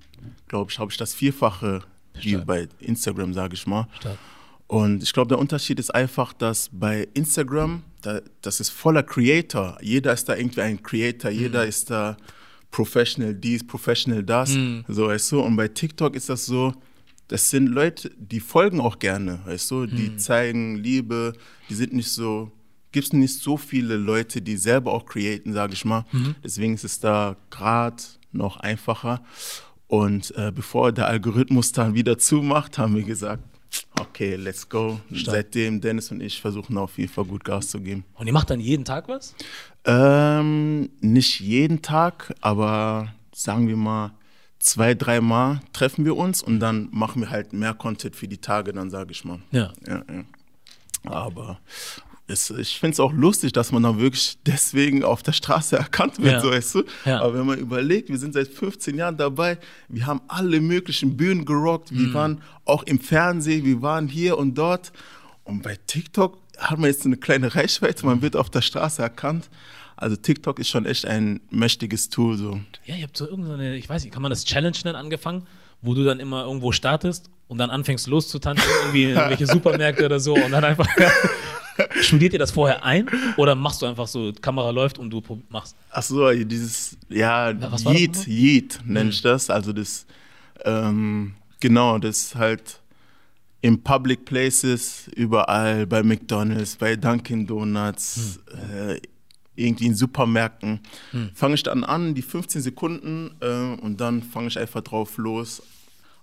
glaube 0.48 0.70
ich, 0.70 0.79
habe 0.79 0.90
ich 0.90 0.96
das 0.98 1.14
Vierfache 1.14 1.81
wie 2.20 2.37
bei 2.37 2.68
Instagram, 2.81 3.33
sage 3.33 3.55
ich 3.55 3.66
mal. 3.66 3.87
Stark. 3.98 4.18
Und 4.66 5.03
ich 5.03 5.12
glaube, 5.12 5.29
der 5.29 5.38
Unterschied 5.38 5.79
ist 5.79 5.94
einfach, 5.94 6.33
dass 6.33 6.68
bei 6.72 7.09
Instagram, 7.14 7.83
da, 8.03 8.21
das 8.43 8.61
ist 8.61 8.71
voller 8.71 9.03
Creator. 9.03 9.79
Jeder 9.81 10.12
ist 10.12 10.29
da 10.29 10.37
irgendwie 10.37 10.61
ein 10.61 10.83
Creator, 10.83 11.31
jeder 11.31 11.67
ist 11.67 11.91
da 11.91 12.17
Professional 12.71 13.35
dies, 13.35 13.67
Professional 13.67 14.23
das. 14.23 14.51
So, 14.88 15.09
weißt 15.09 15.33
du? 15.33 15.41
Und 15.41 15.57
bei 15.57 15.69
TikTok 15.69 16.15
ist 16.15 16.29
das 16.29 16.47
so, 16.47 16.73
das 17.29 17.49
sind 17.49 17.67
Leute, 17.69 18.11
die 18.19 18.41
folgen 18.41 18.81
auch 18.81 18.99
gerne, 18.99 19.41
weißt 19.47 19.71
du? 19.71 19.87
Die 19.87 20.17
zeigen 20.17 20.77
Liebe, 20.77 21.33
die 21.71 21.75
sind 21.75 21.93
nicht 21.93 22.11
so 22.11 22.53
gibt 22.93 23.07
es 23.07 23.12
nicht 23.12 23.41
so 23.41 23.57
viele 23.57 23.97
Leute, 23.97 24.43
die 24.43 24.57
selber 24.57 24.93
auch 24.93 25.07
createn, 25.07 25.53
sage 25.53 25.73
ich 25.73 25.85
mal. 25.85 26.05
Mhm. 26.12 26.35
Deswegen 26.45 26.75
ist 26.75 26.85
es 26.85 27.01
da 27.01 27.37
gerade 27.51 28.03
noch 28.31 28.59
einfacher. 28.59 29.23
Und 29.88 30.35
äh, 30.37 30.53
bevor 30.55 30.93
der 30.93 31.09
Algorithmus 31.09 31.73
dann 31.73 31.95
wieder 31.95 32.19
zumacht, 32.19 32.79
haben 32.79 32.95
wir 32.95 33.03
gesagt, 33.03 33.43
okay, 34.01 34.37
let's 34.37 34.69
go. 34.69 35.01
Stark. 35.13 35.37
Seitdem 35.37 35.81
Dennis 35.81 36.11
und 36.11 36.21
ich 36.21 36.41
versuchen 36.41 36.77
auf 36.79 36.99
jeden 36.99 37.13
Fall 37.13 37.25
gut 37.25 37.45
Gas 37.45 37.69
zu 37.69 37.81
geben. 37.81 38.05
Und 38.15 38.27
ihr 38.27 38.33
macht 38.33 38.51
dann 38.51 38.61
jeden 38.61 38.85
Tag 38.85 39.09
was? 39.09 39.35
Ähm, 39.85 40.91
nicht 41.01 41.41
jeden 41.41 41.83
Tag, 41.83 42.35
aber 42.41 43.13
sagen 43.35 43.69
wir 43.69 43.77
mal 43.77 44.13
zwei, 44.59 44.95
dreimal 44.95 45.61
treffen 45.73 46.05
wir 46.05 46.17
uns 46.17 46.43
und 46.43 46.61
dann 46.61 46.89
machen 46.93 47.23
wir 47.23 47.31
halt 47.31 47.53
mehr 47.53 47.75
Content 47.75 48.15
für 48.15 48.29
die 48.29 48.39
Tage, 48.39 48.73
dann 48.73 48.91
sage 48.91 49.11
ich 49.11 49.25
mal. 49.25 49.41
Ja. 49.51 49.73
Ja, 49.87 50.05
ja. 50.09 50.25
Aber 51.05 51.59
es, 52.33 52.51
ich 52.51 52.79
finde 52.81 52.95
es 52.95 53.01
auch 53.01 53.12
lustig, 53.12 53.53
dass 53.53 53.71
man 53.73 53.83
dann 53.83 53.99
wirklich 54.01 54.38
deswegen 54.47 55.05
auf 55.05 55.23
der 55.23 55.33
Straße 55.33 55.77
erkannt 55.85 56.18
wird, 56.18 56.33
Ja. 56.35 56.40
so 56.40 56.51
weißt 56.51 56.75
du. 56.77 56.85
Ja. 57.05 57.21
Aber 57.21 57.35
wenn 57.38 57.47
man 57.47 57.59
überlegt, 57.59 58.09
wir 58.09 58.18
sind 58.18 58.35
seit 58.35 58.49
15 58.49 58.97
Jahren 58.97 59.16
dabei, 59.16 59.59
wir 59.88 60.07
haben 60.07 60.21
alle 60.29 60.61
möglichen 60.61 61.16
Bühnen 61.16 61.45
gerockt, 61.45 61.92
wir 61.92 62.09
Mhm. 62.09 62.14
waren 62.14 62.42
auch 62.64 62.83
im 62.85 62.99
Fernsehen, 62.99 63.64
wir 63.64 63.83
waren 63.83 64.09
hier 64.09 64.38
und 64.38 64.57
dort. 64.57 64.92
Und 65.45 65.62
bei 65.62 65.77
TikTok 65.87 66.38
hat 66.59 66.79
man 66.79 66.88
jetzt 66.90 67.05
eine 67.07 67.16
kleine 67.16 67.55
Reichweite, 67.55 68.07
man 68.07 68.23
wird 68.23 68.37
auf 68.37 68.51
der 68.51 68.62
Straße 68.62 69.03
erkannt. 69.03 69.49
Also 69.97 70.16
TikTok 70.16 70.59
ist 70.59 70.68
schon 70.68 70.85
echt 70.87 71.07
ein 71.07 71.40
mächtiges 71.51 72.09
Tool. 72.09 72.37
So. 72.37 72.59
Ja, 72.85 72.97
ihr 72.97 73.05
habt 73.05 73.16
so 73.16 73.29
irgendeine, 73.29 73.77
ich 73.77 73.88
weiß 73.88 74.03
nicht, 74.05 74.12
kann 74.12 74.23
man 74.23 74.31
das 74.31 74.45
Challenge 74.45 74.77
nennen, 74.85 74.97
angefangen, 74.97 75.47
wo 75.81 75.95
du 75.95 76.03
dann 76.05 76.18
immer 76.21 76.45
irgendwo 76.45 76.73
startest 76.73 77.31
und 77.49 77.59
dann 77.59 77.71
anfängst 77.71 78.07
loszutanzen, 78.09 78.64
irgendwie 78.83 79.05
in 79.11 79.11
irgendwelche 79.11 79.47
Supermärkte 79.47 80.05
oder 80.07 80.18
so 80.21 80.35
und 80.35 80.51
dann 80.51 80.64
einfach. 80.64 80.87
Studiert 82.00 82.33
ihr 82.33 82.38
das 82.38 82.50
vorher 82.50 82.85
ein 82.85 83.07
oder 83.37 83.55
machst 83.55 83.83
du 83.83 83.87
einfach 83.87 84.07
so, 84.07 84.33
Kamera 84.40 84.70
läuft 84.70 84.98
und 84.98 85.11
du 85.11 85.22
machst? 85.48 85.76
Ach 85.90 86.02
so, 86.02 86.31
dieses, 86.31 86.96
ja, 87.09 87.52
das 87.52 87.85
Yeet? 87.85 88.26
Yeet 88.26 88.81
nenne 88.85 89.11
ich 89.11 89.22
das. 89.22 89.50
Also 89.50 89.72
das, 89.72 90.07
ähm, 90.64 91.35
genau, 91.61 91.98
das 91.98 92.35
halt 92.35 92.81
in 93.61 93.83
Public 93.83 94.24
Places, 94.24 95.09
überall, 95.14 95.87
bei 95.87 96.02
McDonalds, 96.02 96.76
bei 96.76 96.96
Dunkin' 96.96 97.46
Donuts, 97.46 98.40
äh, 98.48 99.00
irgendwie 99.55 99.87
in 99.87 99.94
Supermärkten. 99.94 100.81
Fange 101.35 101.55
ich 101.55 101.62
dann 101.62 101.85
an, 101.85 102.14
die 102.14 102.22
15 102.22 102.61
Sekunden, 102.61 103.31
äh, 103.40 103.81
und 103.81 104.00
dann 104.00 104.22
fange 104.22 104.48
ich 104.48 104.59
einfach 104.59 104.81
drauf 104.81 105.16
los, 105.16 105.62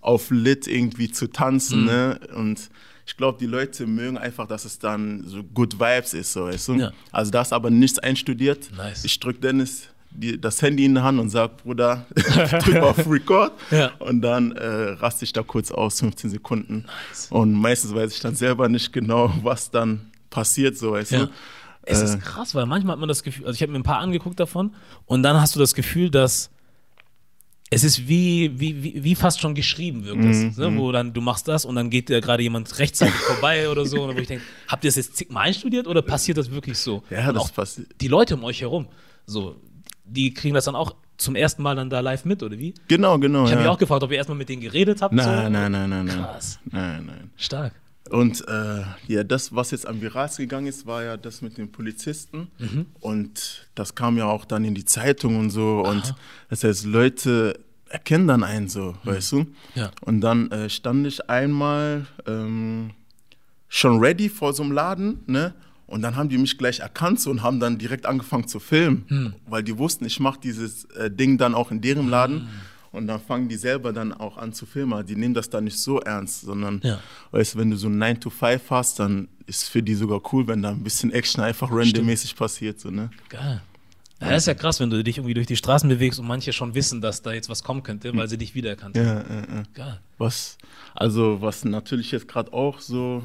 auf 0.02 0.32
Lit 0.32 0.68
irgendwie 0.68 1.12
zu 1.12 1.28
tanzen. 1.28 1.86
Ne? 1.86 2.20
Und 2.36 2.70
ich 3.10 3.18
glaube, 3.18 3.40
die 3.40 3.48
Leute 3.48 3.88
mögen 3.88 4.20
einfach, 4.20 4.46
dass 4.48 4.66
es 4.66 4.78
dann 4.78 5.24
so 5.26 5.44
Good 5.44 5.80
Vibes 5.80 6.14
ist, 6.14 6.32
so 6.32 6.46
weißt 6.46 6.68
du? 6.68 6.74
Ja. 6.76 6.92
Also 7.12 7.32
da 7.32 7.42
ist 7.42 7.52
aber 7.52 7.72
nichts 7.72 7.98
einstudiert. 7.98 8.70
Nice. 8.78 9.04
Ich 9.04 9.20
drücke 9.20 9.40
Dennis 9.40 9.88
die, 10.12 10.40
das 10.40 10.62
Handy 10.62 10.86
in 10.86 10.94
die 10.94 11.02
Hand 11.02 11.20
und 11.20 11.30
sag, 11.32 11.58
Bruder, 11.58 12.06
drück 12.16 12.76
auf 12.84 13.10
Record. 13.10 13.52
Ja. 13.72 13.92
Und 13.98 14.22
dann 14.22 14.52
äh, 14.52 14.66
raste 14.92 15.26
ich 15.26 15.34
da 15.34 15.42
kurz 15.42 15.72
aus, 15.72 16.00
15 16.02 16.30
Sekunden. 16.30 16.86
Und 17.32 17.54
meistens 17.54 17.96
weiß 17.96 18.14
ich 18.14 18.20
dann 18.20 18.36
selber 18.36 18.70
nicht 18.70 18.94
genau, 18.94 19.34
was 19.42 19.72
dann 19.72 20.12
passiert, 20.30 20.78
so 20.78 20.92
weißt 20.92 21.12
Ja. 21.12 21.26
du. 21.26 21.32
Es 21.82 22.02
Äh. 22.02 22.06
ist 22.06 22.22
krass, 22.22 22.54
weil 22.54 22.68
manchmal 22.68 22.94
hat 22.94 23.00
man 23.00 23.10
das 23.10 23.24
Gefühl, 23.24 23.46
also 23.48 23.56
ich 23.56 23.62
habe 23.64 23.72
mir 23.72 23.80
ein 23.80 23.84
paar 23.84 24.00
angeguckt 24.00 24.40
davon 24.40 24.76
und 25.08 25.24
dann 25.24 25.40
hast 25.42 25.56
du 25.56 25.60
das 25.60 25.74
Gefühl, 25.74 26.12
dass 26.12 26.52
es 27.72 27.84
ist 27.84 28.08
wie, 28.08 28.60
wie, 28.60 28.82
wie, 28.84 29.04
wie 29.04 29.16
fast 29.16 29.40
schon 29.42 29.54
geschrieben 29.56 30.04
wirkt 30.06 30.24
das, 30.24 30.58
Mhm, 30.58 30.74
ne? 30.74 30.78
wo 30.80 30.92
dann 30.92 31.14
du 31.14 31.22
machst 31.22 31.48
das 31.48 31.66
und 31.66 31.76
dann 31.76 31.90
geht 31.90 32.10
dir 32.10 32.20
gerade 32.22 32.42
jemand 32.44 32.78
rechtzeitig 32.80 33.14
vorbei 33.16 33.70
oder 33.70 33.86
so 33.86 34.04
und 34.04 34.16
wo 34.16 34.20
ich 34.20 34.28
denke, 34.28 34.44
habt 34.68 34.84
ihr 34.84 34.88
das 34.90 34.96
jetzt 34.96 35.18
zigmal 35.18 35.48
einstudiert 35.48 35.88
oder 35.88 36.02
passiert 36.02 36.38
das 36.38 36.50
wirklich 36.52 36.78
so? 36.78 37.04
Ja, 37.10 37.30
und 37.30 37.36
das 37.36 37.52
passiert. 37.52 37.88
die 38.02 38.08
Leute 38.08 38.36
um 38.36 38.44
euch 38.44 38.62
herum, 38.62 38.88
so, 39.26 39.56
die 40.06 40.34
kriegen 40.34 40.56
das 40.56 40.66
dann 40.66 40.76
auch 40.76 40.96
zum 41.18 41.36
ersten 41.36 41.62
Mal 41.62 41.76
dann 41.76 41.90
da 41.90 42.00
live 42.00 42.26
mit 42.26 42.42
oder 42.44 42.58
wie? 42.58 42.74
Genau, 42.88 43.20
genau. 43.20 43.44
Ich 43.44 43.52
habe 43.52 43.62
ja. 43.62 43.68
mich 43.68 43.76
auch 43.76 43.78
gefragt, 43.78 44.02
ob 44.04 44.12
ihr 44.12 44.18
erstmal 44.18 44.38
mit 44.38 44.48
denen 44.50 44.62
geredet 44.62 45.02
habt. 45.02 45.14
so. 45.14 45.18
Nein, 45.30 45.52
nein, 45.52 45.72
nein, 45.72 45.90
nein, 45.90 46.06
nein. 46.06 46.16
Krass. 46.18 46.60
Nein, 46.72 47.06
nein. 47.06 47.30
Stark. 47.36 47.74
Und 48.10 48.48
äh, 48.48 48.82
ja, 49.08 49.24
das, 49.24 49.54
was 49.56 49.72
jetzt 49.72 49.88
am 49.88 50.02
Virals 50.02 50.38
gegangen 50.38 50.68
ist, 50.68 50.86
war 50.86 51.04
ja 51.04 51.18
das 51.18 51.42
mit 51.42 51.58
den 51.58 51.72
Polizisten. 51.72 52.48
Mhm. 52.58 52.86
Und 53.00 53.68
das 53.76 53.96
kam 53.96 54.18
ja 54.18 54.26
auch 54.26 54.46
dann 54.46 54.66
in 54.66 54.76
die 54.76 54.86
Zeitung 54.86 55.38
und 55.40 55.50
so. 55.50 55.82
Und 55.82 56.16
das 56.50 56.64
heißt, 56.64 56.86
Leute 56.86 57.60
erkennen 57.90 58.28
dann 58.28 58.44
einen 58.44 58.68
so, 58.68 58.96
weißt 59.04 59.32
du? 59.34 59.38
Mhm. 59.40 59.48
Ja. 59.76 59.92
Und 60.02 60.22
dann 60.22 60.52
äh, 60.52 60.70
stand 60.70 61.08
ich 61.08 61.30
einmal 61.30 62.06
ähm, 62.28 62.92
schon 63.68 64.00
ready 64.00 64.30
vor 64.30 64.54
so 64.54 64.64
einem 64.64 64.72
Laden, 64.72 65.20
ne? 65.28 65.54
Und 65.88 66.04
dann 66.04 66.16
haben 66.16 66.30
die 66.30 66.38
mich 66.38 66.56
gleich 66.60 66.82
erkannt 66.82 67.20
so, 67.20 67.32
und 67.32 67.42
haben 67.42 67.60
dann 67.60 67.80
direkt 67.80 68.06
angefangen 68.06 68.48
zu 68.48 68.60
filmen, 68.60 69.06
Hm. 69.08 69.34
weil 69.48 69.64
die 69.64 69.76
wussten, 69.80 70.06
ich 70.06 70.20
mache 70.20 70.40
dieses 70.40 70.86
äh, 70.92 71.10
Ding 71.10 71.40
dann 71.40 71.56
auch 71.56 71.72
in 71.72 71.82
deren 71.82 72.08
Laden. 72.10 72.48
Und 72.92 73.08
dann 73.08 73.20
fangen 73.20 73.48
die 73.48 73.56
selber 73.56 73.94
dann 73.94 74.12
auch 74.14 74.38
an 74.38 74.52
zu 74.52 74.66
filmen. 74.66 75.06
Die 75.06 75.16
nehmen 75.16 75.34
das 75.36 75.50
dann 75.50 75.66
nicht 75.66 75.78
so 75.80 76.00
ernst, 76.00 76.42
sondern, 76.42 76.82
Ja. 76.84 77.00
weißt 77.32 77.56
wenn 77.58 77.70
du 77.70 77.78
so 77.78 77.88
ein 77.88 77.98
9 77.98 78.20
to 78.20 78.30
5 78.30 78.62
hast, 78.72 79.00
dann 79.00 79.28
ist 79.46 79.70
für 79.70 79.84
die 79.84 79.94
sogar 79.96 80.22
cool, 80.34 80.48
wenn 80.48 80.62
da 80.62 80.70
ein 80.70 80.84
bisschen 80.84 81.12
Action 81.12 81.44
einfach 81.44 81.70
randommäßig 81.72 82.36
passiert. 82.36 82.80
So, 82.80 82.90
ne? 82.90 83.10
Geil. 83.30 83.62
Ja, 84.22 84.30
das 84.32 84.44
ist 84.44 84.48
ja 84.48 84.54
krass, 84.54 84.80
wenn 84.82 84.90
du 84.90 85.02
dich 85.04 85.18
irgendwie 85.18 85.34
durch 85.34 85.48
die 85.48 85.56
Straßen 85.56 85.88
bewegst 85.88 86.20
und 86.20 86.28
manche 86.28 86.52
schon 86.52 86.74
wissen, 86.76 87.00
dass 87.00 87.22
da 87.22 87.32
jetzt 87.32 87.48
was 87.48 87.64
kommen 87.64 87.84
könnte, 87.84 88.14
weil 88.18 88.28
sie 88.28 88.38
dich 88.38 88.54
wiedererkannt 88.54 88.98
haben. 88.98 89.06
Ja, 89.06 89.14
ja, 89.14 89.40
ja. 89.56 89.64
Geil. 89.74 90.00
Was, 90.18 90.58
also 90.94 91.42
was 91.42 91.64
natürlich 91.64 92.12
jetzt 92.12 92.28
gerade 92.28 92.52
auch 92.52 92.80
so 92.82 93.24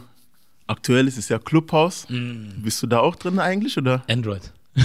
aktuell 0.69 1.09
ist, 1.09 1.19
ist 1.19 1.31
ja 1.31 1.39
Clubhouse. 1.41 2.07
Bist 2.09 2.81
du 2.83 2.87
da 2.87 3.01
auch 3.01 3.17
drin 3.17 3.39
eigentlich, 3.41 3.77
oder? 3.77 4.05
Android. 4.09 4.53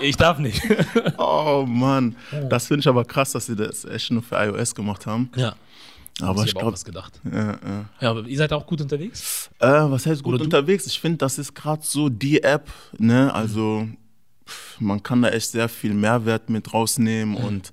ich 0.00 0.16
darf 0.16 0.38
nicht. 0.38 0.62
Oh 1.18 1.64
Mann, 1.66 2.16
das 2.50 2.66
finde 2.66 2.80
ich 2.80 2.88
aber 2.88 3.04
krass, 3.04 3.32
dass 3.32 3.46
sie 3.46 3.56
das 3.56 3.84
echt 3.84 4.10
nur 4.10 4.22
für 4.22 4.36
iOS 4.36 4.74
gemacht 4.74 5.06
haben. 5.06 5.30
Ja. 5.36 5.54
Aber 6.20 6.42
ich 6.42 6.48
ich 6.48 6.54
habe 6.54 6.58
auch 6.58 6.60
glaube, 6.60 6.72
was 6.74 6.84
gedacht. 6.84 7.20
ja, 7.24 7.46
ja. 7.52 7.84
Ja, 8.00 8.10
aber 8.10 8.26
ihr 8.26 8.36
seid 8.36 8.52
auch 8.52 8.66
gut 8.66 8.80
unterwegs? 8.80 9.50
Äh, 9.58 9.66
was 9.66 10.06
heißt 10.06 10.22
gut 10.22 10.40
unterwegs? 10.40 10.86
Ich 10.86 11.00
finde, 11.00 11.18
das 11.18 11.38
ist 11.38 11.54
gerade 11.54 11.82
so 11.84 12.08
die 12.08 12.42
App, 12.42 12.68
ne? 12.98 13.32
Also 13.32 13.88
pff, 14.46 14.80
man 14.80 15.02
kann 15.02 15.22
da 15.22 15.28
echt 15.28 15.50
sehr 15.50 15.68
viel 15.68 15.94
Mehrwert 15.94 16.50
mit 16.50 16.72
rausnehmen 16.72 17.36
und 17.36 17.72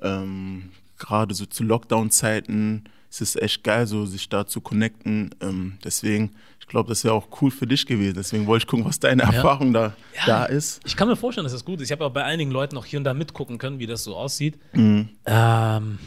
ähm, 0.00 0.70
gerade 0.98 1.34
so 1.34 1.46
zu 1.46 1.64
Lockdown-Zeiten 1.64 2.84
ist 3.20 3.36
es 3.36 3.36
echt 3.36 3.62
geil, 3.64 3.86
so 3.86 4.06
sich 4.06 4.28
da 4.28 4.46
zu 4.46 4.60
connecten. 4.60 5.34
Ähm, 5.40 5.78
deswegen, 5.84 6.32
ich 6.60 6.66
glaube, 6.66 6.88
das 6.88 7.04
wäre 7.04 7.14
auch 7.14 7.28
cool 7.42 7.50
für 7.50 7.66
dich 7.66 7.84
gewesen. 7.86 8.14
Deswegen 8.14 8.46
wollte 8.46 8.64
ich 8.64 8.66
gucken, 8.66 8.84
was 8.86 8.98
deine 8.98 9.22
Erfahrung 9.22 9.72
da, 9.72 9.94
Ja. 10.16 10.26
da 10.26 10.44
ist. 10.46 10.80
Ich 10.86 10.96
kann 10.96 11.08
mir 11.08 11.16
vorstellen, 11.16 11.44
dass 11.44 11.52
das 11.52 11.64
gut 11.64 11.80
ist. 11.80 11.88
Ich 11.88 11.92
habe 11.92 12.04
auch 12.04 12.10
bei 12.12 12.24
einigen 12.24 12.50
Leuten 12.50 12.76
auch 12.76 12.86
hier 12.86 12.98
und 12.98 13.04
da 13.04 13.12
mitgucken 13.14 13.58
können, 13.58 13.78
wie 13.78 13.86
das 13.86 14.04
so 14.04 14.16
aussieht. 14.16 14.58
Mhm. 14.72 15.10
Ähm, 15.26 15.98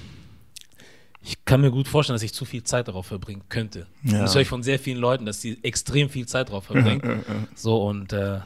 ich 1.22 1.44
kann 1.46 1.62
mir 1.62 1.72
gut 1.72 1.88
vorstellen, 1.88 2.16
dass 2.16 2.24
ich 2.24 2.34
zu 2.34 2.46
viel 2.46 2.64
Zeit 2.64 2.88
darauf 2.88 3.08
verbringen 3.08 3.44
könnte. 3.50 3.88
Ja. 4.04 4.22
Das 4.22 4.34
höre 4.36 4.42
ich 4.42 4.48
von 4.48 4.62
sehr 4.64 4.78
vielen 4.80 5.00
Leuten, 5.00 5.26
dass 5.26 5.42
sie 5.42 5.58
extrem 5.64 6.10
viel 6.10 6.28
Zeit 6.28 6.50
darauf 6.50 6.66
verbringen. 6.66 7.24
So 7.56 7.84
und 7.84 8.14
äh, 8.14 8.40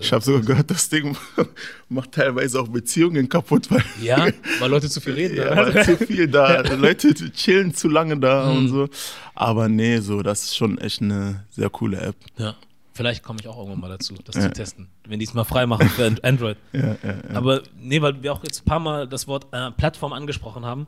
Ich 0.00 0.12
habe 0.12 0.22
sogar 0.24 0.40
gehört, 0.42 0.70
das 0.70 0.88
Ding 0.88 1.16
macht 1.88 2.12
teilweise 2.12 2.60
auch 2.60 2.68
Beziehungen 2.68 3.28
kaputt, 3.28 3.70
weil 3.70 3.82
ja, 4.02 4.26
weil 4.60 4.70
Leute 4.70 4.88
zu 4.90 5.00
viel 5.00 5.14
reden. 5.14 5.36
Ja, 5.36 5.56
weil 5.56 5.84
zu 5.84 5.96
viel 5.96 6.28
da. 6.28 6.60
Leute 6.76 7.14
chillen 7.14 7.74
zu 7.74 7.88
lange 7.88 8.18
da 8.18 8.50
Mhm. 8.50 8.56
und 8.58 8.68
so. 8.68 8.88
Aber 9.34 9.68
nee, 9.68 9.98
so, 9.98 10.22
das 10.22 10.44
ist 10.44 10.56
schon 10.56 10.78
echt 10.78 11.00
eine 11.02 11.44
sehr 11.50 11.70
coole 11.70 11.98
App. 12.00 12.16
Ja. 12.36 12.54
Vielleicht 12.92 13.22
komme 13.22 13.38
ich 13.40 13.46
auch 13.46 13.58
irgendwann 13.58 13.80
mal 13.80 13.90
dazu, 13.90 14.14
das 14.24 14.36
zu 14.42 14.50
testen, 14.50 14.88
wenn 15.06 15.18
die 15.18 15.26
es 15.26 15.34
mal 15.34 15.44
frei 15.44 15.66
machen 15.66 15.86
für 15.90 16.06
An- 16.06 16.18
Android. 16.22 16.56
Ja, 16.72 16.80
ja, 16.80 16.96
ja. 17.02 17.14
Aber 17.34 17.62
nee, 17.78 18.00
weil 18.00 18.22
wir 18.22 18.32
auch 18.32 18.42
jetzt 18.42 18.62
ein 18.62 18.64
paar 18.64 18.80
Mal 18.80 19.06
das 19.06 19.28
Wort 19.28 19.48
äh, 19.52 19.70
Plattform 19.72 20.14
angesprochen 20.14 20.64
haben, 20.64 20.86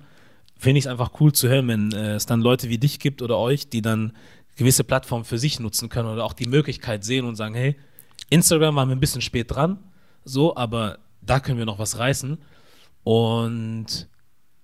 finde 0.59 0.79
ich 0.79 0.87
es 0.87 0.91
einfach 0.91 1.11
cool 1.21 1.33
zu 1.35 1.49
hören, 1.51 1.69
wenn 1.69 1.93
äh, 1.93 2.15
es 2.15 2.25
dann 2.25 2.41
Leute 2.41 2.71
wie 2.71 2.79
dich 2.79 2.99
gibt 2.99 3.21
oder 3.21 3.37
euch, 3.37 3.69
die 3.69 3.83
dann 3.83 4.15
gewisse 4.57 4.85
Plattformen 4.85 5.27
für 5.27 5.37
sich 5.37 5.61
nutzen 5.61 5.91
können 5.91 6.09
oder 6.09 6.25
auch 6.25 6.33
die 6.33 6.49
Möglichkeit 6.49 7.05
sehen 7.05 7.27
und 7.27 7.37
sagen, 7.37 7.55
hey, 7.55 7.77
Instagram 8.31 8.77
waren 8.77 8.89
wir 8.89 8.97
ein 8.97 9.01
bisschen 9.01 9.23
spät 9.23 9.51
dran, 9.51 9.79
so, 10.25 10.57
aber 10.57 10.99
da 11.23 11.41
können 11.41 11.59
wir 11.59 11.67
noch 11.67 11.79
was 11.79 11.99
reißen. 11.99 12.39
Und 13.05 14.09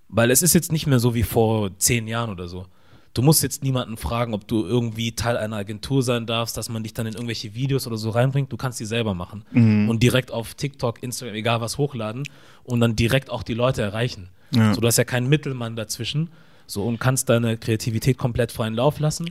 weil 0.09 0.31
es 0.31 0.43
ist 0.43 0.55
jetzt 0.55 0.73
nicht 0.73 0.87
mehr 0.87 0.99
so 0.99 1.15
wie 1.15 1.23
vor 1.23 1.77
zehn 1.79 2.07
Jahren 2.07 2.31
oder 2.31 2.49
so. 2.49 2.67
Du 3.15 3.23
musst 3.23 3.45
jetzt 3.45 3.63
niemanden 3.63 3.97
fragen, 3.97 4.35
ob 4.35 4.49
du 4.49 4.65
irgendwie 4.65 5.13
Teil 5.13 5.37
einer 5.37 5.57
Agentur 5.57 6.03
sein 6.03 6.27
darfst, 6.27 6.57
dass 6.57 6.69
man 6.69 6.83
dich 6.83 6.95
dann 6.95 7.07
in 7.07 7.15
irgendwelche 7.15 7.55
Videos 7.55 7.87
oder 7.87 7.97
so 7.97 8.11
reinbringt. 8.11 8.53
Du 8.53 8.57
kannst 8.57 8.81
die 8.81 8.85
selber 8.85 9.15
machen 9.15 9.45
und 9.89 10.03
direkt 10.03 10.33
auf 10.33 10.55
TikTok, 10.55 11.01
Instagram, 11.03 11.37
egal 11.37 11.61
was 11.61 11.79
hochladen 11.79 12.25
und 12.65 12.81
dann 12.81 12.97
direkt 12.97 13.31
auch 13.31 13.45
die 13.45 13.55
Leute 13.55 13.83
erreichen. 13.83 14.31
Ja. 14.51 14.75
So, 14.75 14.81
du 14.81 14.87
hast 14.89 14.99
ja 14.99 15.05
keinen 15.05 15.29
Mittelmann 15.29 15.77
dazwischen 15.77 16.31
so 16.67 16.85
und 16.85 16.99
kannst 16.99 17.29
deine 17.29 17.57
Kreativität 17.57 18.19
komplett 18.19 18.51
freien 18.51 18.75
Lauf 18.75 18.99
lassen 18.99 19.31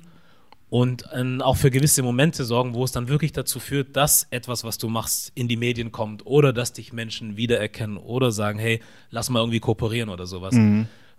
und 0.74 1.06
ähm, 1.14 1.40
auch 1.40 1.58
für 1.58 1.70
gewisse 1.70 2.02
Momente 2.02 2.46
sorgen, 2.46 2.74
wo 2.74 2.84
es 2.84 2.92
dann 2.92 3.08
wirklich 3.08 3.32
dazu 3.32 3.60
führt, 3.60 3.96
dass 3.96 4.26
etwas, 4.32 4.64
was 4.64 4.80
du 4.80 4.90
machst, 4.90 5.32
in 5.36 5.48
die 5.48 5.56
Medien 5.56 5.92
kommt 5.92 6.26
oder 6.26 6.52
dass 6.52 6.74
dich 6.74 6.92
Menschen 6.92 7.38
wiedererkennen 7.38 7.96
oder 7.98 8.32
sagen, 8.32 8.58
hey, 8.58 8.80
lass 9.12 9.30
mal 9.30 9.42
irgendwie 9.42 9.60
kooperieren 9.60 10.10
oder 10.10 10.26
sowas. 10.26 10.56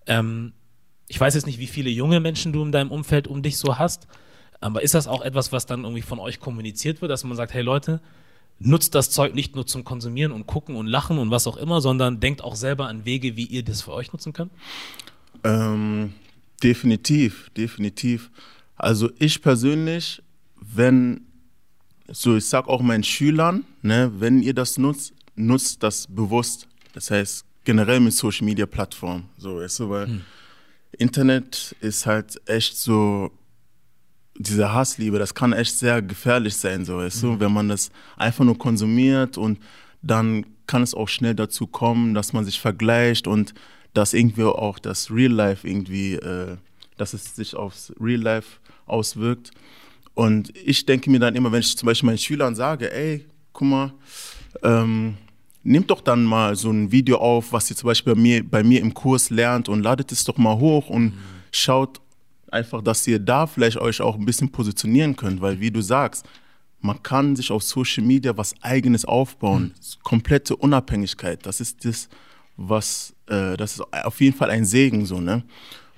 Ähm, 0.07 0.55
ich 1.07 1.21
weiß 1.21 1.35
jetzt 1.35 1.47
nicht, 1.47 1.61
wie 1.61 1.69
viele 1.69 1.89
junge 1.89 2.19
Menschen 2.19 2.53
du 2.53 2.65
in 2.65 2.73
deinem 2.73 2.91
Umfeld 2.91 3.29
um 3.29 3.45
dich 3.45 3.57
so 3.57 3.79
hast, 3.79 4.09
Aber 4.61 4.83
ist 4.83 4.95
das 4.95 5.07
auch 5.07 5.23
etwas, 5.23 5.53
was 5.53 5.67
dann 5.67 5.85
irgendwie 5.85 6.03
von 6.03 6.19
euch 6.19 6.41
kommuniziert 6.41 7.01
wird, 7.01 7.13
dass 7.13 7.23
man 7.23 7.37
sagt, 7.37 7.55
hey 7.55 7.63
Leute, 7.63 8.01
nutzt 8.59 8.97
das 8.97 9.11
Zeug 9.11 9.37
nicht 9.37 9.55
nur 9.55 9.69
zum 9.69 9.85
Konsumieren 9.85 10.33
und 10.33 10.49
gucken 10.49 10.75
und 10.75 10.89
lachen 10.89 11.17
und 11.17 11.31
was 11.31 11.47
auch 11.47 11.59
immer, 11.59 11.81
sondern 11.81 12.19
denkt 12.19 12.43
auch 12.43 12.57
selber 12.57 12.89
an 12.89 13.05
Wege, 13.05 13.37
wie 13.37 13.45
ihr 13.45 13.63
das 13.63 13.83
für 13.83 13.93
euch 13.93 14.13
nutzen 14.13 14.33
könnt? 14.33 14.51
Ähm, 15.45 16.15
definitiv, 16.61 17.51
definitiv. 17.57 18.33
Also 18.77 19.11
ich 19.19 19.41
persönlich, 19.41 20.23
wenn, 20.57 21.27
so 22.09 22.37
ich 22.37 22.47
sag 22.47 22.69
auch 22.69 22.83
meinen 22.83 23.05
Schülern, 23.05 23.65
ne, 23.83 24.13
wenn 24.19 24.43
ihr 24.43 24.55
das 24.55 24.79
nutzt, 24.79 25.15
nutzt 25.37 25.83
das 25.83 26.07
bewusst. 26.07 26.69
Das 26.93 27.11
heißt 27.11 27.45
generell 27.65 28.01
mit 28.01 28.13
Social 28.13 28.45
Media 28.45 28.67
Plattformen. 28.67 29.29
So, 29.37 29.57
weißt 29.57 29.81
du, 29.81 29.91
weil 29.91 30.07
hm. 30.07 30.21
Internet 30.99 31.75
ist 31.81 32.07
halt 32.07 32.41
echt 32.47 32.77
so 32.77 33.31
diese 34.37 34.73
Hassliebe, 34.73 35.19
das 35.19 35.35
kann 35.35 35.53
echt 35.53 35.77
sehr 35.77 36.03
gefährlich 36.03 36.57
sein, 36.57 36.85
so 36.85 36.97
weißt 36.97 37.23
mhm. 37.23 37.27
du, 37.29 37.41
wenn 37.41 37.53
man 37.53 37.69
das 37.69 37.91
einfach 38.17 38.45
nur 38.45 38.59
konsumiert 38.59 39.39
und 39.39 39.61
dann 40.03 40.45
kann 40.67 40.83
es 40.83 40.95
auch 40.95 41.09
schnell 41.09 41.35
dazu 41.35 41.67
kommen, 41.67 42.15
dass 42.15 42.33
man 42.33 42.45
sich 42.45 42.61
vergleicht 42.61 43.27
und 43.27 43.55
dass 43.93 44.13
irgendwie 44.13 44.43
auch 44.43 44.79
das 44.79 45.11
Real 45.11 45.33
Life 45.33 45.69
irgendwie, 45.69 46.15
äh, 46.15 46.57
dass 46.97 47.15
es 47.15 47.37
sich 47.37 47.55
aufs 47.55 47.93
Real 48.01 48.21
Life 48.21 48.59
auswirkt. 48.87 49.51
Und 50.15 50.57
ich 50.57 50.87
denke 50.87 51.11
mir 51.11 51.19
dann 51.19 51.35
immer, 51.35 51.51
wenn 51.51 51.61
ich 51.61 51.77
zum 51.77 51.87
Beispiel 51.87 52.07
meinen 52.07 52.19
Schülern 52.19 52.55
sage, 52.55 52.93
ey, 52.93 53.27
guck 53.53 53.67
mal, 53.69 53.93
ähm, 54.63 55.17
nehmt 55.65 55.91
doch 55.91 56.01
dann 56.01 56.25
mal 56.25 56.55
so 56.55 56.71
ein 56.71 56.93
Video 56.93 57.19
auf, 57.19 57.53
was 57.53 57.71
ihr 57.71 57.77
zum 57.77 57.89
Beispiel 57.89 58.15
bei 58.15 58.21
mir, 58.21 58.49
bei 58.49 58.63
mir 58.63 58.81
im 58.81 58.95
Kurs 58.95 59.31
lernt 59.31 59.69
und 59.69 59.83
ladet 59.83 60.13
es 60.13 60.25
doch 60.25 60.37
mal 60.37 60.57
hoch 60.59 60.89
und 60.89 61.05
mhm. 61.07 61.19
schaut 61.51 62.01
einfach, 62.51 62.83
dass 62.83 63.07
ihr 63.07 63.19
da 63.19 63.47
vielleicht 63.47 63.79
euch 63.79 64.01
auch 64.01 64.15
ein 64.15 64.25
bisschen 64.25 64.51
positionieren 64.51 65.17
könnt, 65.17 65.41
weil 65.41 65.59
wie 65.61 65.71
du 65.71 65.81
sagst, 65.81 66.25
man 66.81 67.03
kann 67.03 67.35
sich 67.35 67.51
auf 67.51 67.63
Social 67.63 68.05
Media 68.05 68.37
was 68.37 68.55
Eigenes 68.63 69.05
aufbauen, 69.05 69.75
mhm. 69.75 70.03
komplette 70.03 70.55
Unabhängigkeit. 70.55 71.45
Das 71.45 71.61
ist 71.61 71.85
das, 71.85 72.09
was, 72.57 73.15
äh, 73.27 73.57
das 73.57 73.75
ist 73.75 73.81
auf 73.81 74.21
jeden 74.21 74.37
Fall 74.37 74.51
ein 74.51 74.65
Segen 74.65 75.07
so, 75.07 75.21
ne? 75.21 75.43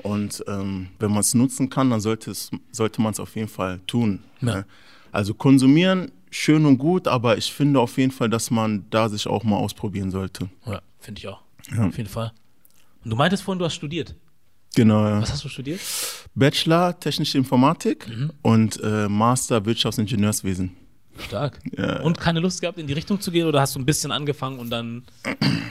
Und 0.07 0.45
ähm, 0.47 0.89
wenn 1.01 1.11
man 1.11 1.21
es 1.21 1.35
nutzen 1.35 1.69
kann, 1.69 1.91
dann 1.91 2.01
sollte, 2.01 2.31
es, 2.31 2.51
sollte 2.71 3.03
man 3.03 3.13
es 3.13 3.19
auf 3.19 3.35
jeden 3.35 3.49
Fall 3.49 3.81
tun. 3.89 4.21
Ja. 4.41 4.57
Ne? 4.57 4.67
Also 5.11 5.35
konsumieren, 5.35 6.13
schön 6.31 6.65
und 6.65 6.79
gut, 6.79 7.09
aber 7.09 7.37
ich 7.37 7.53
finde 7.53 7.81
auf 7.81 7.99
jeden 7.99 8.13
Fall, 8.13 8.31
dass 8.31 8.53
man 8.53 8.85
da 8.91 9.09
sich 9.09 9.27
auch 9.27 9.43
mal 9.43 9.57
ausprobieren 9.57 10.13
sollte. 10.13 10.49
Ja, 10.65 10.81
finde 11.01 11.19
ich 11.19 11.27
auch. 11.27 11.43
Ja. 11.75 11.87
Auf 11.89 11.97
jeden 11.97 12.09
Fall. 12.09 12.33
Und 13.03 13.11
du 13.11 13.17
meintest 13.17 13.43
vorhin, 13.43 13.59
du 13.59 13.65
hast 13.65 13.75
studiert. 13.75 14.15
Genau, 14.77 15.05
ja. 15.05 15.23
Was 15.23 15.33
hast 15.33 15.45
du 15.45 15.49
studiert? 15.49 15.81
Bachelor 16.35 17.01
Technische 17.01 17.39
Informatik 17.39 18.07
mhm. 18.09 18.31
und 18.43 18.81
äh, 18.85 19.09
Master 19.09 19.65
Wirtschaftsingenieurswesen. 19.65 20.77
Stark. 21.21 21.59
Ja. 21.77 22.01
Und 22.01 22.19
keine 22.19 22.41
Lust 22.41 22.61
gehabt, 22.61 22.79
in 22.79 22.87
die 22.87 22.93
Richtung 22.93 23.21
zu 23.21 23.31
gehen 23.31 23.47
oder 23.47 23.61
hast 23.61 23.75
du 23.75 23.81
ein 23.81 23.87
bisschen 23.87 24.13
angefangen 24.13 24.59
und 24.59 24.71
dann. 24.71 25.05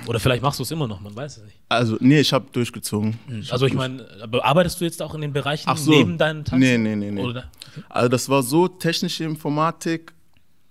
Oder 0.07 0.19
vielleicht 0.19 0.43
machst 0.43 0.59
du 0.59 0.63
es 0.63 0.71
immer 0.71 0.87
noch, 0.87 1.01
man 1.01 1.15
weiß 1.15 1.37
es 1.37 1.43
nicht. 1.43 1.57
Also, 1.69 1.97
nee, 1.99 2.19
ich 2.19 2.31
habe 2.33 2.45
durchgezogen. 2.51 3.17
Mhm. 3.27 3.39
Ich 3.39 3.51
also, 3.51 3.65
ich 3.65 3.73
meine, 3.73 4.05
arbeitest 4.41 4.79
du 4.79 4.85
jetzt 4.85 5.01
auch 5.01 5.15
in 5.15 5.21
den 5.21 5.33
Bereichen 5.33 5.75
so. 5.75 5.91
neben 5.91 6.17
deinen 6.17 6.45
Tanzen? 6.45 6.59
Nee, 6.59 6.77
nee, 6.77 6.95
nee. 6.95 7.11
nee. 7.11 7.23
Okay. 7.23 7.43
Also, 7.89 8.09
das 8.09 8.29
war 8.29 8.43
so: 8.43 8.67
Technische 8.67 9.23
Informatik 9.23 10.13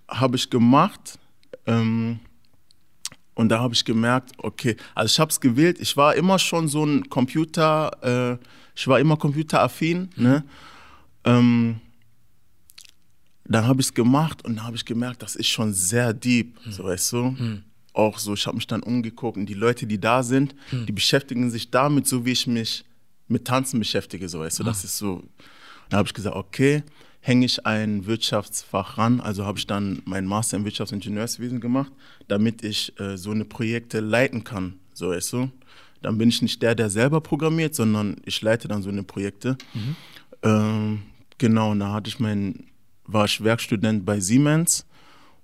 habe 0.07 0.35
ich 0.35 0.49
gemacht. 0.49 1.19
Ähm, 1.65 2.19
und 3.35 3.49
da 3.49 3.59
habe 3.59 3.73
ich 3.73 3.83
gemerkt, 3.83 4.31
okay, 4.37 4.77
also 4.95 5.11
ich 5.11 5.19
habe 5.19 5.29
es 5.29 5.41
gewählt. 5.41 5.77
Ich 5.79 5.97
war 5.97 6.15
immer 6.15 6.39
schon 6.39 6.69
so 6.69 6.85
ein 6.85 7.09
Computer, 7.09 7.91
äh, 8.01 8.37
ich 8.75 8.87
war 8.87 8.99
immer 8.99 9.17
computeraffin. 9.17 10.09
Mhm. 10.15 10.23
Ne? 10.23 10.43
Ähm, 11.25 11.81
dann 13.47 13.67
habe 13.67 13.81
ich 13.81 13.87
es 13.87 13.93
gemacht 13.93 14.43
und 14.43 14.57
dann 14.57 14.65
habe 14.65 14.75
ich 14.75 14.85
gemerkt, 14.85 15.21
das 15.21 15.35
ist 15.35 15.47
schon 15.47 15.73
sehr 15.73 16.13
deep, 16.13 16.55
mhm. 16.65 16.71
so 16.71 16.83
weißt 16.83 17.13
du. 17.13 17.23
Mhm. 17.23 17.63
Auch 17.93 18.19
so, 18.19 18.33
ich 18.33 18.45
habe 18.45 18.57
mich 18.57 18.67
dann 18.67 18.83
umgeguckt 18.83 19.37
und 19.37 19.45
die 19.45 19.53
Leute, 19.53 19.87
die 19.87 19.99
da 19.99 20.23
sind, 20.23 20.55
mhm. 20.71 20.85
die 20.85 20.91
beschäftigen 20.91 21.49
sich 21.49 21.71
damit, 21.71 22.07
so 22.07 22.25
wie 22.25 22.31
ich 22.31 22.47
mich 22.47 22.83
mit 23.27 23.45
Tanzen 23.45 23.79
beschäftige, 23.79 24.27
so 24.27 24.39
weißt 24.39 24.59
du. 24.59 24.63
Das 24.63 24.81
ah. 24.81 24.85
ist 24.85 24.97
so. 24.97 25.23
Dann 25.89 25.99
habe 25.99 26.07
ich 26.07 26.13
gesagt, 26.13 26.35
okay, 26.35 26.83
hänge 27.25 27.45
ich 27.45 27.65
ein 27.65 28.05
Wirtschaftsfach 28.05 28.97
ran. 28.97 29.19
Also 29.19 29.45
habe 29.45 29.57
ich 29.57 29.65
dann 29.65 30.01
meinen 30.05 30.27
Master 30.27 30.57
in 30.57 30.65
Wirtschaftsingenieurswesen 30.65 31.59
gemacht, 31.59 31.91
damit 32.27 32.63
ich 32.63 32.99
äh, 32.99 33.17
so 33.17 33.31
eine 33.31 33.45
Projekte 33.45 33.99
leiten 33.99 34.43
kann. 34.43 34.79
So 34.93 35.09
weißt 35.09 35.33
du. 35.33 35.51
Dann 36.01 36.19
bin 36.19 36.29
ich 36.29 36.43
nicht 36.43 36.61
der, 36.61 36.75
der 36.75 36.91
selber 36.91 37.21
programmiert, 37.21 37.73
sondern 37.73 38.17
ich 38.25 38.39
leite 38.41 38.67
dann 38.67 38.83
so 38.83 38.89
eine 38.89 39.01
Projekte. 39.01 39.57
Mhm. 39.73 39.95
Ähm, 40.43 41.01
genau, 41.39 41.71
und 41.71 41.79
da 41.79 41.93
hatte 41.93 42.09
ich 42.09 42.19
meinen, 42.19 42.67
war 43.07 43.25
ich 43.25 43.43
Werkstudent 43.43 44.05
bei 44.05 44.19
Siemens 44.19 44.85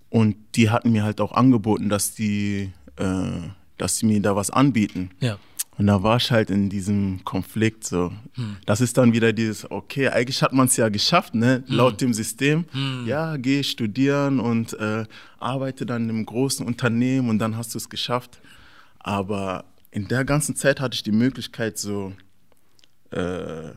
und 0.09 0.35
die 0.55 0.69
hatten 0.69 0.91
mir 0.91 1.03
halt 1.03 1.21
auch 1.21 1.31
angeboten, 1.31 1.89
dass 1.89 2.13
die, 2.13 2.71
äh, 2.97 3.31
dass 3.77 3.97
sie 3.97 4.05
mir 4.05 4.21
da 4.21 4.35
was 4.35 4.49
anbieten. 4.49 5.11
Ja. 5.19 5.37
Und 5.77 5.87
da 5.87 6.03
war 6.03 6.17
ich 6.17 6.29
halt 6.31 6.51
in 6.51 6.69
diesem 6.69 7.23
Konflikt 7.23 7.85
so. 7.85 8.11
Hm. 8.33 8.57
Das 8.65 8.81
ist 8.81 8.97
dann 8.97 9.13
wieder 9.13 9.33
dieses, 9.33 9.71
okay, 9.71 10.09
eigentlich 10.09 10.43
hat 10.43 10.53
man 10.53 10.67
es 10.67 10.77
ja 10.77 10.89
geschafft, 10.89 11.33
ne? 11.33 11.63
Hm. 11.65 11.75
laut 11.75 12.01
dem 12.01 12.13
System. 12.13 12.65
Hm. 12.71 13.05
Ja, 13.07 13.37
geh 13.37 13.63
studieren 13.63 14.39
und 14.39 14.73
äh, 14.73 15.05
arbeite 15.39 15.85
dann 15.85 16.03
in 16.03 16.09
einem 16.09 16.25
großen 16.25 16.65
Unternehmen 16.65 17.29
und 17.29 17.39
dann 17.39 17.57
hast 17.57 17.73
du 17.73 17.77
es 17.77 17.89
geschafft. 17.89 18.39
Aber 18.99 19.65
in 19.91 20.07
der 20.07 20.25
ganzen 20.25 20.55
Zeit 20.55 20.79
hatte 20.79 20.95
ich 20.95 21.03
die 21.03 21.11
Möglichkeit, 21.11 21.77
so 21.77 22.13
äh, 23.11 23.71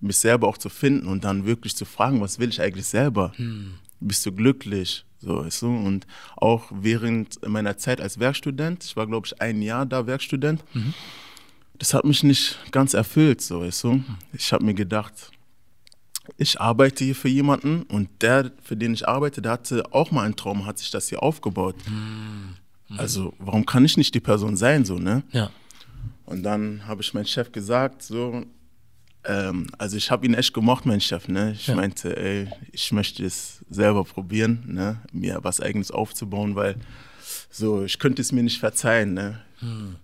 mich 0.00 0.18
selber 0.18 0.48
auch 0.48 0.58
zu 0.58 0.68
finden 0.68 1.06
und 1.06 1.24
dann 1.24 1.46
wirklich 1.46 1.74
zu 1.76 1.84
fragen, 1.84 2.20
was 2.20 2.38
will 2.38 2.48
ich 2.48 2.60
eigentlich 2.60 2.86
selber? 2.86 3.32
Hm. 3.36 3.74
Bist 4.00 4.26
du 4.26 4.32
glücklich? 4.32 5.04
So, 5.18 5.44
weißt 5.44 5.62
du? 5.62 5.68
Und 5.68 6.06
auch 6.36 6.70
während 6.70 7.46
meiner 7.48 7.78
Zeit 7.78 8.00
als 8.00 8.18
Werkstudent, 8.18 8.84
ich 8.84 8.96
war, 8.96 9.06
glaube 9.06 9.26
ich, 9.26 9.40
ein 9.40 9.62
Jahr 9.62 9.86
da 9.86 10.06
Werkstudent, 10.06 10.62
mhm 10.74 10.92
das 11.78 11.94
hat 11.94 12.04
mich 12.04 12.22
nicht 12.22 12.58
ganz 12.70 12.94
erfüllt, 12.94 13.40
so 13.40 13.60
weißt 13.60 13.84
du. 13.84 14.04
Ich 14.32 14.52
habe 14.52 14.64
mir 14.64 14.74
gedacht, 14.74 15.30
ich 16.36 16.60
arbeite 16.60 17.04
hier 17.04 17.14
für 17.14 17.28
jemanden 17.28 17.82
und 17.82 18.08
der, 18.20 18.52
für 18.62 18.76
den 18.76 18.94
ich 18.94 19.06
arbeite, 19.06 19.42
der 19.42 19.52
hatte 19.52 19.84
auch 19.92 20.10
mal 20.10 20.24
einen 20.24 20.36
Traum, 20.36 20.66
hat 20.66 20.78
sich 20.78 20.90
das 20.90 21.08
hier 21.08 21.22
aufgebaut. 21.22 21.76
Mhm. 21.88 22.56
Also 22.98 23.34
warum 23.38 23.66
kann 23.66 23.84
ich 23.84 23.96
nicht 23.96 24.14
die 24.14 24.20
Person 24.20 24.56
sein, 24.56 24.84
so 24.84 24.98
ne? 24.98 25.22
Ja. 25.32 25.50
Und 26.24 26.42
dann 26.42 26.86
habe 26.86 27.02
ich 27.02 27.14
meinem 27.14 27.26
Chef 27.26 27.52
gesagt, 27.52 28.02
so, 28.02 28.44
ähm, 29.26 29.66
also 29.78 29.96
ich 29.96 30.10
habe 30.10 30.26
ihn 30.26 30.34
echt 30.34 30.54
gemocht, 30.54 30.86
mein 30.86 31.00
Chef, 31.00 31.28
ne? 31.28 31.52
Ich 31.52 31.66
ja. 31.66 31.74
meinte, 31.74 32.16
ey, 32.16 32.48
ich 32.72 32.92
möchte 32.92 33.24
es 33.24 33.64
selber 33.68 34.04
probieren, 34.04 34.64
ne? 34.66 35.00
Mir 35.12 35.40
was 35.42 35.60
Eigenes 35.60 35.90
aufzubauen, 35.90 36.54
weil 36.54 36.76
so, 37.50 37.84
ich 37.84 37.98
könnte 37.98 38.22
es 38.22 38.32
mir 38.32 38.42
nicht 38.42 38.58
verzeihen, 38.58 39.14
ne? 39.14 39.40
Mhm 39.60 39.96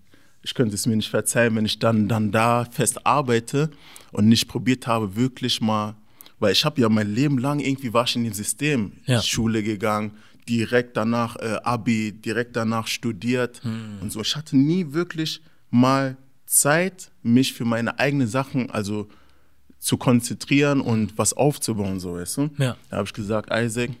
ich 0.43 0.53
könnte 0.53 0.75
es 0.75 0.85
mir 0.85 0.95
nicht 0.95 1.09
verzeihen, 1.09 1.55
wenn 1.55 1.65
ich 1.65 1.79
dann, 1.79 2.07
dann 2.07 2.31
da 2.31 2.65
fest 2.65 3.05
arbeite 3.05 3.69
und 4.11 4.27
nicht 4.27 4.47
probiert 4.47 4.85
habe, 4.85 5.15
wirklich 5.15 5.61
mal, 5.61 5.95
weil 6.39 6.51
ich 6.51 6.65
habe 6.65 6.81
ja 6.81 6.89
mein 6.89 7.13
Leben 7.13 7.37
lang 7.37 7.59
irgendwie 7.59 7.93
war 7.93 8.03
ich 8.03 8.15
in 8.15 8.25
dem 8.25 8.33
System, 8.33 8.91
ja. 9.05 9.21
Schule 9.21 9.63
gegangen, 9.63 10.11
direkt 10.47 10.97
danach 10.97 11.37
äh, 11.37 11.57
Abi, 11.63 12.11
direkt 12.11 12.57
danach 12.57 12.87
studiert 12.87 13.63
hm. 13.63 13.99
und 14.01 14.11
so. 14.11 14.21
Ich 14.21 14.35
hatte 14.35 14.57
nie 14.57 14.91
wirklich 14.91 15.41
mal 15.71 16.17
Zeit, 16.53 17.11
mich 17.23 17.53
für 17.53 17.65
meine 17.65 17.99
eigenen 17.99 18.27
Sachen, 18.27 18.69
also 18.69 19.07
zu 19.79 19.97
konzentrieren 19.97 20.81
und 20.81 21.17
was 21.17 21.33
aufzubauen, 21.33 21.99
so 21.99 22.15
weißt 22.15 22.37
du. 22.37 22.49
Ja. 22.57 22.77
Da 22.89 22.97
habe 22.97 23.07
ich 23.07 23.13
gesagt, 23.13 23.49
Isaac, 23.51 23.91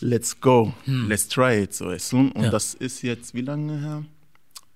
let's 0.00 0.38
go, 0.40 0.72
hm. 0.84 1.08
let's 1.08 1.26
try 1.26 1.62
it, 1.62 1.74
so 1.74 1.86
weißt 1.86 2.12
du. 2.12 2.18
Und 2.18 2.42
ja. 2.42 2.50
das 2.50 2.74
ist 2.74 3.02
jetzt 3.02 3.34
wie 3.34 3.40
lange 3.40 3.80
her? 3.80 4.04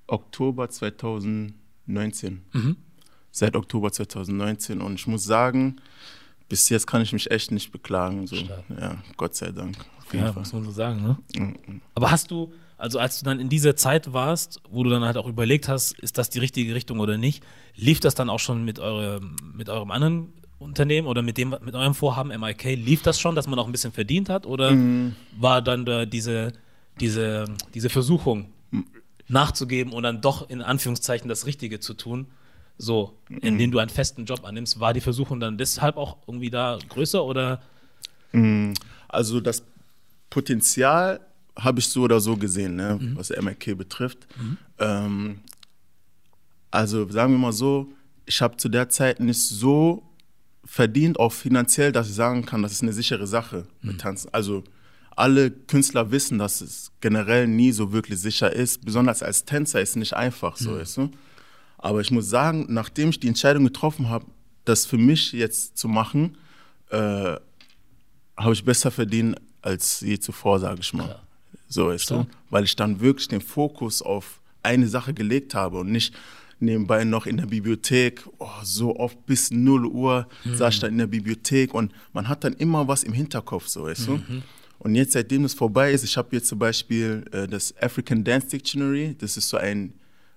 Oktober 0.07 0.71
2019. 0.71 2.43
Mhm. 2.53 2.77
Seit 3.31 3.55
Oktober 3.55 3.93
2019. 3.93 4.81
Und 4.81 4.95
ich 4.95 5.07
muss 5.07 5.25
sagen, 5.25 5.77
bis 6.49 6.71
jetzt 6.71 6.87
kann 6.87 7.03
ich 7.03 7.13
mich 7.13 7.31
echt 7.31 7.51
nicht 7.51 7.71
beklagen. 7.71 8.27
So. 8.27 8.37
Ja, 8.37 8.97
Gott 9.19 9.37
sei 9.37 9.53
Dank. 9.53 9.77
ja, 10.13 10.33
Fall. 10.33 10.43
muss 10.43 10.53
man 10.53 10.65
so 10.65 10.71
sagen. 10.71 11.03
Ne? 11.03 11.19
Mhm. 11.37 11.83
Aber 11.95 12.11
hast 12.11 12.31
du, 12.31 12.53
also 12.79 12.99
als 12.99 13.19
du 13.19 13.25
dann 13.25 13.41
in 13.41 13.49
dieser 13.49 13.77
Zeit 13.77 14.13
warst, 14.13 14.61
wo 14.71 14.85
du 14.85 14.91
dann 14.91 15.05
halt 15.05 15.17
auch 15.17 15.27
überlegt 15.27 15.69
hast, 15.69 15.99
ist 15.99 16.17
das 16.17 16.31
die 16.31 16.39
richtige 16.39 16.75
Richtung 16.75 17.01
oder 17.01 17.19
nicht, 17.19 17.45
lief 17.75 18.01
das 18.01 18.15
dann 18.15 18.31
auch 18.31 18.39
schon 18.39 18.65
mit, 18.65 18.79
eure, 18.79 19.21
mit 19.55 19.69
eurem 19.69 19.91
anderen 19.91 20.33
Unternehmen 20.59 21.07
oder 21.07 21.23
mit 21.23 21.39
dem 21.39 21.51
mit 21.51 21.75
eurem 21.75 21.95
Vorhaben 21.95 22.31
MIK, 22.41 22.65
lief 22.77 23.03
das 23.03 23.21
schon, 23.21 23.35
dass 23.35 23.47
man 23.47 23.59
auch 23.59 23.67
ein 23.67 23.73
bisschen 23.73 23.93
verdient 23.93 24.29
hat? 24.29 24.47
Oder 24.47 24.71
mhm. 24.73 25.15
war 25.37 25.61
dann 25.61 25.85
da 25.85 26.07
diese, 26.07 26.53
diese, 27.01 27.45
diese 27.75 27.91
Versuchung, 27.91 28.53
nachzugeben 29.29 29.93
und 29.93 30.03
dann 30.03 30.21
doch 30.21 30.49
in 30.49 30.63
Anführungszeichen 30.63 31.29
das 31.29 31.47
Richtige 31.47 31.81
zu 31.81 31.95
tun, 31.95 32.27
so, 32.79 33.19
indem 33.29 33.73
du 33.73 33.79
einen 33.79 33.91
festen 33.91 34.25
Job 34.25 34.45
annimmst, 34.45 34.79
war 34.79 34.95
die 34.95 35.01
Versuchung 35.01 35.41
dann 35.41 35.59
deshalb 35.59 35.97
auch 35.97 36.17
irgendwie 36.27 36.51
da 36.51 36.79
größer 36.89 37.25
oder? 37.25 37.61
Mm, 38.33 38.73
also 39.09 39.41
das 39.41 39.65
Potenzial 40.31 41.21
habe 41.59 41.81
ich 41.81 41.89
so 41.89 42.03
oder 42.03 42.21
so 42.21 42.37
gesehen, 42.37 42.77
ne, 42.77 42.99
mhm. 43.01 43.17
was 43.17 43.31
MLK 43.31 43.77
betrifft. 43.77 44.27
Mhm. 44.41 44.57
Ähm, 44.79 45.41
also 46.71 47.09
sagen 47.11 47.33
wir 47.33 47.39
mal 47.39 47.53
so, 47.53 47.93
ich 48.27 48.41
habe 48.43 48.57
zu 48.57 48.69
der 48.69 48.89
Zeit 48.89 49.21
nicht 49.21 49.41
so 49.41 50.03
verdient, 50.65 51.19
auch 51.19 51.33
finanziell, 51.33 51.93
dass 51.93 52.09
ich 52.09 52.15
sagen 52.15 52.45
kann, 52.45 52.63
das 52.63 52.73
ist 52.73 52.83
eine 52.83 52.93
sichere 52.93 53.27
Sache 53.27 53.67
mit 53.81 54.01
Tanzen. 54.01 54.29
Also 54.33 54.65
alle 55.17 55.51
Künstler 55.51 56.11
wissen, 56.11 56.39
dass 56.39 56.61
es 56.61 56.93
generell 57.01 57.49
nie 57.49 57.73
so 57.73 57.93
wirklich 57.93 58.21
sicher 58.21 58.53
ist. 58.53 58.85
Besonders 58.85 59.23
als 59.23 59.45
Tänzer 59.45 59.81
ist 59.81 59.91
es 59.91 59.97
nicht 59.97 60.15
einfach 60.15 60.57
so, 60.57 60.79
weißt 60.79 60.99
du? 60.99 61.11
Aber 61.79 62.01
ich 62.01 62.11
muss 62.11 62.29
sagen, 62.29 62.67
nachdem 62.69 63.11
ich 63.11 63.19
die 63.19 63.29
Entscheidung 63.29 63.65
getroffen 63.65 64.09
habe, 64.09 64.27
das 64.65 64.85
für 64.85 64.99
mich 64.99 65.33
jetzt 65.33 65.79
zu 65.79 65.89
machen, 65.89 66.37
äh, 66.91 67.37
habe 68.37 68.53
ich 68.53 68.65
besser 68.65 68.91
verdient 68.91 69.37
als 69.63 70.01
je 70.01 70.19
zuvor, 70.19 70.61
sage 70.61 70.81
ich 70.81 70.93
mal. 70.93 71.21
So 71.69 71.89
weißt 71.89 72.11
du? 72.11 72.15
Weil 72.51 72.65
ich 72.65 72.77
dann 72.77 73.01
wirklich 73.01 73.29
den 73.29 73.41
Fokus 73.41 74.03
auf 74.03 74.41
eine 74.63 74.89
Sache 74.89 75.15
gelegt 75.15 75.55
habe 75.55 75.79
und 75.79 75.91
nicht 75.93 76.15
nebenbei 76.61 77.05
noch 77.05 77.27
in 77.27 77.37
der 77.37 77.47
Bibliothek, 77.47 78.25
oh, 78.39 78.49
so 78.65 78.97
oft 78.97 79.25
bis 79.27 79.51
0 79.53 79.87
Uhr 79.87 80.27
saß 80.57 80.75
ich 80.75 80.81
dann 80.81 80.91
in 80.93 80.99
der 80.99 81.07
Bibliothek 81.07 81.73
und 81.73 81.93
man 82.13 82.29
hat 82.29 82.43
dann 82.43 82.55
immer 82.55 82.89
was 82.89 83.05
im 83.05 83.13
Hinterkopf, 83.13 83.69
so 83.69 83.85
weißt 83.85 84.09
du? 84.09 84.15
Und 84.81 84.95
jetzt, 84.95 85.13
seitdem 85.13 85.45
es 85.45 85.55
vorbei 85.55 85.93
ist, 85.93 86.05
ich 86.05 86.17
habe 86.17 86.29
jetzt 86.33 86.49
zum 86.49 86.59
Beispiel 86.59 87.25
äh, 87.33 87.47
das 87.49 87.75
African 87.81 88.23
Dance 88.25 88.49
Dictionary, 88.49 89.15
das 89.19 89.37
ist 89.37 89.49
so 89.49 89.57
ein 89.57 89.93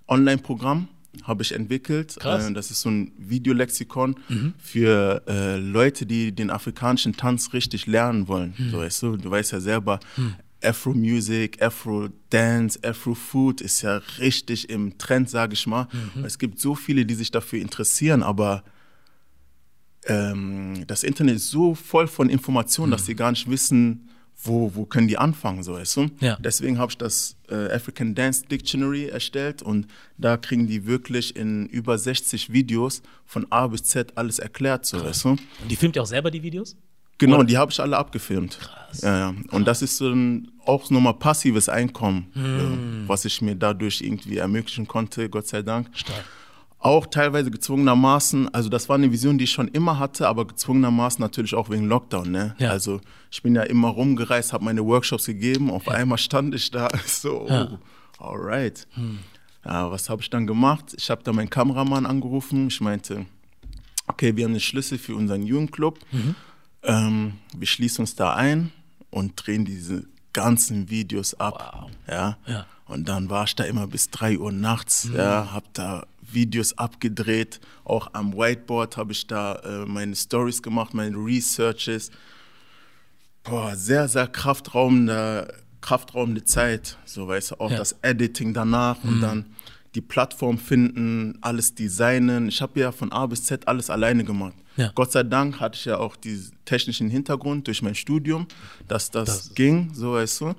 Online-Programm, 0.07 0.87
habe 1.23 1.43
ich 1.43 1.51
entwickelt. 1.53 2.17
Äh, 2.49 2.53
das 2.53 2.71
ist 2.71 2.81
so 2.81 2.89
ein 2.89 3.11
Videolexikon 3.17 4.15
für 4.57 5.21
äh, 5.27 5.57
Leute, 5.57 6.05
die 6.05 6.31
den 6.31 6.49
afrikanischen 6.49 7.13
Tanz 7.17 7.53
richtig 7.53 7.85
lernen 7.87 8.27
wollen. 8.27 8.53
So, 8.71 8.77
weißt 8.79 9.01
du, 9.03 9.17
du 9.17 9.29
weißt 9.29 9.51
ja 9.53 9.59
selber, 9.59 9.99
Afro-Music, 10.63 11.61
Afro-Dance, 11.61 12.79
Afro-Food 12.83 13.61
ist 13.61 13.81
ja 13.81 13.97
richtig 14.19 14.69
im 14.69 14.97
Trend, 14.97 15.29
sage 15.29 15.53
ich 15.53 15.67
mal. 15.67 15.87
Es 16.23 16.37
gibt 16.37 16.59
so 16.59 16.75
viele, 16.75 17.05
die 17.05 17.15
sich 17.15 17.31
dafür 17.31 17.59
interessieren, 17.59 18.23
aber 18.23 18.63
ähm, 20.05 20.85
das 20.87 21.03
Internet 21.03 21.35
ist 21.35 21.49
so 21.49 21.75
voll 21.75 22.07
von 22.07 22.29
Informationen, 22.29 22.91
dass 22.91 23.05
sie 23.05 23.15
gar 23.15 23.31
nicht 23.31 23.49
wissen, 23.49 24.09
wo, 24.43 24.73
wo 24.73 24.85
können 24.85 25.07
die 25.07 25.17
anfangen, 25.17 25.63
so 25.63 25.73
weißt 25.73 25.97
du? 25.97 26.09
Ja. 26.19 26.37
Deswegen 26.39 26.79
habe 26.79 26.91
ich 26.91 26.97
das 26.97 27.35
äh, 27.49 27.71
African 27.71 28.15
Dance 28.15 28.43
Dictionary 28.49 29.05
erstellt 29.05 29.61
und 29.61 29.87
da 30.17 30.37
kriegen 30.37 30.67
die 30.67 30.85
wirklich 30.85 31.35
in 31.35 31.67
über 31.67 31.97
60 31.97 32.51
Videos 32.51 33.03
von 33.25 33.45
A 33.51 33.67
bis 33.67 33.83
Z 33.83 34.17
alles 34.17 34.39
erklärt, 34.39 34.85
so 34.85 35.03
weißt 35.03 35.25
du? 35.25 35.29
Und 35.29 35.41
die 35.69 35.75
filmt 35.75 35.95
ja 35.95 36.01
auch 36.01 36.07
selber 36.07 36.31
die 36.31 36.41
Videos? 36.41 36.75
Genau, 37.21 37.37
Oder? 37.37 37.45
die 37.45 37.57
habe 37.57 37.71
ich 37.71 37.79
alle 37.79 37.97
abgefilmt. 37.97 38.59
Krass. 38.59 39.01
Ja, 39.01 39.17
ja. 39.17 39.33
Und 39.51 39.65
das 39.67 39.81
ist 39.81 39.95
so 39.95 40.09
ein, 40.09 40.51
auch 40.65 40.89
nochmal 40.89 41.13
passives 41.13 41.69
Einkommen, 41.69 42.27
Hm. 42.33 43.03
äh, 43.05 43.07
was 43.07 43.23
ich 43.25 43.41
mir 43.41 43.55
dadurch 43.55 44.01
irgendwie 44.01 44.37
ermöglichen 44.37 44.87
konnte, 44.87 45.29
Gott 45.29 45.47
sei 45.47 45.61
Dank. 45.61 45.87
Stark. 45.93 46.25
Auch 46.79 47.05
teilweise 47.05 47.51
gezwungenermaßen, 47.51 48.51
also 48.55 48.67
das 48.67 48.89
war 48.89 48.95
eine 48.95 49.11
Vision, 49.11 49.37
die 49.37 49.43
ich 49.43 49.51
schon 49.51 49.67
immer 49.67 49.99
hatte, 49.99 50.27
aber 50.27 50.47
gezwungenermaßen 50.47 51.21
natürlich 51.21 51.53
auch 51.53 51.69
wegen 51.69 51.87
Lockdown. 51.87 52.31
Ne? 52.31 52.55
Ja. 52.57 52.71
Also 52.71 52.99
ich 53.29 53.41
bin 53.43 53.53
ja 53.53 53.61
immer 53.63 53.89
rumgereist, 53.89 54.51
habe 54.51 54.65
meine 54.65 54.83
Workshops 54.83 55.27
gegeben, 55.27 55.69
auf 55.69 55.87
einmal 55.87 56.17
stand 56.17 56.55
ich 56.55 56.71
da, 56.71 56.89
so, 57.05 57.45
Ja. 57.47 57.69
Hm. 57.69 57.77
oh, 58.19 58.23
alright. 58.23 58.87
Ja, 59.63 59.91
was 59.91 60.09
habe 60.09 60.23
ich 60.23 60.29
dann 60.31 60.47
gemacht? 60.47 60.95
Ich 60.97 61.11
habe 61.11 61.21
da 61.23 61.31
meinen 61.31 61.51
Kameramann 61.51 62.07
angerufen, 62.07 62.67
ich 62.69 62.81
meinte, 62.81 63.27
okay, 64.07 64.35
wir 64.35 64.45
haben 64.45 64.53
den 64.53 64.59
Schlüssel 64.59 64.97
für 64.97 65.15
unseren 65.15 65.43
Jugendclub, 65.43 65.99
Mhm. 66.11 66.33
Ähm, 66.83 67.33
wir 67.55 67.67
schließen 67.67 68.01
uns 68.03 68.15
da 68.15 68.33
ein 68.35 68.71
und 69.09 69.33
drehen 69.35 69.65
diese 69.65 70.05
ganzen 70.33 70.89
Videos 70.89 71.33
ab. 71.39 71.73
Wow. 71.81 71.91
Ja? 72.07 72.37
Ja. 72.47 72.65
Und 72.85 73.07
dann 73.07 73.29
war 73.29 73.45
ich 73.45 73.55
da 73.55 73.63
immer 73.63 73.87
bis 73.87 74.09
3 74.09 74.37
Uhr 74.39 74.51
nachts, 74.51 75.09
ja, 75.13 75.51
hab 75.53 75.73
da 75.73 76.05
Videos 76.21 76.77
abgedreht. 76.77 77.59
Auch 77.83 78.09
am 78.13 78.33
Whiteboard 78.33 78.97
habe 78.97 79.11
ich 79.13 79.27
da 79.27 79.55
äh, 79.55 79.85
meine 79.85 80.15
Stories 80.15 80.61
gemacht, 80.61 80.93
meine 80.93 81.15
Researches. 81.17 82.11
Boah, 83.43 83.75
sehr, 83.75 84.07
sehr 84.07 84.27
kraftraubende, 84.27 85.53
kraftraubende 85.81 86.43
Zeit. 86.43 86.97
So, 87.05 87.27
weißt 87.27 87.51
du, 87.51 87.59
auch 87.59 87.71
Ja. 87.71 87.77
das 87.77 87.93
Editing 88.01 88.53
danach 88.53 89.03
und 89.03 89.21
dann 89.21 89.45
die 89.95 90.01
Plattform 90.01 90.57
finden, 90.57 91.37
alles 91.41 91.75
designen. 91.75 92.47
Ich 92.47 92.61
habe 92.61 92.79
ja 92.79 92.91
von 92.91 93.11
A 93.11 93.25
bis 93.25 93.43
Z 93.43 93.67
alles 93.67 93.89
alleine 93.89 94.23
gemacht. 94.23 94.53
Ja. 94.77 94.91
Gott 94.95 95.11
sei 95.11 95.23
Dank 95.23 95.59
hatte 95.59 95.77
ich 95.77 95.85
ja 95.85 95.97
auch 95.97 96.15
diesen 96.15 96.55
technischen 96.63 97.09
Hintergrund 97.09 97.67
durch 97.67 97.81
mein 97.81 97.95
Studium, 97.95 98.47
dass 98.87 99.11
das, 99.11 99.27
Das- 99.27 99.53
ging, 99.53 99.93
so 99.93 100.13
weißt 100.13 100.41
du 100.41 100.53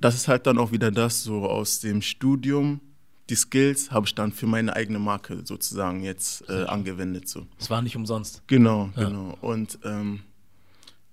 das 0.00 0.14
ist 0.14 0.28
halt 0.28 0.46
dann 0.46 0.58
auch 0.58 0.72
wieder 0.72 0.90
das, 0.90 1.22
so 1.22 1.46
aus 1.48 1.80
dem 1.80 2.00
Studium, 2.02 2.80
die 3.28 3.34
Skills 3.36 3.90
habe 3.90 4.06
ich 4.06 4.14
dann 4.14 4.32
für 4.32 4.46
meine 4.46 4.74
eigene 4.74 4.98
Marke 4.98 5.42
sozusagen 5.44 6.02
jetzt 6.02 6.48
äh, 6.48 6.64
angewendet. 6.64 7.28
So. 7.28 7.46
Es 7.58 7.68
war 7.70 7.82
nicht 7.82 7.96
umsonst. 7.96 8.42
Genau, 8.46 8.90
Ja. 8.96 9.04
genau. 9.08 9.36
Und 9.42 9.78
ähm, 9.84 10.20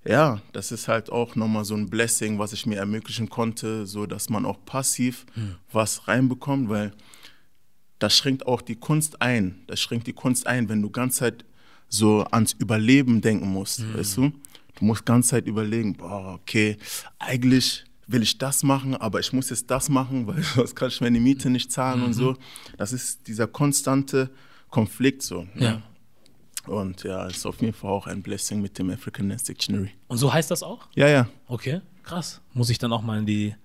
ja, 0.06 0.41
das 0.54 0.72
ist 0.72 0.88
halt 0.88 1.10
auch 1.12 1.36
nochmal 1.36 1.66
so 1.66 1.76
ein 1.76 1.89
Blessing, 1.89 2.39
was 2.39 2.54
ich 2.54 2.66
mir 2.66 2.78
ermöglichen 2.78 3.30
konnte, 3.30 3.86
so 3.86 4.06
dass 4.06 4.30
man 4.30 4.45
auch 4.45 4.58
passiv 4.66 5.26
was 5.72 6.08
reinbekommt, 6.08 6.70
weil 6.70 6.93
das 8.00 8.16
schränkt 8.16 8.45
auch 8.48 8.62
die 8.62 8.76
Kunst 8.76 9.22
ein. 9.22 9.64
Das 9.68 9.80
schränkt 9.80 10.08
die 10.08 10.14
Kunst 10.14 10.48
ein, 10.48 10.70
wenn 10.70 10.82
du 10.82 10.89
ganz 10.89 11.18
Zeit 11.18 11.45
so 11.89 12.24
ans 12.32 12.54
Überleben 12.54 13.22
denken 13.22 13.48
musst, 13.48 13.82
weißt 13.95 14.18
du? 14.18 14.32
Du 14.80 14.86
musst 14.86 15.06
ganz 15.06 15.30
Zeit 15.30 15.48
überlegen, 15.48 15.95
boah, 15.95 16.36
okay, 16.41 16.78
eigentlich 17.18 17.86
will 18.06 18.22
ich 18.22 18.38
das 18.38 18.64
machen, 18.64 18.95
aber 18.95 19.20
ich 19.20 19.34
muss 19.34 19.50
jetzt 19.50 19.70
das 19.72 19.89
machen, 19.89 20.28
weil 20.28 20.41
sonst 20.43 20.76
kann 20.76 20.89
ich 20.89 21.02
meine 21.02 21.20
Miete 21.20 21.50
nicht 21.50 21.72
zahlen 21.72 22.04
und 22.04 22.14
so. 22.14 22.36
Das 22.78 22.93
ist 22.93 23.28
dieser 23.28 23.48
konstante 23.48 24.30
Konflikt 24.70 25.24
so. 25.24 25.48
ne? 25.72 25.84
Und 26.68 27.03
ja, 27.03 27.26
ist 27.28 27.45
auf 27.45 27.61
jeden 27.61 27.74
Fall 27.74 27.91
auch 27.91 28.07
ein 28.07 28.22
Blessing 28.22 28.61
mit 28.61 28.78
dem 28.78 28.89
African 28.89 29.30
Dance 29.30 29.45
Dictionary. 29.45 29.91
Und 30.07 30.18
so 30.18 30.34
heißt 30.34 30.51
das 30.51 30.63
auch? 30.63 30.88
Ja, 30.95 31.07
ja. 31.07 31.28
Okay, 31.47 31.82
krass. 32.03 32.41
Muss 32.53 32.70
ich 32.70 32.78
dann 32.78 32.91
auch 32.93 33.01
mal 33.01 33.20
in 33.20 33.26
die, 33.26 33.55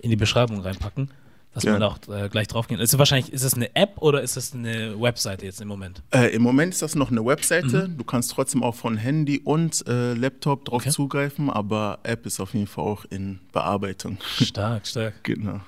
in 0.00 0.10
die 0.10 0.16
Beschreibung 0.16 0.60
reinpacken, 0.60 1.10
dass 1.52 1.64
Ja. 1.64 1.72
man 1.72 1.80
da 1.80 1.86
auch 1.88 1.98
äh, 2.08 2.28
gleich 2.28 2.46
drauf 2.48 2.66
gehen. 2.68 2.80
Ist 2.80 2.92
es 2.92 2.98
wahrscheinlich, 2.98 3.32
ist 3.32 3.42
es 3.42 3.54
eine 3.54 3.74
App 3.76 3.98
oder 3.98 4.22
ist 4.22 4.36
es 4.36 4.54
eine 4.54 5.00
Webseite 5.00 5.44
jetzt 5.46 5.60
im 5.60 5.68
Moment? 5.68 6.02
Äh, 6.12 6.34
Im 6.34 6.42
Moment 6.42 6.74
ist 6.74 6.82
das 6.82 6.94
noch 6.94 7.10
eine 7.10 7.24
Webseite. 7.24 7.88
Du 7.88 8.04
kannst 8.04 8.30
trotzdem 8.32 8.62
auch 8.62 8.74
von 8.74 8.96
Handy 8.96 9.38
und 9.40 9.86
äh, 9.86 10.14
Laptop 10.14 10.64
drauf 10.64 10.82
Okay. 10.82 10.90
zugreifen, 10.90 11.50
aber 11.50 11.98
App 12.02 12.26
ist 12.26 12.40
auf 12.40 12.54
jeden 12.54 12.66
Fall 12.66 12.84
auch 12.84 13.04
in 13.10 13.40
Bearbeitung. 13.52 14.18
Stark, 14.40 14.86
stark. 14.86 15.14
genau. 15.24 15.60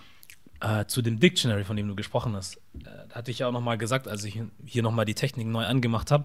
Äh, 0.60 0.86
zu 0.86 1.02
dem 1.02 1.20
Dictionary, 1.20 1.64
von 1.64 1.76
dem 1.76 1.86
du 1.86 1.94
gesprochen 1.94 2.34
hast, 2.34 2.56
äh, 2.56 3.12
hatte 3.14 3.30
ich 3.30 3.40
ja 3.40 3.48
auch 3.48 3.52
nochmal 3.52 3.76
gesagt, 3.76 4.08
als 4.08 4.24
ich 4.24 4.40
hier 4.64 4.82
nochmal 4.82 5.04
die 5.04 5.14
Technik 5.14 5.46
neu 5.46 5.64
angemacht 5.66 6.10
habe, 6.10 6.24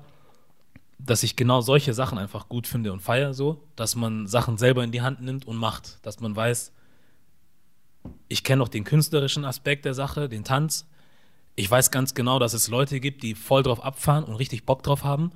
dass 1.05 1.23
ich 1.23 1.35
genau 1.35 1.61
solche 1.61 1.93
Sachen 1.93 2.17
einfach 2.17 2.49
gut 2.49 2.67
finde 2.67 2.91
und 2.91 3.01
feiere 3.01 3.33
so, 3.33 3.63
dass 3.75 3.95
man 3.95 4.27
Sachen 4.27 4.57
selber 4.57 4.83
in 4.83 4.91
die 4.91 5.01
Hand 5.01 5.21
nimmt 5.21 5.45
und 5.47 5.57
macht, 5.57 6.05
dass 6.05 6.19
man 6.19 6.35
weiß, 6.35 6.71
ich 8.27 8.43
kenne 8.43 8.63
auch 8.63 8.67
den 8.67 8.83
künstlerischen 8.83 9.45
Aspekt 9.45 9.85
der 9.85 9.93
Sache, 9.93 10.29
den 10.29 10.43
Tanz. 10.43 10.87
Ich 11.55 11.69
weiß 11.69 11.91
ganz 11.91 12.13
genau, 12.13 12.39
dass 12.39 12.53
es 12.53 12.67
Leute 12.67 12.99
gibt, 12.99 13.23
die 13.23 13.35
voll 13.35 13.63
drauf 13.63 13.83
abfahren 13.83 14.23
und 14.23 14.35
richtig 14.35 14.65
Bock 14.65 14.83
drauf 14.83 15.03
haben 15.03 15.31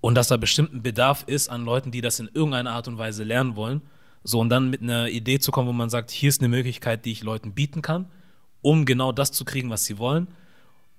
und 0.00 0.14
dass 0.14 0.28
da 0.28 0.36
bestimmt 0.36 0.74
ein 0.74 0.82
Bedarf 0.82 1.24
ist 1.26 1.48
an 1.48 1.64
Leuten, 1.64 1.90
die 1.90 2.00
das 2.00 2.20
in 2.20 2.28
irgendeiner 2.32 2.72
Art 2.72 2.88
und 2.88 2.98
Weise 2.98 3.24
lernen 3.24 3.56
wollen. 3.56 3.82
So 4.24 4.40
und 4.40 4.50
dann 4.50 4.70
mit 4.70 4.82
einer 4.82 5.08
Idee 5.08 5.38
zu 5.38 5.50
kommen, 5.52 5.68
wo 5.68 5.72
man 5.72 5.90
sagt, 5.90 6.10
hier 6.10 6.28
ist 6.28 6.40
eine 6.40 6.48
Möglichkeit, 6.48 7.04
die 7.04 7.12
ich 7.12 7.22
Leuten 7.22 7.52
bieten 7.52 7.82
kann, 7.82 8.10
um 8.62 8.84
genau 8.84 9.12
das 9.12 9.32
zu 9.32 9.44
kriegen, 9.44 9.70
was 9.70 9.84
sie 9.84 9.98
wollen. 9.98 10.28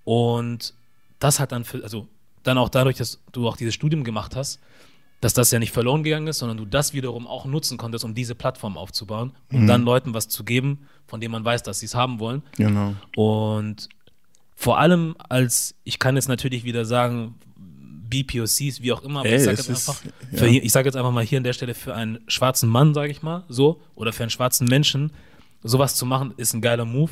Und 0.03 0.73
das 1.19 1.39
hat 1.39 1.51
dann, 1.51 1.65
für, 1.65 1.83
also 1.83 2.07
dann 2.49 2.57
auch 2.57 2.69
dadurch, 2.69 2.97
dass 2.97 3.21
du 3.31 3.47
auch 3.47 3.57
dieses 3.57 3.73
Studium 3.73 4.03
gemacht 4.03 4.35
hast, 4.35 4.59
dass 5.21 5.33
das 5.33 5.51
ja 5.51 5.59
nicht 5.59 5.71
verloren 5.73 6.03
gegangen 6.03 6.27
ist, 6.27 6.39
sondern 6.39 6.57
du 6.57 6.65
das 6.65 6.93
wiederum 6.93 7.27
auch 7.27 7.45
nutzen 7.45 7.77
konntest, 7.77 8.05
um 8.05 8.15
diese 8.15 8.35
Plattform 8.35 8.77
aufzubauen, 8.77 9.31
um 9.51 9.67
dann 9.67 9.83
Leuten 9.83 10.13
was 10.13 10.29
zu 10.29 10.43
geben, 10.45 10.87
von 11.07 11.19
dem 11.19 11.31
man 11.31 11.43
weiß, 11.43 11.63
dass 11.63 11.79
sie 11.79 11.87
es 11.87 11.95
haben 11.95 12.19
wollen. 12.19 12.41
Genau. 12.57 12.93
Und 13.15 13.89
vor 14.55 14.79
allem 14.79 15.15
als, 15.27 15.75
ich 15.83 15.99
kann 15.99 16.15
jetzt 16.15 16.29
natürlich 16.29 16.63
wieder 16.63 16.85
sagen, 16.85 17.35
BPOCs, 18.09 18.81
wie 18.81 18.91
auch 18.91 19.03
immer, 19.03 19.19
aber 19.21 19.29
Ey, 19.29 19.35
ich 19.37 19.43
sage 19.43 19.57
jetzt 19.57 19.69
ist- 19.69 19.89
einfach, 19.89 20.03
ja. 20.31 20.37
für 20.39 20.47
hier, 20.47 20.63
ich 20.63 20.71
sage 20.71 20.87
jetzt 20.87 20.95
einfach 20.95 21.11
mal 21.11 21.23
hier 21.23 21.37
an 21.37 21.43
der 21.43 21.53
Stelle 21.53 21.73
für 21.75 21.93
einen 21.93 22.19
schwarzen 22.27 22.69
Mann, 22.69 22.93
sage 22.93 23.11
ich 23.11 23.21
mal, 23.21 23.43
so, 23.49 23.81
oder 23.95 24.13
für 24.13 24.23
einen 24.23 24.29
schwarzen 24.31 24.67
Menschen, 24.67 25.11
sowas 25.63 25.95
zu 25.95 26.05
machen, 26.05 26.33
ist 26.37 26.53
ein 26.53 26.61
geiler 26.61 26.85
Move, 26.85 27.11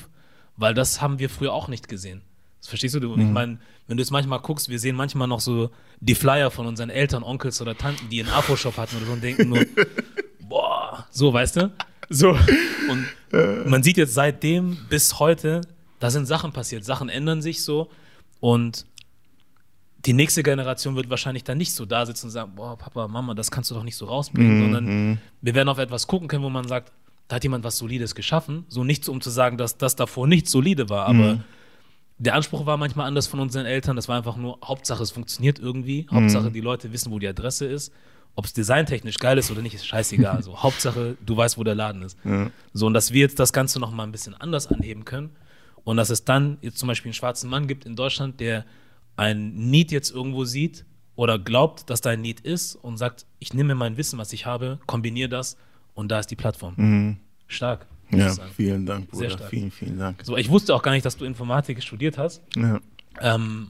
weil 0.56 0.74
das 0.74 1.02
haben 1.02 1.20
wir 1.20 1.30
früher 1.30 1.54
auch 1.54 1.68
nicht 1.68 1.88
gesehen. 1.88 2.22
Das 2.60 2.70
verstehst 2.70 2.96
du? 2.96 3.00
du 3.00 3.10
Mhm. 3.10 3.22
Ich 3.22 3.28
meine, 3.32 3.60
wenn 3.88 3.98
du 3.98 4.02
jetzt 4.02 4.12
manchmal 4.12 4.40
guckst, 4.40 4.70
wir 4.70 4.80
sehen 4.80 4.96
manchmal 4.96 5.28
noch 5.28 5.40
so 5.40 5.70
die 6.00 6.16
Flyer 6.16 6.52
von 6.52 6.68
unseren 6.68 6.90
Eltern, 6.90 7.24
Onkels 7.24 7.62
oder 7.62 7.78
Tanten, 7.78 8.10
die 8.10 8.22
einen 8.22 8.30
Afro-Shop 8.30 8.78
hatten 8.78 8.98
oder 8.98 9.06
so 9.06 9.12
und 9.14 9.24
denken 9.24 9.50
nur, 9.50 9.66
boah, 10.42 11.06
so, 11.10 11.32
weißt 11.32 11.56
du? 11.58 11.72
So. 12.10 12.38
Und 12.90 13.08
man 13.66 13.84
sieht 13.84 13.98
jetzt 13.98 14.14
seitdem 14.14 14.78
bis 14.90 15.20
heute, 15.20 15.62
da 16.00 16.10
sind 16.10 16.26
Sachen 16.26 16.52
passiert, 16.54 16.86
Sachen 16.86 17.10
ändern 17.10 17.42
sich 17.42 17.64
so 17.64 17.90
und 18.40 18.86
die 20.06 20.14
nächste 20.14 20.44
Generation 20.44 20.96
wird 20.96 21.10
wahrscheinlich 21.10 21.44
dann 21.44 21.58
nicht 21.58 21.74
so 21.74 21.86
da 21.86 22.06
sitzen 22.06 22.28
und 22.28 22.32
sagen, 22.32 22.54
boah, 22.56 22.78
Papa, 22.78 23.08
Mama, 23.08 23.34
das 23.34 23.52
kannst 23.52 23.72
du 23.72 23.76
doch 23.76 23.84
nicht 23.84 23.98
so 23.98 24.06
rausbringen, 24.06 24.62
sondern 24.62 25.20
wir 25.42 25.56
werden 25.56 25.70
auf 25.70 25.80
etwas 25.80 26.08
gucken 26.08 26.28
können, 26.28 26.44
wo 26.44 26.50
man 26.50 26.68
sagt, 26.68 26.94
da 27.28 27.38
hat 27.38 27.44
jemand 27.44 27.64
was 27.66 27.78
Solides 27.78 28.16
geschaffen. 28.16 28.66
So 28.70 28.84
nicht 28.86 29.04
so, 29.04 29.12
um 29.12 29.20
zu 29.20 29.30
sagen, 29.30 29.58
dass 29.58 29.78
das 29.78 29.98
davor 29.98 30.28
nicht 30.28 30.48
solide 30.48 30.90
war, 30.90 31.08
aber 31.08 31.44
der 32.20 32.36
Anspruch 32.36 32.66
war 32.66 32.78
manchmal 32.78 33.08
anders 33.08 33.28
von 33.28 33.40
unseren 33.40 33.66
Eltern. 33.66 33.96
Das 33.96 34.08
war 34.08 34.18
einfach 34.18 34.38
nur, 34.38 34.58
Hauptsache 34.64 35.04
es 35.04 35.12
funktioniert 35.12 35.60
irgendwie. 35.60 36.08
Hauptsache 36.12 36.52
die 36.52 36.62
Leute 36.62 36.92
wissen, 36.92 37.12
wo 37.12 37.20
die 37.20 37.28
Adresse 37.28 37.66
ist. 37.66 37.94
Ob 38.36 38.46
es 38.46 38.54
designtechnisch 38.54 39.18
geil 39.18 39.38
ist 39.38 39.50
oder 39.52 39.62
nicht, 39.62 39.74
ist 39.76 39.86
scheißegal. 39.88 40.36
Also 40.38 40.62
Hauptsache, 40.62 41.18
du 41.26 41.38
weißt, 41.38 41.58
wo 41.58 41.64
der 41.64 41.76
Laden 41.76 42.02
ist. 42.04 42.18
So, 42.74 42.88
und 42.88 42.94
dass 42.94 43.12
wir 43.14 43.22
jetzt 43.22 43.40
das 43.40 43.54
Ganze 43.54 43.80
noch 43.80 43.92
mal 43.92 44.04
ein 44.04 44.12
bisschen 44.12 44.34
anders 44.36 44.68
anheben 44.68 45.06
können. 45.06 45.32
Und 45.84 45.98
dass 45.98 46.10
es 46.10 46.26
dann 46.26 46.58
jetzt 46.62 46.78
zum 46.80 46.88
Beispiel 46.88 47.10
einen 47.10 47.14
schwarzen 47.14 47.50
Mann 47.50 47.68
gibt 47.68 47.86
in 47.86 47.96
Deutschland, 47.96 48.40
der 48.40 48.66
ein 49.16 49.54
Need 49.70 49.92
jetzt 49.92 50.12
irgendwo 50.12 50.44
sieht 50.44 50.86
oder 51.16 51.40
glaubt, 51.40 51.90
dass 51.90 52.02
da 52.02 52.12
ein 52.12 52.22
Need 52.22 52.42
ist 52.42 52.76
und 52.76 52.98
sagt, 52.98 53.26
ich 53.40 53.54
nehme 53.54 53.74
mein 53.74 53.98
Wissen, 53.98 54.20
was 54.20 54.34
ich 54.34 54.46
habe, 54.46 54.80
kombiniere 54.86 55.30
das 55.30 55.58
und 55.94 56.10
da 56.12 56.20
ist 56.20 56.30
die 56.30 56.36
Plattform. 56.36 56.76
Stark. 57.48 57.88
Ja, 58.12 58.34
vielen 58.56 58.86
Dank, 58.86 59.10
Sehr 59.12 59.28
Bruder. 59.28 59.38
stark. 59.38 59.50
Vielen, 59.50 59.72
vielen 59.72 60.00
Dank. 60.00 60.22
So, 60.24 60.38
ich 60.38 60.50
wusste 60.50 60.74
auch 60.76 60.82
gar 60.82 60.92
nicht, 60.92 61.06
dass 61.06 61.18
du 61.18 61.26
Informatik 61.26 61.82
studiert 61.84 62.18
hast. 62.18 62.42
Ja. 62.56 62.80
Ähm, 63.20 63.68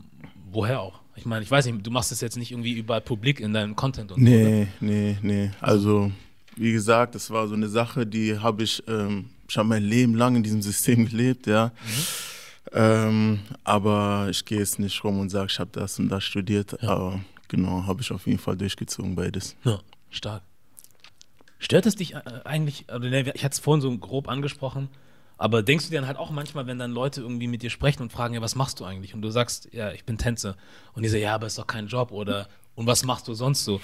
woher 0.52 0.82
auch? 0.82 1.00
Ich 1.16 1.26
meine, 1.26 1.44
ich 1.44 1.50
weiß 1.50 1.66
nicht, 1.66 1.86
du 1.86 1.90
machst 1.92 2.12
es 2.12 2.22
jetzt 2.22 2.38
nicht 2.38 2.52
irgendwie 2.52 2.74
überall 2.74 3.02
publik 3.02 3.40
in 3.40 3.54
deinem 3.54 3.76
Content 3.76 4.12
und 4.12 4.24
so. 4.24 4.32
oder? 4.32 4.40
Nee, 4.40 4.68
nee, 4.80 5.18
nee. 5.24 5.52
Also, 5.62 6.12
wie 6.56 6.72
gesagt, 6.72 7.16
das 7.16 7.32
war 7.32 7.48
so 7.48 7.56
eine 7.56 7.68
Sache, 7.68 8.06
die 8.06 8.38
habe 8.38 8.64
ich, 8.64 8.84
ähm, 8.88 9.26
ich 9.50 9.58
habe 9.58 9.68
mein 9.68 9.84
Leben 9.84 10.14
lang 10.16 10.36
in 10.36 10.44
diesem 10.44 10.62
System 10.62 11.08
gelebt, 11.10 11.48
ja. 11.48 11.72
Ähm, 12.74 13.40
aber 13.64 14.28
ich 14.30 14.44
gehe 14.46 14.60
jetzt 14.60 14.78
nicht 14.78 15.04
rum 15.04 15.20
und 15.20 15.30
sage, 15.30 15.48
ich 15.50 15.60
habe 15.60 15.70
das 15.72 15.98
und 16.00 16.10
das 16.10 16.24
studiert. 16.24 16.84
Aber 16.84 17.20
genau, 17.48 17.86
habe 17.88 18.02
ich 18.02 18.12
auf 18.12 18.28
jeden 18.28 18.40
Fall 18.40 18.58
durchgezogen, 18.58 19.16
beides. 19.16 19.56
Ja, 19.64 19.80
stark. 20.10 20.44
Stört 21.60 21.86
es 21.86 21.95
dich 21.95 22.16
äh, 22.16 22.22
eigentlich, 22.43 22.86
also, 22.88 23.08
ich 23.08 23.43
hatte 23.43 23.53
es 23.53 23.60
vorhin 23.60 23.82
so 23.82 23.97
grob 23.97 24.28
angesprochen, 24.28 24.89
aber 25.38 25.62
denkst 25.62 25.86
du 25.86 25.91
dir 25.91 25.99
dann 25.99 26.08
halt 26.08 26.18
auch 26.18 26.32
manchmal, 26.32 26.68
wenn 26.68 26.80
dann 26.80 26.91
Leute 26.91 27.22
irgendwie 27.22 27.47
mit 27.47 27.62
dir 27.62 27.70
sprechen 27.70 28.01
und 28.01 28.12
fragen, 28.12 28.34
ja, 28.34 28.41
was 28.41 28.55
machst 28.55 28.80
du 28.80 28.86
eigentlich? 28.86 29.14
Und 29.14 29.22
du 29.22 29.30
sagst, 29.30 29.70
ja, 29.72 29.91
ich 29.91 30.03
bin 30.03 30.18
Tänzer. 30.18 30.55
Und 30.93 31.03
die 31.03 31.10
sagen, 31.10 31.24
ja, 31.24 31.36
aber 31.36 31.47
ist 31.47 31.58
doch 31.58 31.68
kein 31.68 31.88
Job 31.88 32.12
oder 32.12 32.47
und 32.76 32.86
was 32.86 33.03
machst 33.03 33.28
du 33.28 33.34
sonst 33.34 33.66
so? 33.66 33.82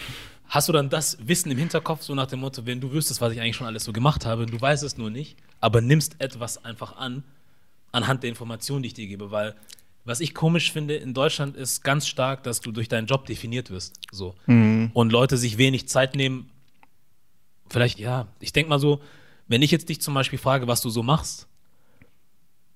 Hast 0.47 0.69
du 0.69 0.74
dann 0.74 0.89
das 0.89 1.17
Wissen 1.28 1.51
im 1.51 1.57
Hinterkopf, 1.57 2.03
so 2.03 2.13
nach 2.13 2.28
dem 2.28 2.41
Motto, 2.41 2.65
wenn 2.65 2.80
du 2.80 2.91
wüsstest, 2.91 3.21
was 3.21 3.34
ich 3.34 3.41
eigentlich 3.41 3.55
schon 3.55 3.65
alles 3.65 3.84
so 3.84 3.91
gemacht 3.91 4.26
habe, 4.26 4.45
du 4.45 4.59
weißt 4.59 4.84
es 4.84 4.97
nur 4.97 5.09
nicht, 5.09 5.38
aber 5.59 5.82
nimmst 5.82 6.15
etwas 6.19 6.63
einfach 6.63 6.95
an, 6.97 7.24
anhand 7.91 8.24
der 8.24 8.30
Informationen, 8.30 8.84
die 8.84 8.88
ich 8.88 8.93
dir 8.93 9.07
gebe, 9.07 9.32
weil 9.32 9.55
was 10.05 10.19
ich 10.19 10.36
komisch 10.36 10.71
finde 10.71 10.95
in 10.95 11.13
Deutschland 11.13 11.55
ist 11.55 11.84
ganz 11.84 12.07
stark, 12.07 12.43
dass 12.43 12.61
du 12.61 12.71
durch 12.71 12.89
deinen 12.89 13.07
Job 13.07 13.26
definiert 13.26 13.71
wirst, 13.71 13.95
so 14.11 14.36
und 14.93 15.11
Leute 15.11 15.38
sich 15.38 15.57
wenig 15.57 15.88
Zeit 15.88 16.15
nehmen. 16.15 16.49
Vielleicht 17.74 17.99
ja, 17.99 18.28
ich 18.39 18.53
denke 18.53 18.69
mal 18.69 18.80
so, 18.80 19.01
wenn 19.47 19.63
ich 19.63 19.71
jetzt 19.71 19.89
dich 19.89 19.99
zum 19.99 20.13
Beispiel 20.13 20.38
frage, 20.38 20.67
was 20.67 20.82
du 20.82 20.91
so 20.91 21.01
machst, 21.01 21.47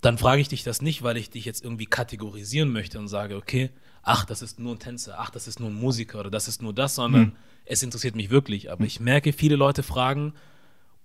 dann 0.02 0.18
frage 0.18 0.41
ich 0.41 0.48
dich 0.48 0.64
das 0.64 0.82
nicht, 0.82 1.04
weil 1.04 1.18
ich 1.18 1.30
dich 1.30 1.45
jetzt 1.45 1.64
irgendwie 1.64 1.86
kategorisieren 1.86 2.72
möchte 2.72 2.98
und 2.98 3.08
sage, 3.08 3.36
okay, 3.36 3.70
ach, 4.02 4.26
das 4.26 4.41
ist 4.41 4.60
nur 4.60 4.76
ein 4.76 4.80
Tänzer, 4.80 5.16
ach, 5.20 5.30
das 5.30 5.48
ist 5.48 5.60
nur 5.60 5.70
ein 5.70 5.76
Musiker 5.76 6.20
oder 6.20 6.32
das 6.32 6.48
ist 6.48 6.62
nur 6.62 6.74
das, 6.74 6.95
sondern 6.95 7.34
es 7.66 7.84
interessiert 7.84 8.16
mich 8.16 8.30
wirklich. 8.32 8.72
Aber 8.72 8.86
ich 8.86 9.00
merke, 9.00 9.34
viele 9.34 9.56
Leute 9.56 9.84
fragen, 9.84 10.34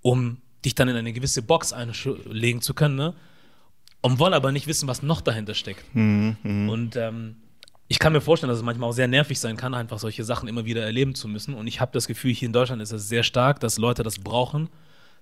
um 0.01 0.39
dich 0.65 0.75
dann 0.75 0.89
in 0.89 0.97
eine 0.97 1.13
gewisse 1.13 1.43
Box 1.43 1.73
einlegen 1.75 2.63
zu 2.63 2.73
können, 2.73 2.97
ne? 2.97 3.15
Und 4.01 4.19
wollen 4.19 4.35
aber 4.35 4.53
nicht 4.53 4.67
wissen, 4.67 4.89
was 4.89 5.03
noch 5.03 5.21
dahinter 5.21 5.55
steckt. 5.55 5.85
Und 6.71 6.97
ähm, 6.97 7.37
ich 7.93 7.99
kann 7.99 8.15
mir 8.15 8.23
vorstellen, 8.23 8.49
dass 8.49 8.57
es 8.57 8.65
manchmal 8.65 8.89
auch 8.89 8.95
sehr 8.95 9.07
nervig 9.07 9.39
sein 9.39 9.59
kann, 9.59 9.75
einfach 9.75 9.99
solche 9.99 10.25
Sachen 10.25 10.49
immer 10.49 10.65
wieder 10.65 10.83
erleben 10.83 11.15
zu 11.15 11.29
müssen. 11.29 11.53
Und 11.53 11.67
ich 11.67 11.79
habe 11.79 11.93
das 11.93 12.07
Gefühl, 12.07 12.33
hier 12.33 12.47
in 12.47 12.53
Deutschland 12.55 12.81
ist 12.81 12.91
es 12.91 13.07
sehr 13.07 13.23
stark, 13.23 13.61
dass 13.61 13.77
Leute 13.77 14.03
das 14.03 14.19
brauchen, 14.19 14.71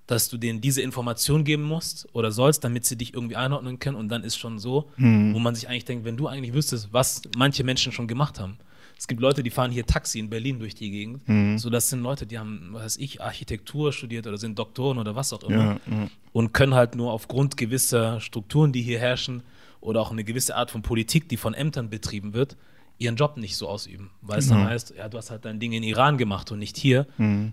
dass 0.06 0.28
du 0.28 0.36
denen 0.36 0.60
diese 0.60 0.80
Information 0.80 1.42
geben 1.42 1.64
musst 1.64 2.06
oder 2.12 2.30
sollst, 2.30 2.62
damit 2.62 2.84
sie 2.84 2.94
dich 2.94 3.12
irgendwie 3.12 3.34
einordnen 3.34 3.80
können. 3.80 3.96
Und 3.96 4.08
dann 4.08 4.22
ist 4.22 4.36
schon 4.38 4.60
so, 4.60 4.88
wo 4.96 5.40
man 5.40 5.56
sich 5.56 5.68
eigentlich 5.68 5.84
denkt, 5.84 6.04
wenn 6.04 6.16
du 6.16 6.28
eigentlich 6.28 6.54
wüsstest, 6.54 6.90
was 6.92 7.22
manche 7.36 7.64
Menschen 7.64 7.90
schon 7.90 8.06
gemacht 8.06 8.38
haben. 8.38 8.56
Es 8.96 9.08
gibt 9.08 9.20
Leute, 9.20 9.42
die 9.42 9.50
fahren 9.50 9.72
hier 9.72 9.84
Taxi 9.84 10.20
in 10.20 10.30
Berlin 10.30 10.60
durch 10.60 10.76
die 10.76 10.92
Gegend. 10.92 11.22
So, 11.58 11.70
das 11.70 11.88
sind 11.90 12.04
Leute, 12.04 12.24
die 12.24 12.38
haben, 12.38 12.68
was 12.70 12.84
weiß 12.84 12.96
ich, 12.98 13.20
Architektur 13.20 13.92
studiert 13.92 14.28
oder 14.28 14.38
sind 14.38 14.56
Doktoren 14.56 14.96
oder 14.98 15.16
was 15.16 15.32
auch 15.32 15.42
immer 15.42 15.64
Ja, 15.64 15.80
ja. 15.90 16.08
und 16.32 16.52
können 16.54 16.74
halt 16.74 16.94
nur 16.94 17.10
aufgrund 17.10 17.56
gewisser 17.56 18.20
Strukturen, 18.20 18.72
die 18.72 18.82
hier 18.82 19.00
herrschen, 19.00 19.42
oder 19.80 20.00
auch 20.00 20.10
eine 20.10 20.24
gewisse 20.24 20.56
Art 20.56 20.70
von 20.70 20.82
Politik, 20.82 21.28
die 21.28 21.36
von 21.36 21.54
Ämtern 21.54 21.90
betrieben 21.90 22.34
wird, 22.34 22.56
ihren 22.98 23.16
Job 23.16 23.36
nicht 23.36 23.56
so 23.56 23.68
ausüben. 23.68 24.10
Weil 24.20 24.38
es 24.38 24.48
dann 24.48 24.64
heißt, 24.64 24.94
ja, 24.96 25.08
du 25.08 25.16
hast 25.16 25.30
halt 25.30 25.44
dein 25.44 25.58
Ding 25.58 25.72
in 25.72 25.82
Iran 25.82 26.18
gemacht 26.18 26.52
und 26.52 26.58
nicht 26.58 26.76
hier, 26.76 27.06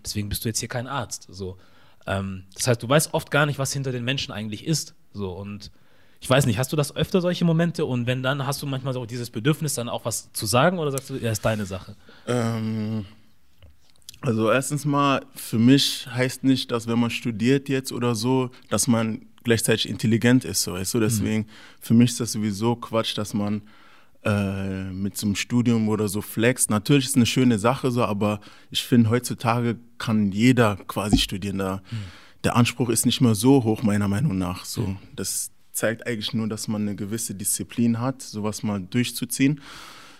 deswegen 0.03 0.30
bist 0.30 0.43
du 0.43 0.49
jetzt 0.49 0.59
hier 0.59 0.69
kein 0.69 0.88
Arzt. 0.88 1.28
So. 1.30 1.57
Ähm, 2.05 2.43
das 2.53 2.67
heißt, 2.67 2.84
du 2.84 2.89
weißt 2.89 3.13
oft 3.13 3.32
gar 3.32 3.45
nicht, 3.45 3.59
was 3.59 3.71
hinter 3.71 3.91
den 3.91 4.03
Menschen 4.03 4.34
eigentlich 4.34 4.65
ist. 4.65 4.95
So, 5.13 5.32
und 5.32 5.71
ich 6.19 6.30
weiß 6.30 6.45
nicht, 6.45 6.57
hast 6.57 6.71
du 6.71 6.75
das 6.75 6.95
öfter 6.95 7.21
solche 7.21 7.45
Momente 7.45 7.86
und 7.86 8.07
wenn 8.07 8.23
dann, 8.23 8.45
hast 8.45 8.61
du 8.61 8.65
manchmal 8.65 8.93
so 8.93 9.05
dieses 9.05 9.30
Bedürfnis, 9.30 9.75
dann 9.75 9.88
auch 9.89 10.05
was 10.05 10.32
zu 10.34 10.45
sagen 10.45 10.80
oder 10.80 10.91
sagst 10.91 11.09
du, 11.09 11.15
ja, 11.17 11.32
ist 11.32 11.45
deine 11.45 11.65
Sache? 11.65 11.95
Ähm, 12.25 13.05
also 14.21 14.51
erstens 14.51 14.86
mal, 14.86 15.25
für 15.36 15.59
mich 15.59 16.07
heißt 16.07 16.43
nicht, 16.43 16.71
dass 16.71 16.88
wenn 16.88 16.99
man 16.99 17.11
studiert 17.11 17.69
jetzt 17.69 17.91
oder 17.91 18.15
so, 18.15 18.49
dass 18.69 18.88
man 18.88 19.25
gleichzeitig 19.48 19.89
intelligent 19.89 20.45
ist. 20.45 20.62
So, 20.62 20.74
weißt 20.74 20.93
du? 20.93 21.00
Deswegen, 21.00 21.48
für 21.80 21.93
mich 21.93 22.12
ist 22.12 22.20
das 22.20 22.34
sowieso 22.34 22.76
Quatsch, 22.76 23.18
dass 23.18 23.34
man 23.34 23.64
äh, 24.24 24.84
mit 24.91 25.18
so 25.18 25.26
einem 25.26 25.36
Studium 25.36 25.89
oder 25.89 26.08
so 26.08 26.22
flext. 26.22 26.70
Natürlich 26.70 27.06
ist 27.06 27.12
es 27.12 27.16
eine 27.16 27.26
schöne 27.26 27.58
Sache 27.58 27.91
so, 27.91 28.04
aber 28.04 28.41
ich 28.70 28.84
finde, 28.84 29.10
heutzutage 29.10 29.78
kann 29.98 30.32
jeder 30.32 30.76
quasi 30.88 31.18
studieren. 31.18 31.58
Da, 31.58 31.82
Der 32.43 32.56
Anspruch 32.56 32.89
ist 32.89 33.06
nicht 33.06 33.22
mehr 33.22 33.36
so 33.36 33.64
hoch, 33.64 33.84
meiner 33.84 34.08
Meinung 34.08 34.38
nach. 34.38 34.66
So, 34.66 34.95
das 35.16 35.52
zeigt 35.72 36.06
eigentlich 36.06 36.34
nur, 36.34 36.48
dass 36.48 36.68
man 36.68 36.82
eine 36.82 36.95
gewisse 36.95 37.36
Disziplin 37.36 38.00
hat, 38.00 38.22
sowas 38.22 38.64
mal 38.64 38.82
durchzuziehen. 38.82 39.62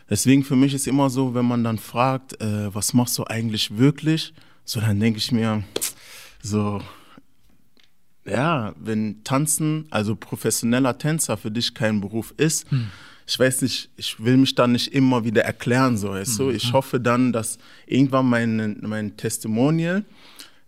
Deswegen 0.10 0.44
für 0.44 0.56
mich 0.56 0.74
ist 0.74 0.88
immer 0.88 1.10
so, 1.10 1.34
wenn 1.34 1.46
man 1.46 1.64
dann 1.64 1.78
fragt, 1.78 2.40
äh, 2.42 2.74
was 2.74 2.94
machst 2.94 3.18
du 3.18 3.26
eigentlich 3.26 3.78
wirklich, 3.78 4.34
so 4.64 4.80
dann 4.80 5.00
denke 5.00 5.18
ich 5.20 5.32
mir, 5.32 5.64
so, 6.42 6.82
ja, 8.30 8.74
wenn 8.80 9.24
Tanzen, 9.24 9.88
also 9.90 10.16
professioneller 10.16 10.98
Tänzer 10.98 11.38
für 11.38 11.52
dich 11.52 11.74
kein 11.74 12.02
Beruf 12.02 12.34
ist, 12.38 12.66
ich 13.30 13.38
weiß 13.38 13.62
nicht, 13.64 13.90
ich 13.98 14.24
will 14.24 14.38
mich 14.38 14.56
dann 14.56 14.72
nicht 14.72 14.94
immer 14.94 15.26
wieder 15.26 15.44
erklären, 15.44 15.98
so, 15.98 16.12
weißt 16.12 16.40
du. 16.40 16.50
Ich 16.50 16.72
hoffe 16.72 17.00
dann, 17.00 17.34
dass 17.34 17.58
irgendwann 17.86 18.26
mein, 18.30 18.78
mein 18.82 19.18
Testimonial 19.18 20.06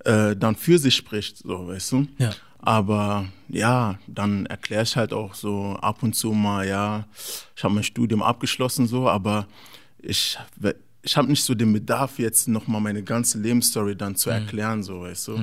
äh, 0.04 0.36
dann 0.36 0.56
für 0.58 0.78
sich 0.78 0.96
spricht, 0.96 1.38
so, 1.38 1.68
weißt 1.68 1.94
du. 1.94 2.08
Ja. 2.18 2.32
Aber 2.62 3.28
ja, 3.48 3.98
dann 4.08 4.46
erkläre 4.46 4.84
ich 4.84 4.98
halt 4.98 5.14
auch 5.14 5.34
so 5.34 5.78
ab 5.82 6.04
und 6.04 6.14
zu 6.14 6.34
mal, 6.34 6.68
ja, 6.68 7.08
ich 7.56 7.64
habe 7.64 7.74
mein 7.74 7.84
Studium 7.86 8.22
abgeschlossen, 8.22 8.88
so, 8.88 9.08
aber 9.08 9.48
ich, 10.02 10.38
ich 11.02 11.16
habe 11.16 11.30
nicht 11.30 11.44
so 11.44 11.56
den 11.56 11.72
Bedarf, 11.72 12.20
jetzt 12.20 12.50
nochmal 12.50 12.82
meine 12.82 13.04
ganze 13.04 13.40
Lebensstory 13.40 13.96
dann 13.96 14.18
zu 14.18 14.30
erklären, 14.30 14.84
so, 14.84 15.02
weißt 15.02 15.30
du. 15.30 15.38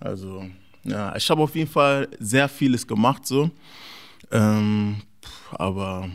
Also, 0.00 0.46
ja, 0.84 1.14
ich 1.16 1.28
habe 1.30 1.42
auf 1.42 1.54
jeden 1.54 1.70
Fall 1.70 2.08
sehr 2.18 2.48
vieles 2.48 2.86
gemacht, 2.86 3.26
so, 3.26 3.50
ähm, 4.30 5.02
aber 5.52 6.08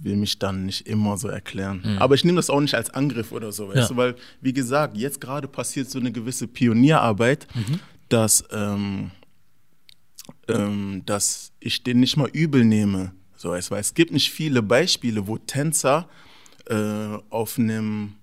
will 0.00 0.16
mich 0.16 0.38
dann 0.38 0.66
nicht 0.66 0.86
immer 0.86 1.16
so 1.18 1.26
erklären. 1.28 1.96
Aber 1.98 2.14
ich 2.14 2.24
nehme 2.24 2.36
das 2.36 2.50
auch 2.50 2.60
nicht 2.60 2.74
als 2.74 2.90
Angriff 2.90 3.32
oder 3.32 3.50
so, 3.50 3.68
weißt 3.68 3.76
Ja. 3.76 3.88
du, 3.88 3.96
weil, 3.96 4.14
wie 4.40 4.52
gesagt, 4.52 4.96
jetzt 4.96 5.20
gerade 5.20 5.48
passiert 5.48 5.90
so 5.90 5.98
eine 5.98 6.12
gewisse 6.12 6.46
Pionierarbeit, 6.46 7.48
dass, 8.08 8.44
ähm, 8.52 9.10
ähm, 10.46 11.02
dass 11.06 11.52
ich 11.60 11.82
den 11.82 12.00
nicht 12.00 12.16
mal 12.16 12.28
übel 12.32 12.64
nehme. 12.64 13.12
So, 13.36 13.54
es, 13.54 13.70
weil 13.70 13.80
es 13.80 13.94
gibt 13.94 14.12
nicht 14.12 14.30
viele 14.30 14.62
Beispiele, 14.62 15.26
wo 15.26 15.36
Tänzer 15.38 16.08
äh, 16.66 17.16
auf 17.30 17.58
einem 17.58 18.14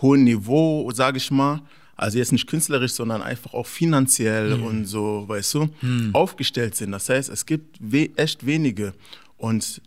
hohen 0.00 0.24
Niveau, 0.24 0.90
sage 0.92 1.18
ich 1.18 1.30
mal, 1.30 1.62
also 1.96 2.18
jetzt 2.18 2.32
nicht 2.32 2.46
künstlerisch, 2.46 2.92
sondern 2.92 3.22
einfach 3.22 3.54
auch 3.54 3.66
finanziell 3.66 4.54
und 4.54 4.86
so, 4.86 5.24
weißt 5.26 5.54
du, 5.54 5.68
aufgestellt 6.12 6.74
sind. 6.74 6.92
Das 6.92 7.08
heißt, 7.08 7.28
es 7.28 7.46
gibt 7.46 7.76
we 7.80 8.10
echt 8.16 8.44
wenige 8.46 8.92
und 9.36 9.80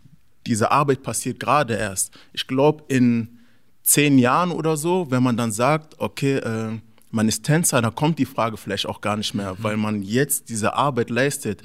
diese 0.46 0.70
Arbeit 0.70 1.02
passiert 1.02 1.40
gerade 1.40 1.74
erst. 1.74 2.16
Ich 2.32 2.46
glaube, 2.46 2.84
in 2.88 3.38
zehn 3.82 4.18
Jahren 4.18 4.50
oder 4.50 4.76
so, 4.76 5.10
wenn 5.10 5.22
man 5.22 5.36
dann 5.36 5.52
sagt, 5.52 5.98
okay, 5.98 6.36
äh, 6.36 6.78
man 7.10 7.28
ist 7.28 7.44
Tänzer, 7.44 7.80
da 7.80 7.90
kommt 7.90 8.18
die 8.18 8.26
Frage 8.26 8.56
vielleicht 8.56 8.86
auch 8.86 9.00
gar 9.00 9.16
nicht 9.16 9.32
mehr, 9.34 9.56
weil 9.60 9.76
man 9.76 10.02
jetzt 10.02 10.48
diese 10.48 10.74
Arbeit 10.74 11.08
leistet. 11.08 11.62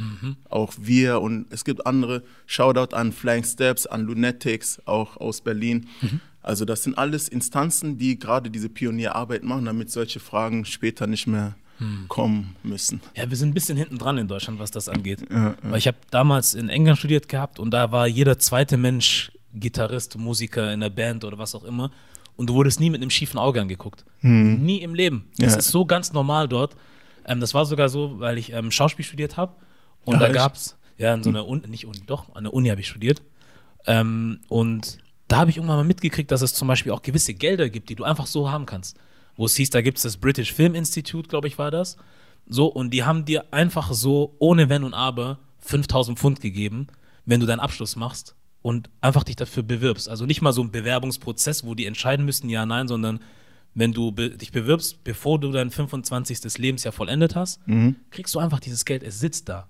Auch 0.50 0.74
wir 0.78 1.20
und 1.20 1.48
es 1.52 1.66
gibt 1.66 1.86
andere, 1.86 2.24
Shoutout 2.46 2.96
an 2.96 3.12
Flying 3.12 3.44
Steps, 3.44 3.86
an 3.86 4.02
Lunatics, 4.02 4.82
auch 4.86 5.18
aus 5.18 5.42
Berlin. 5.42 5.88
Also 6.44 6.66
das 6.66 6.84
sind 6.84 6.98
alles 6.98 7.28
Instanzen, 7.28 7.98
die 7.98 8.18
gerade 8.18 8.50
diese 8.50 8.70
Pionierarbeit 8.70 9.44
machen, 9.44 9.66
damit 9.66 9.92
solche 9.92 10.20
Fragen 10.20 10.66
später 10.66 11.08
nicht 11.08 11.28
mehr 11.28 11.56
kommen 12.10 12.56
müssen. 12.62 13.02
Ja, 13.16 13.28
wir 13.28 13.36
sind 13.36 13.50
ein 13.50 13.54
bisschen 13.56 13.76
hinten 13.76 13.98
dran 13.98 14.20
in 14.20 14.28
Deutschland, 14.28 14.60
was 14.60 14.70
das 14.70 14.88
angeht. 14.88 15.22
Weil 15.30 15.78
ich 15.80 15.88
habe 15.88 15.98
damals 16.12 16.54
in 16.54 16.70
England 16.70 17.00
studiert 17.00 17.28
gehabt 17.28 17.58
und 17.60 17.72
da 17.72 17.92
war 17.92 18.06
jeder 18.08 18.38
zweite 18.38 18.78
Mensch 18.78 19.32
Gitarrist, 19.56 20.16
Musiker 20.18 20.72
in 20.74 20.80
der 20.82 20.92
Band 20.92 21.24
oder 21.26 21.40
was 21.40 21.56
auch 21.56 21.64
immer. 21.64 21.90
Und 22.38 22.48
du 22.50 22.54
wurdest 22.54 22.80
nie 22.80 22.90
mit 22.92 23.02
einem 23.02 23.10
schiefen 23.10 23.40
Auge 23.40 23.60
angeguckt. 23.62 24.06
Nie 24.22 24.78
im 24.82 24.94
Leben. 24.94 25.26
Das 25.40 25.54
Ja. 25.54 25.60
ist 25.60 25.70
so 25.70 25.86
ganz 25.86 26.14
normal 26.14 26.48
dort. 26.48 26.76
Ähm, 27.26 27.40
das 27.40 27.54
war 27.56 27.66
sogar 27.66 27.90
so, 27.90 28.20
weil 28.20 28.38
ich 28.38 28.54
ähm, 28.54 28.70
Schauspiel 28.72 29.04
studiert 29.06 29.36
habe. 29.38 29.56
Und 30.06 30.16
Ach, 30.16 30.20
da 30.22 30.30
gab 30.30 30.56
es, 30.56 30.78
ja, 30.98 31.14
in 31.16 31.24
so 31.24 31.30
einer 31.30 31.48
Uni, 31.48 31.68
nicht 31.68 31.86
Uni, 31.86 32.02
doch, 32.06 32.34
an 32.36 32.44
der 32.46 32.54
Uni 32.54 32.70
habe 32.70 32.80
ich 32.82 32.88
studiert. 32.88 33.22
Ähm, 33.88 34.40
und 34.48 35.00
da 35.32 35.38
habe 35.38 35.50
ich 35.50 35.58
irgendwann 35.58 35.78
mal 35.78 35.84
mitgekriegt, 35.86 36.30
dass 36.30 36.42
es 36.42 36.54
zum 36.54 36.68
Beispiel 36.68 36.92
auch 36.92 37.02
gewisse 37.02 37.34
Gelder 37.34 37.70
gibt, 37.70 37.90
die 37.90 37.96
du 37.96 38.04
einfach 38.04 38.28
so 38.28 38.52
haben 38.52 38.66
kannst. 38.66 38.98
Wo 39.38 39.46
es 39.46 39.56
hieß, 39.56 39.70
da 39.70 39.82
gibt 39.82 39.98
es 39.98 40.04
das 40.04 40.18
British 40.18 40.52
Film 40.52 40.76
Institute, 40.76 41.30
glaube 41.30 41.48
ich, 41.48 41.58
war 41.58 41.72
das. 41.72 41.96
So, 42.48 42.68
und 42.68 42.92
die 42.92 43.04
haben 43.04 43.24
dir 43.24 43.46
einfach 43.54 43.94
so, 43.94 44.36
ohne 44.40 44.68
Wenn 44.68 44.84
und 44.84 44.94
Aber, 44.94 45.40
5000 45.60 46.20
Pfund 46.20 46.42
gegeben, 46.42 46.88
wenn 47.26 47.40
du 47.40 47.46
deinen 47.46 47.62
Abschluss 47.62 47.96
machst 47.96 48.36
und 48.62 48.90
einfach 49.00 49.24
dich 49.24 49.38
dafür 49.38 49.64
bewirbst. 49.64 50.10
Also 50.10 50.26
nicht 50.26 50.42
mal 50.42 50.52
so 50.52 50.64
ein 50.64 50.72
Bewerbungsprozess, 50.72 51.64
wo 51.64 51.76
die 51.76 51.86
entscheiden 51.86 52.26
müssten, 52.26 52.50
ja, 52.50 52.66
nein, 52.66 52.90
sondern 52.90 53.20
wenn 53.74 53.94
du 53.94 54.12
be 54.12 54.32
dich 54.32 54.52
bewirbst, 54.52 55.04
bevor 55.06 55.40
du 55.40 55.52
dein 55.52 55.72
25. 55.72 56.58
Lebensjahr 56.58 56.92
vollendet 56.92 57.36
hast, 57.36 57.66
mhm. 57.68 57.96
kriegst 58.10 58.36
du 58.36 58.40
einfach 58.40 58.60
dieses 58.60 58.84
Geld, 58.84 59.02
es 59.02 59.22
sitzt 59.22 59.48
da. 59.48 59.70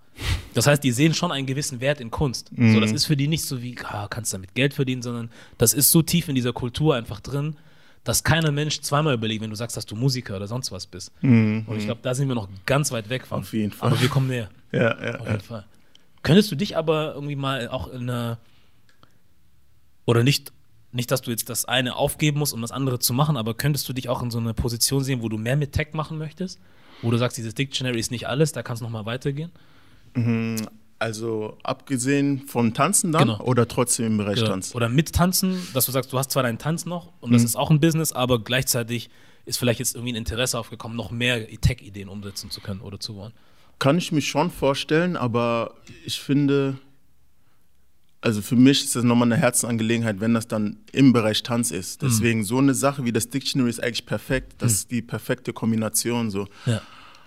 Das 0.53 0.67
heißt, 0.67 0.83
die 0.83 0.91
sehen 0.91 1.13
schon 1.13 1.31
einen 1.31 1.45
gewissen 1.45 1.79
Wert 1.79 2.01
in 2.01 2.11
Kunst. 2.11 2.51
Mhm. 2.57 2.73
So, 2.73 2.79
das 2.79 2.91
ist 2.91 3.05
für 3.05 3.15
die 3.15 3.27
nicht 3.27 3.45
so 3.45 3.61
wie, 3.61 3.75
ah, 3.83 4.07
kannst 4.09 4.33
damit 4.33 4.53
Geld 4.53 4.73
verdienen, 4.73 5.01
sondern 5.01 5.29
das 5.57 5.73
ist 5.73 5.91
so 5.91 6.01
tief 6.01 6.27
in 6.27 6.35
dieser 6.35 6.53
Kultur 6.53 6.95
einfach 6.95 7.19
drin, 7.19 7.55
dass 8.03 8.23
keiner 8.23 8.51
Mensch 8.51 8.81
zweimal 8.81 9.13
überlegt, 9.13 9.41
wenn 9.41 9.49
du 9.49 9.55
sagst, 9.55 9.77
dass 9.77 9.85
du 9.85 9.95
Musiker 9.95 10.35
oder 10.35 10.47
sonst 10.47 10.71
was 10.71 10.87
bist. 10.87 11.11
Mhm. 11.21 11.65
Und 11.67 11.77
ich 11.77 11.85
glaube, 11.85 12.01
da 12.03 12.13
sind 12.13 12.27
wir 12.27 12.35
noch 12.35 12.49
ganz 12.65 12.91
weit 12.91 13.09
weg 13.09 13.27
von. 13.27 13.39
Auf 13.39 13.53
jeden 13.53 13.71
Fall. 13.71 13.91
Aber 13.91 14.01
wir 14.01 14.09
kommen 14.09 14.27
näher. 14.27 14.49
ja, 14.71 14.81
ja. 14.81 15.19
Auf 15.19 15.27
jeden 15.27 15.39
ja. 15.39 15.39
Fall. 15.39 15.65
Könntest 16.23 16.51
du 16.51 16.55
dich 16.55 16.77
aber 16.77 17.13
irgendwie 17.15 17.35
mal 17.35 17.67
auch 17.69 17.87
in 17.87 18.09
einer 18.09 18.37
oder 20.05 20.23
nicht 20.23 20.51
nicht, 20.93 21.09
dass 21.09 21.21
du 21.21 21.31
jetzt 21.31 21.49
das 21.49 21.65
eine 21.65 21.95
aufgeben 21.95 22.39
musst, 22.39 22.53
um 22.53 22.61
das 22.61 22.71
andere 22.71 22.99
zu 22.99 23.13
machen, 23.13 23.37
aber 23.37 23.53
könntest 23.53 23.87
du 23.87 23.93
dich 23.93 24.09
auch 24.09 24.21
in 24.21 24.29
so 24.29 24.39
eine 24.39 24.53
Position 24.53 25.03
sehen, 25.03 25.21
wo 25.21 25.29
du 25.29 25.37
mehr 25.37 25.55
mit 25.55 25.71
Tech 25.71 25.93
machen 25.93 26.17
möchtest? 26.17 26.59
Wo 27.01 27.11
du 27.11 27.17
sagst, 27.17 27.37
dieses 27.37 27.55
Dictionary 27.55 27.99
ist 27.99 28.11
nicht 28.11 28.27
alles, 28.27 28.51
da 28.51 28.61
kann 28.61 28.75
es 28.75 28.81
nochmal 28.81 29.05
weitergehen? 29.05 29.51
Also 30.99 31.57
abgesehen 31.63 32.41
von 32.47 32.75
Tanzen 32.75 33.11
dann 33.11 33.29
genau. 33.29 33.41
oder 33.41 33.67
trotzdem 33.67 34.05
im 34.05 34.17
Bereich 34.17 34.35
genau. 34.35 34.49
Tanz? 34.49 34.75
Oder 34.75 34.87
mit 34.87 35.13
Tanzen, 35.13 35.57
dass 35.73 35.87
du 35.87 35.91
sagst, 35.91 36.13
du 36.13 36.19
hast 36.19 36.29
zwar 36.31 36.43
deinen 36.43 36.59
Tanz 36.59 36.85
noch 36.85 37.11
und 37.21 37.29
mhm. 37.31 37.33
das 37.33 37.43
ist 37.43 37.55
auch 37.55 37.71
ein 37.71 37.79
Business, 37.79 38.11
aber 38.13 38.43
gleichzeitig 38.43 39.09
ist 39.45 39.57
vielleicht 39.57 39.79
jetzt 39.79 39.95
irgendwie 39.95 40.13
ein 40.13 40.17
Interesse 40.17 40.59
aufgekommen, 40.59 40.95
noch 40.95 41.09
mehr 41.09 41.47
Tech-Ideen 41.47 42.07
umsetzen 42.07 42.51
zu 42.51 42.61
können 42.61 42.81
oder 42.81 42.99
zu 42.99 43.15
wollen. 43.15 43.33
Kann 43.79 43.97
ich 43.97 44.11
mich 44.11 44.27
schon 44.27 44.51
vorstellen, 44.51 45.17
aber 45.17 45.73
ich 46.05 46.19
finde, 46.21 46.77
also 48.21 48.43
für 48.43 48.55
mich 48.55 48.83
ist 48.83 48.95
das 48.95 49.03
nochmal 49.03 49.27
eine 49.27 49.37
Herzensangelegenheit, 49.37 50.19
wenn 50.19 50.35
das 50.35 50.47
dann 50.47 50.77
im 50.91 51.13
Bereich 51.13 51.41
Tanz 51.41 51.71
ist. 51.71 52.03
Mhm. 52.03 52.07
Deswegen 52.07 52.39
mhm. 52.41 52.43
so 52.43 52.59
eine 52.59 52.75
Sache 52.75 53.03
wie 53.03 53.11
das 53.11 53.29
Dictionary 53.29 53.71
ist 53.71 53.81
eigentlich 53.81 54.05
perfekt. 54.05 54.53
Das 54.59 54.71
mhm. 54.71 54.75
ist 54.75 54.91
die 54.91 55.01
perfekte 55.01 55.51
Kombination 55.51 56.29
so. 56.29 56.47
Ja. 56.67 56.81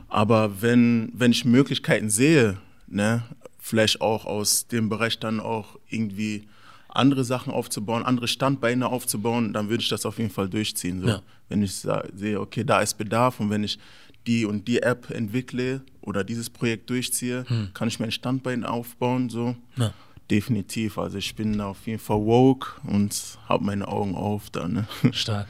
Aber 0.09 0.63
wenn, 0.63 1.11
wenn 1.13 1.33
ich 1.33 1.45
Möglichkeiten 1.45 2.09
sehe, 2.09 2.59
ne, 2.87 3.23
vielleicht 3.59 4.01
auch 4.01 4.27
aus 4.27 4.67
dem 4.69 4.89
Bereich 4.89 5.19
dann 5.19 5.41
auch 5.41 5.79
irgendwie 5.89 6.49
andere 6.89 7.25
Sachen 7.25 7.53
aufzubauen, 7.53 8.05
andere 8.05 8.29
Standbeine 8.29 8.89
aufzubauen, 8.89 9.53
dann 9.53 9.69
würde 9.69 9.83
ich 9.83 9.89
das 9.89 10.07
auf 10.07 10.19
jeden 10.19 10.31
Fall 10.31 10.49
durchziehen. 10.49 11.01
So. 11.01 11.09
Ja. 11.09 11.23
Wenn 11.49 11.63
ich 11.63 11.75
sehe, 11.75 12.41
okay, 12.41 12.65
da 12.65 12.81
ist 12.81 12.95
Bedarf 12.95 13.41
und 13.41 13.51
wenn 13.51 13.65
ich 13.65 13.79
die 14.27 14.45
und 14.47 14.69
die 14.69 14.81
App 14.81 15.11
entwickle 15.11 15.83
oder 16.01 16.25
dieses 16.25 16.49
Projekt 16.49 16.89
durchziehe, 16.89 17.45
hm. 17.47 17.71
kann 17.75 17.89
ich 17.89 17.99
mir 17.99 18.07
ein 18.07 18.13
Standbein 18.13 18.65
aufbauen. 18.65 19.29
So. 19.29 19.57
Ja 19.77 19.93
definitiv. 20.31 20.99
Also 20.99 21.19
ich 21.19 21.35
bin 21.35 21.61
auf 21.61 21.87
jeden 21.87 21.99
Fall 21.99 22.19
woke 22.19 22.81
und 22.85 23.39
habe 23.49 23.65
meine 23.65 23.89
Augen 23.89 24.15
auf 24.15 24.51
da. 24.51 24.69
Ne? 24.69 24.87
Stark. 25.13 25.47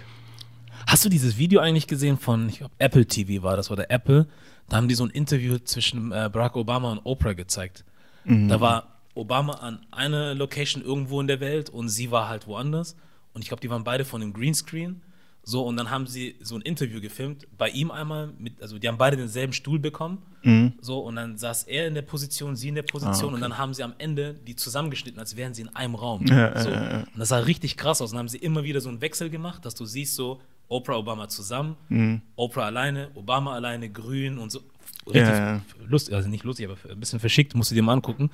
Hast 0.86 1.04
du 1.04 1.08
dieses 1.08 1.38
Video 1.38 1.60
eigentlich 1.60 1.86
gesehen 1.86 2.18
von, 2.18 2.48
ich 2.48 2.58
glaube, 2.58 2.74
Apple 2.78 3.06
TV 3.06 3.42
war 3.42 3.56
das 3.56 3.70
oder 3.70 3.90
Apple? 3.90 4.26
Da 4.68 4.76
haben 4.76 4.88
die 4.88 4.94
so 4.94 5.04
ein 5.04 5.10
Interview 5.10 5.58
zwischen 5.58 6.12
äh, 6.12 6.30
Barack 6.32 6.56
Obama 6.56 6.92
und 6.92 7.00
Oprah 7.04 7.34
gezeigt. 7.34 7.84
Mhm. 8.24 8.48
Da 8.48 8.60
war 8.60 8.94
Obama 9.14 9.54
an 9.54 9.80
einer 9.90 10.34
Location 10.34 10.82
irgendwo 10.82 11.20
in 11.20 11.26
der 11.26 11.40
Welt 11.40 11.70
und 11.70 11.88
sie 11.88 12.10
war 12.10 12.28
halt 12.28 12.46
woanders. 12.46 12.96
Und 13.32 13.42
ich 13.42 13.48
glaube, 13.48 13.60
die 13.60 13.70
waren 13.70 13.84
beide 13.84 14.04
von 14.04 14.20
dem 14.20 14.32
Greenscreen. 14.32 15.02
So, 15.46 15.62
und 15.62 15.76
dann 15.76 15.90
haben 15.90 16.06
sie 16.06 16.36
so 16.40 16.54
ein 16.54 16.62
Interview 16.62 17.02
gefilmt, 17.02 17.46
bei 17.58 17.68
ihm 17.68 17.90
einmal, 17.90 18.32
mit, 18.38 18.62
also 18.62 18.78
die 18.78 18.88
haben 18.88 18.96
beide 18.96 19.18
denselben 19.18 19.52
Stuhl 19.52 19.78
bekommen. 19.78 20.22
Mhm. 20.42 20.72
So, 20.80 21.00
und 21.00 21.16
dann 21.16 21.36
saß 21.36 21.64
er 21.64 21.86
in 21.86 21.94
der 21.94 22.02
Position, 22.02 22.56
sie 22.56 22.68
in 22.68 22.74
der 22.74 22.82
Position, 22.82 23.14
ah, 23.14 23.26
okay. 23.26 23.34
und 23.34 23.40
dann 23.42 23.58
haben 23.58 23.74
sie 23.74 23.82
am 23.82 23.92
Ende 23.98 24.34
die 24.34 24.56
zusammengeschnitten, 24.56 25.20
als 25.20 25.36
wären 25.36 25.52
sie 25.52 25.62
in 25.62 25.76
einem 25.76 25.96
Raum. 25.96 26.24
Ja, 26.26 26.58
so. 26.58 26.70
ja, 26.70 26.90
ja. 26.90 26.98
Und 27.00 27.18
das 27.18 27.28
sah 27.28 27.38
richtig 27.38 27.76
krass 27.76 28.00
aus. 28.00 28.10
Und 28.10 28.16
dann 28.16 28.20
haben 28.20 28.28
sie 28.28 28.38
immer 28.38 28.64
wieder 28.64 28.80
so 28.80 28.88
einen 28.88 29.02
Wechsel 29.02 29.28
gemacht, 29.28 29.66
dass 29.66 29.74
du 29.74 29.84
siehst, 29.84 30.14
so 30.14 30.40
Oprah, 30.74 30.96
Obama 30.96 31.28
zusammen, 31.28 31.76
mhm. 31.88 32.22
Oprah 32.36 32.66
alleine, 32.66 33.10
Obama 33.14 33.54
alleine, 33.54 33.88
grün 33.90 34.38
und 34.38 34.50
so. 34.50 34.60
Richtig 35.06 35.62
lustig, 35.86 36.14
also 36.14 36.28
nicht 36.28 36.44
lustig, 36.44 36.66
aber 36.66 36.76
ein 36.90 36.98
bisschen 36.98 37.20
verschickt, 37.20 37.54
musst 37.54 37.70
du 37.70 37.74
dir 37.74 37.82
mal 37.82 37.92
angucken. 37.92 38.30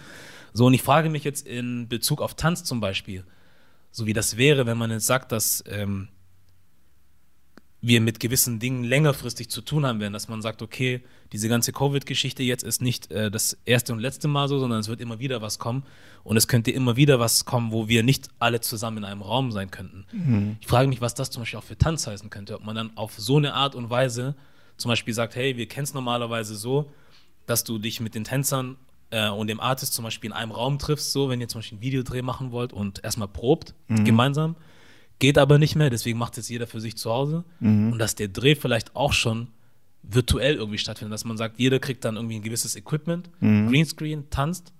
So, 0.52 0.66
und 0.66 0.74
ich 0.74 0.82
frage 0.82 1.10
mich 1.10 1.24
jetzt 1.24 1.46
in 1.46 1.88
Bezug 1.88 2.22
auf 2.22 2.34
Tanz 2.34 2.64
zum 2.64 2.80
Beispiel, 2.80 3.24
so 3.90 4.06
wie 4.06 4.12
das 4.12 4.36
wäre, 4.36 4.66
wenn 4.66 4.78
man 4.78 4.90
jetzt 4.90 5.06
sagt, 5.06 5.32
dass. 5.32 5.64
Ähm, 5.68 6.08
wir 7.82 8.00
mit 8.00 8.20
gewissen 8.20 8.58
Dingen 8.58 8.84
längerfristig 8.84 9.48
zu 9.48 9.62
tun 9.62 9.86
haben 9.86 10.00
werden, 10.00 10.12
dass 10.12 10.28
man 10.28 10.42
sagt, 10.42 10.60
okay, 10.60 11.02
diese 11.32 11.48
ganze 11.48 11.72
Covid-Geschichte 11.72 12.42
jetzt 12.42 12.62
ist 12.62 12.82
nicht 12.82 13.10
äh, 13.10 13.30
das 13.30 13.56
erste 13.64 13.92
und 13.92 14.00
letzte 14.00 14.28
Mal 14.28 14.48
so, 14.48 14.58
sondern 14.58 14.80
es 14.80 14.88
wird 14.88 15.00
immer 15.00 15.18
wieder 15.18 15.40
was 15.40 15.58
kommen 15.58 15.84
und 16.22 16.36
es 16.36 16.46
könnte 16.46 16.70
immer 16.70 16.96
wieder 16.96 17.20
was 17.20 17.44
kommen, 17.46 17.72
wo 17.72 17.88
wir 17.88 18.02
nicht 18.02 18.28
alle 18.38 18.60
zusammen 18.60 18.98
in 18.98 19.04
einem 19.04 19.22
Raum 19.22 19.50
sein 19.50 19.70
könnten. 19.70 20.04
Mhm. 20.12 20.56
Ich 20.60 20.66
frage 20.66 20.88
mich, 20.88 21.00
was 21.00 21.14
das 21.14 21.30
zum 21.30 21.42
Beispiel 21.42 21.58
auch 21.58 21.64
für 21.64 21.78
Tanz 21.78 22.06
heißen 22.06 22.28
könnte, 22.28 22.56
ob 22.56 22.64
man 22.64 22.76
dann 22.76 22.96
auf 22.96 23.14
so 23.16 23.38
eine 23.38 23.54
Art 23.54 23.74
und 23.74 23.88
Weise 23.88 24.34
zum 24.76 24.90
Beispiel 24.90 25.14
sagt, 25.14 25.34
hey, 25.34 25.56
wir 25.56 25.66
kennen 25.66 25.84
es 25.84 25.94
normalerweise 25.94 26.54
so, 26.56 26.90
dass 27.46 27.64
du 27.64 27.78
dich 27.78 28.00
mit 28.00 28.14
den 28.14 28.24
Tänzern 28.24 28.76
äh, 29.10 29.28
und 29.28 29.46
dem 29.46 29.60
Artist 29.60 29.94
zum 29.94 30.04
Beispiel 30.04 30.30
in 30.30 30.36
einem 30.36 30.52
Raum 30.52 30.78
triffst, 30.78 31.12
so, 31.12 31.30
wenn 31.30 31.40
ihr 31.40 31.48
zum 31.48 31.60
Beispiel 31.60 31.78
ein 31.78 31.82
Videodreh 31.82 32.22
machen 32.22 32.50
wollt 32.50 32.72
und 32.72 33.02
erstmal 33.02 33.28
probt, 33.28 33.74
mhm. 33.88 34.04
gemeinsam 34.04 34.56
Geht 35.20 35.38
aber 35.38 35.58
nicht 35.58 35.76
mehr, 35.76 35.90
deswegen 35.90 36.18
macht 36.18 36.36
jetzt 36.36 36.48
jeder 36.48 36.66
für 36.66 36.80
sich 36.80 36.96
zu 36.96 37.10
Hause. 37.10 37.44
Mhm. 37.60 37.92
Und 37.92 37.98
dass 37.98 38.16
der 38.16 38.28
Dreh 38.28 38.56
vielleicht 38.56 38.96
auch 38.96 39.12
schon 39.12 39.48
virtuell 40.02 40.56
irgendwie 40.56 40.78
stattfindet, 40.78 41.12
dass 41.12 41.24
man 41.24 41.36
sagt, 41.36 41.60
jeder 41.60 41.78
kriegt 41.78 42.04
dann 42.04 42.16
irgendwie 42.16 42.36
ein 42.36 42.42
gewisses 42.42 42.74
Equipment, 42.74 43.30
mhm. 43.40 43.68
Greenscreen, 43.68 44.30
tanzt 44.30 44.72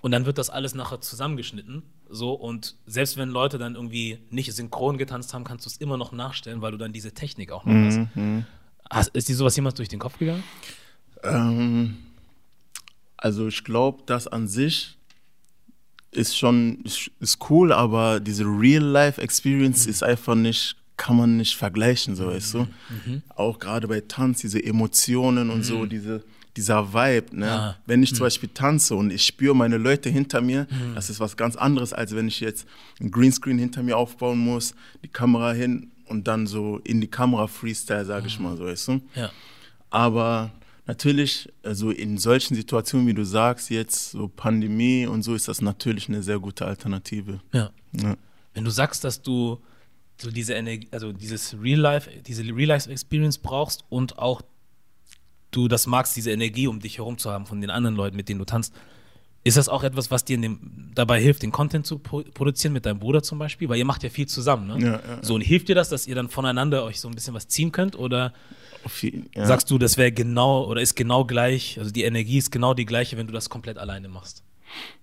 und 0.00 0.12
dann 0.12 0.24
wird 0.26 0.38
das 0.38 0.50
alles 0.50 0.74
nachher 0.74 1.00
zusammengeschnitten. 1.00 1.82
So, 2.08 2.32
und 2.32 2.76
selbst 2.86 3.16
wenn 3.16 3.28
Leute 3.28 3.58
dann 3.58 3.74
irgendwie 3.74 4.18
nicht 4.30 4.52
synchron 4.52 4.96
getanzt 4.96 5.34
haben, 5.34 5.44
kannst 5.44 5.66
du 5.66 5.70
es 5.70 5.76
immer 5.76 5.96
noch 5.96 6.12
nachstellen, 6.12 6.62
weil 6.62 6.72
du 6.72 6.78
dann 6.78 6.92
diese 6.92 7.12
Technik 7.12 7.52
auch 7.52 7.64
noch 7.64 7.72
mhm. 7.72 7.86
hast. 7.86 8.16
Mhm. 8.16 8.46
hast. 8.90 9.08
Ist 9.16 9.28
dir 9.28 9.36
sowas 9.36 9.56
jemals 9.56 9.74
durch 9.74 9.88
den 9.88 9.98
Kopf 9.98 10.18
gegangen? 10.18 10.42
Ähm, 11.22 11.96
also 13.16 13.48
ich 13.48 13.64
glaube, 13.64 14.04
dass 14.06 14.26
an 14.26 14.48
sich 14.48 14.95
ist 16.16 16.36
schon 16.36 16.82
ist, 16.84 17.38
cool, 17.50 17.72
aber 17.72 18.20
diese 18.20 18.44
Real-Life-Experience 18.44 19.84
mhm. 19.84 19.90
ist 19.90 20.02
einfach 20.02 20.34
nicht, 20.34 20.76
kann 20.96 21.16
man 21.16 21.36
nicht 21.36 21.56
vergleichen, 21.56 22.16
so 22.16 22.26
weißt 22.26 22.54
du. 22.54 22.58
Mhm. 22.60 23.22
Auch 23.34 23.58
gerade 23.58 23.86
bei 23.86 24.00
Tanz, 24.00 24.40
diese 24.40 24.62
Emotionen 24.62 25.50
und 25.50 25.62
so, 25.62 25.80
mhm. 25.80 25.88
diese, 25.88 26.22
dieser 26.56 26.94
Vibe, 26.94 27.36
ne? 27.36 27.50
Ah. 27.50 27.76
Wenn 27.86 28.02
ich 28.02 28.10
zum 28.10 28.22
mhm. 28.22 28.26
Beispiel 28.26 28.48
tanze 28.52 28.94
und 28.94 29.12
ich 29.12 29.24
spüre 29.24 29.54
meine 29.54 29.76
Leute 29.76 30.08
hinter 30.08 30.40
mir, 30.40 30.66
mhm. 30.70 30.94
das 30.94 31.10
ist 31.10 31.20
was 31.20 31.36
ganz 31.36 31.54
anderes, 31.56 31.92
als 31.92 32.14
wenn 32.16 32.28
ich 32.28 32.40
jetzt 32.40 32.66
ein 33.00 33.10
Greenscreen 33.10 33.58
hinter 33.58 33.82
mir 33.82 33.96
aufbauen 33.96 34.38
muss, 34.38 34.74
die 35.04 35.08
Kamera 35.08 35.52
hin 35.52 35.90
und 36.06 36.26
dann 36.26 36.46
so 36.46 36.80
in 36.84 37.00
die 37.00 37.08
Kamera 37.08 37.46
Freestyle, 37.46 38.04
sage 38.04 38.26
ich 38.28 38.40
mal 38.40 38.56
so, 38.56 38.64
weißt 38.64 38.88
du. 38.88 39.00
Ja. 39.14 39.30
Aber 39.90 40.52
Natürlich, 40.86 41.52
also 41.64 41.90
in 41.90 42.16
solchen 42.16 42.54
Situationen, 42.54 43.06
wie 43.08 43.14
du 43.14 43.24
sagst, 43.24 43.70
jetzt 43.70 44.12
so 44.12 44.28
Pandemie 44.28 45.06
und 45.06 45.22
so, 45.22 45.34
ist 45.34 45.48
das 45.48 45.60
natürlich 45.60 46.08
eine 46.08 46.22
sehr 46.22 46.38
gute 46.38 46.64
Alternative. 46.64 47.40
Ja. 47.52 47.70
ja. 47.92 48.16
Wenn 48.54 48.64
du 48.64 48.70
sagst, 48.70 49.02
dass 49.02 49.20
du 49.20 49.58
so 50.20 50.30
diese 50.30 50.54
Energie, 50.54 50.88
also 50.92 51.12
dieses 51.12 51.56
Real 51.60 51.80
Life, 51.80 52.10
diese 52.26 52.42
Real 52.44 52.68
Life 52.68 52.90
Experience 52.90 53.38
brauchst 53.38 53.84
und 53.88 54.18
auch 54.18 54.42
du 55.50 55.68
das 55.68 55.86
magst, 55.86 56.16
diese 56.16 56.30
Energie 56.30 56.68
um 56.68 56.80
dich 56.80 56.98
herum 56.98 57.18
zu 57.18 57.30
haben 57.30 57.46
von 57.46 57.60
den 57.60 57.70
anderen 57.70 57.96
Leuten, 57.96 58.16
mit 58.16 58.28
denen 58.28 58.38
du 58.38 58.44
tanzt, 58.44 58.72
ist 59.42 59.56
das 59.56 59.68
auch 59.68 59.84
etwas, 59.84 60.10
was 60.10 60.24
dir 60.24 60.38
dem, 60.40 60.90
dabei 60.94 61.20
hilft, 61.20 61.42
den 61.42 61.52
Content 61.52 61.86
zu 61.86 61.98
produzieren 61.98 62.72
mit 62.72 62.84
deinem 62.84 62.98
Bruder 62.98 63.22
zum 63.22 63.38
Beispiel? 63.38 63.68
Weil 63.68 63.78
ihr 63.78 63.84
macht 63.84 64.02
ja 64.02 64.10
viel 64.10 64.26
zusammen, 64.26 64.66
ne? 64.66 64.84
Ja, 64.84 64.92
ja, 64.94 65.22
so, 65.22 65.34
und 65.36 65.40
hilft 65.40 65.68
dir 65.68 65.76
das, 65.76 65.88
dass 65.88 66.08
ihr 66.08 66.16
dann 66.16 66.28
voneinander 66.28 66.82
euch 66.82 67.00
so 67.00 67.08
ein 67.08 67.14
bisschen 67.14 67.32
was 67.32 67.46
ziehen 67.46 67.70
könnt? 67.70 67.96
Oder 67.96 68.32
viel, 68.88 69.26
ja. 69.34 69.46
Sagst 69.46 69.70
du, 69.70 69.78
das 69.78 69.96
wäre 69.96 70.12
genau 70.12 70.66
oder 70.66 70.80
ist 70.80 70.94
genau 70.94 71.24
gleich, 71.24 71.78
also 71.78 71.90
die 71.90 72.04
Energie 72.04 72.38
ist 72.38 72.50
genau 72.50 72.74
die 72.74 72.86
gleiche, 72.86 73.16
wenn 73.16 73.26
du 73.26 73.32
das 73.32 73.48
komplett 73.48 73.78
alleine 73.78 74.08
machst? 74.08 74.42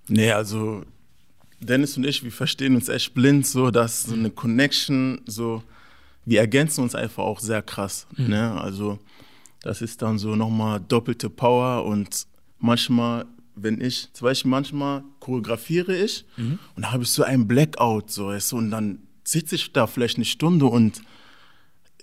Nee, 0.07 0.31
also 0.31 0.83
Dennis 1.59 1.97
und 1.97 2.05
ich, 2.05 2.23
wir 2.23 2.31
verstehen 2.31 2.75
uns 2.75 2.89
echt 2.89 3.13
blind, 3.13 3.47
so 3.47 3.71
dass 3.71 4.03
so 4.03 4.13
eine 4.13 4.29
Connection, 4.29 5.21
so 5.25 5.63
wir 6.25 6.39
ergänzen 6.39 6.81
uns 6.81 6.95
einfach 6.95 7.23
auch 7.23 7.39
sehr 7.39 7.61
krass. 7.61 8.07
Mhm. 8.15 8.27
Ne? 8.27 8.61
Also 8.61 8.99
das 9.61 9.81
ist 9.81 10.01
dann 10.01 10.17
so 10.17 10.35
nochmal 10.35 10.79
doppelte 10.79 11.29
Power 11.29 11.85
und 11.85 12.27
manchmal, 12.59 13.25
wenn 13.55 13.81
ich, 13.81 14.09
zum 14.13 14.25
Beispiel 14.25 14.51
manchmal 14.51 15.03
choreografiere 15.19 15.95
ich 15.95 16.25
mhm. 16.37 16.59
und 16.75 16.83
da 16.83 16.91
habe 16.91 17.03
ich 17.03 17.09
so 17.09 17.23
einen 17.23 17.47
Blackout, 17.47 18.11
so 18.11 18.27
weißt 18.27 18.51
du, 18.51 18.57
und 18.57 18.71
dann 18.71 18.99
sitze 19.23 19.55
ich 19.55 19.71
da 19.71 19.87
vielleicht 19.87 20.17
eine 20.17 20.25
Stunde 20.25 20.65
und 20.65 21.01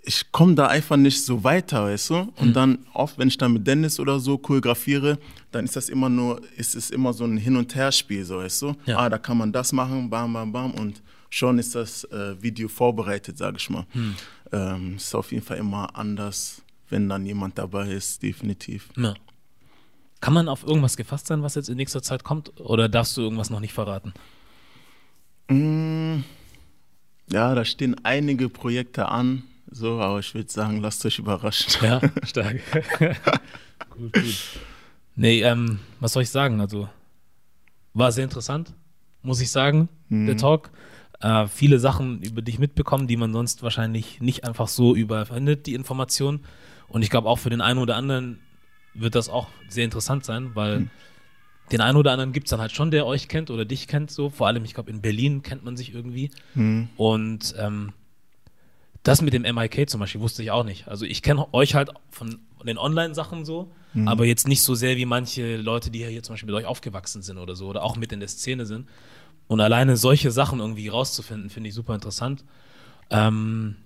ich 0.03 0.33
komme 0.33 0.55
da 0.55 0.67
einfach 0.69 0.97
nicht 0.97 1.25
so 1.25 1.45
weiter, 1.45 1.85
weißt 1.85 2.11
du? 2.11 2.15
Und 2.37 2.49
Mhm. 2.49 2.53
dann 2.53 2.79
oft, 2.95 3.19
wenn 3.19 3.29
ich 3.29 3.37
dann 3.39 3.53
mit 3.53 3.67
Dennis 3.67 4.01
oder 4.01 4.19
so 4.19 4.39
choreografiere, 4.39 5.19
dann 5.53 5.65
ist 5.65 5.77
das 5.77 5.89
immer 5.89 6.09
nur, 6.09 6.41
ist 6.57 6.75
es 6.75 6.91
immer 6.91 7.13
so 7.13 7.25
ein 7.25 7.37
Hin- 7.37 7.57
und 7.57 7.75
Herspiel, 7.75 8.25
so, 8.25 8.39
weißt 8.39 8.63
du? 8.63 8.75
Ja. 8.87 8.99
Ah, 8.99 9.09
da 9.09 9.19
kann 9.19 9.37
man 9.37 9.53
das 9.53 9.73
machen, 9.73 10.09
bam, 10.09 10.33
bam, 10.33 10.53
bam 10.53 10.71
und 10.73 11.03
schon 11.29 11.59
ist 11.59 11.75
das 11.75 12.05
äh, 12.05 12.41
Video 12.43 12.69
vorbereitet, 12.69 13.37
sage 13.39 13.57
ich 13.59 13.69
mal. 13.71 13.87
Mhm. 13.95 14.17
Ähm, 14.53 14.97
ist 14.97 15.15
auf 15.15 15.31
jeden 15.33 15.45
Fall 15.45 15.59
immer 15.59 15.95
anders, 15.97 16.63
wenn 16.89 17.09
dann 17.09 17.25
jemand 17.27 17.59
dabei 17.59 17.89
ist, 17.91 18.23
definitiv. 18.23 18.89
Ja. 18.97 19.15
Kann 20.21 20.35
man 20.35 20.49
auf 20.49 20.65
irgendwas 20.65 20.97
gefasst 20.97 21.29
sein, 21.29 21.43
was 21.43 21.55
jetzt 21.55 21.69
in 21.69 21.77
nächster 21.77 22.03
Zeit 22.03 22.25
kommt? 22.25 22.59
Oder 22.61 22.89
darfst 22.89 23.17
du 23.17 23.21
irgendwas 23.23 23.49
noch 23.51 23.61
nicht 23.61 23.73
verraten? 23.73 24.13
Mm, 25.49 26.23
ja, 27.33 27.55
da 27.55 27.65
stehen 27.65 27.97
einige 28.05 28.49
Projekte 28.49 29.09
an, 29.09 29.45
so, 29.71 30.01
aber 30.01 30.19
ich 30.19 30.35
würde 30.35 30.51
sagen, 30.51 30.81
lasst 30.81 31.05
euch 31.07 31.19
überraschen. 31.19 31.73
Ja, 31.83 32.01
stark. 32.25 32.61
gut, 33.91 34.13
gut. 34.13 34.35
Nee, 35.17 35.43
ähm, 35.43 35.81
was 36.01 36.13
soll 36.13 36.23
ich 36.23 36.31
sagen? 36.31 36.61
Also, 36.61 36.89
war 37.95 38.13
sehr 38.13 38.25
interessant, 38.25 38.73
muss 39.23 39.41
ich 39.41 39.51
sagen, 39.51 39.89
der 40.09 40.37
Talk. 40.37 40.71
Äh, 41.21 41.47
viele 41.49 41.79
Sachen 41.79 42.23
über 42.23 42.41
dich 42.41 42.59
mitbekommen, 42.59 43.07
die 43.07 43.17
man 43.17 43.33
sonst 43.33 43.63
wahrscheinlich 43.63 44.21
nicht 44.21 44.45
einfach 44.45 44.69
so 44.69 44.95
überfindet, 44.95 45.67
die 45.67 45.75
Information. 45.75 46.41
Und 46.89 47.03
ich 47.03 47.11
glaube, 47.11 47.29
auch 47.29 47.39
für 47.39 47.51
den 47.51 47.61
einen 47.61 47.79
oder 47.79 47.97
anderen 47.97 48.39
wird 48.95 49.15
das 49.15 49.29
auch 49.29 49.49
sehr 49.69 49.85
interessant 49.85 50.25
sein, 50.25 50.53
weil 50.55 50.89
den 51.73 51.81
einen 51.81 51.97
oder 51.97 52.13
anderen 52.13 52.33
gibt 52.33 52.47
es 52.47 52.51
dann 52.51 52.61
halt 52.61 52.73
schon, 52.73 52.91
der 52.91 53.07
euch 53.07 53.29
kennt 53.29 53.51
oder 53.51 53.65
dich 53.65 53.87
kennt, 53.87 54.11
so. 54.11 54.31
Vor 54.31 54.47
allem, 54.47 54.65
ich 54.65 54.75
glaube, 54.75 54.91
in 54.91 55.01
Berlin 55.03 55.43
kennt 55.43 55.65
man 55.65 55.77
sich 55.77 55.95
irgendwie. 55.95 56.31
Und 56.97 57.55
ähm, 57.59 57.93
das 59.03 59.23
mit 59.23 59.33
dem 59.33 59.43
MIK 59.43 59.89
zum 59.89 60.01
Beispiel 60.01 60.21
wusste 60.21 60.43
ich 60.43 60.51
auch 60.51 60.65
nicht. 60.65 60.89
Also 60.89 61.05
ich 61.07 61.23
kenne 61.23 61.53
euch 61.55 61.75
halt 61.75 61.91
von 62.11 62.39
den 62.65 62.79
Online-Sachen 62.79 63.45
so, 63.45 63.73
aber 64.05 64.25
jetzt 64.25 64.47
nicht 64.47 64.63
so 64.63 64.75
sehr 64.75 64.97
wie 64.97 65.07
manche 65.07 65.57
Leute, 65.57 65.91
die 65.91 66.07
hier 66.07 66.23
zum 66.23 66.35
Beispiel 66.35 66.47
mit 66.53 66.63
euch 66.63 66.67
aufgewachsen 66.67 67.23
sind 67.23 67.39
oder 67.39 67.57
so 67.57 67.67
oder 67.69 67.83
auch 67.83 67.97
mit 67.97 68.13
in 68.13 68.21
der 68.21 68.29
Szene 68.29 68.67
sind. 68.67 68.87
Und 69.49 69.61
alleine 69.61 69.97
solche 69.97 70.31
Sachen 70.31 70.61
irgendwie 70.61 70.89
rauszufinden, 70.89 71.51
finde 71.51 71.71
ich 71.71 71.75
super 71.75 71.95
interessant. 71.95 72.45
Ähm, 73.11 73.77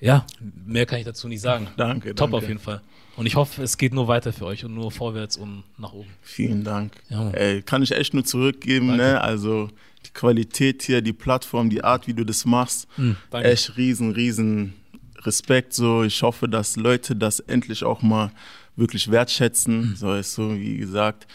ja, 0.00 0.24
mehr 0.40 0.86
kann 0.86 0.98
ich 0.98 1.04
dazu 1.04 1.28
nicht 1.28 1.40
sagen. 1.40 1.68
Danke, 1.76 2.14
Top 2.14 2.30
danke. 2.30 2.36
auf 2.36 2.48
jeden 2.48 2.60
Fall. 2.60 2.80
Und 3.16 3.26
ich 3.26 3.34
hoffe, 3.36 3.62
es 3.62 3.76
geht 3.78 3.94
nur 3.94 4.08
weiter 4.08 4.32
für 4.32 4.46
euch 4.46 4.64
und 4.64 4.74
nur 4.74 4.90
vorwärts 4.90 5.36
und 5.36 5.64
nach 5.78 5.92
oben. 5.92 6.08
Vielen 6.22 6.64
Dank. 6.64 6.92
Ja. 7.08 7.30
Ey, 7.30 7.62
kann 7.62 7.82
ich 7.82 7.92
echt 7.92 8.14
nur 8.14 8.24
zurückgeben, 8.24 8.96
ne? 8.96 9.20
Also 9.20 9.70
die 10.06 10.12
Qualität 10.12 10.82
hier, 10.82 11.00
die 11.02 11.12
Plattform, 11.12 11.70
die 11.70 11.82
Art, 11.84 12.06
wie 12.06 12.14
du 12.14 12.24
das 12.24 12.44
machst, 12.44 12.88
Hm, 12.96 13.16
danke. 13.30 13.48
echt 13.50 13.76
riesen, 13.76 14.12
riesen 14.12 14.74
Respekt. 15.22 15.72
So, 15.74 16.02
ich 16.04 16.22
hoffe, 16.22 16.48
dass 16.48 16.76
Leute 16.76 17.16
das 17.16 17.40
endlich 17.40 17.82
auch 17.84 18.02
mal 18.02 18.30
wirklich 18.76 19.10
wertschätzen. 19.10 19.82
Hm. 19.90 19.96
So 19.96 20.14
ist 20.14 20.34
so, 20.34 20.54
wie 20.54 20.76
gesagt. 20.76 21.26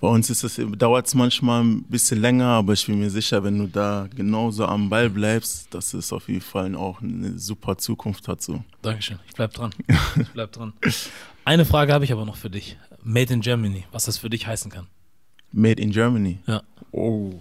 Bei 0.00 0.08
uns 0.08 0.28
ist 0.30 0.42
es, 0.42 0.60
dauert 0.78 1.06
es 1.06 1.14
manchmal 1.14 1.62
ein 1.62 1.84
bisschen 1.84 2.20
länger, 2.20 2.46
aber 2.48 2.72
ich 2.72 2.84
bin 2.86 2.98
mir 2.98 3.08
sicher, 3.08 3.44
wenn 3.44 3.56
du 3.56 3.68
da 3.68 4.08
genauso 4.12 4.66
am 4.66 4.90
Ball 4.90 5.08
bleibst, 5.08 5.72
dass 5.72 5.94
es 5.94 6.12
auf 6.12 6.28
jeden 6.28 6.40
Fall 6.40 6.74
auch 6.74 7.00
eine 7.00 7.38
super 7.38 7.78
Zukunft 7.78 8.26
hat. 8.26 8.42
So. 8.42 8.64
Dankeschön. 8.82 9.20
Ich 9.28 9.34
bleib 9.34 9.52
dran. 9.54 9.70
Ich 10.20 10.28
bleib 10.30 10.50
dran. 10.50 10.72
Eine 11.44 11.64
Frage 11.64 11.92
habe 11.92 12.04
ich 12.04 12.10
aber 12.12 12.24
noch 12.24 12.34
für 12.36 12.50
dich. 12.50 12.76
Made 13.04 13.32
in 13.32 13.42
Germany, 13.42 13.84
was 13.92 14.06
das 14.06 14.18
für 14.18 14.28
dich 14.28 14.44
heißen 14.44 14.72
kann. 14.72 14.88
Made 15.52 15.80
in 15.80 15.92
Germany. 15.92 16.40
Ja. 16.48 16.62
Oh. 16.90 17.34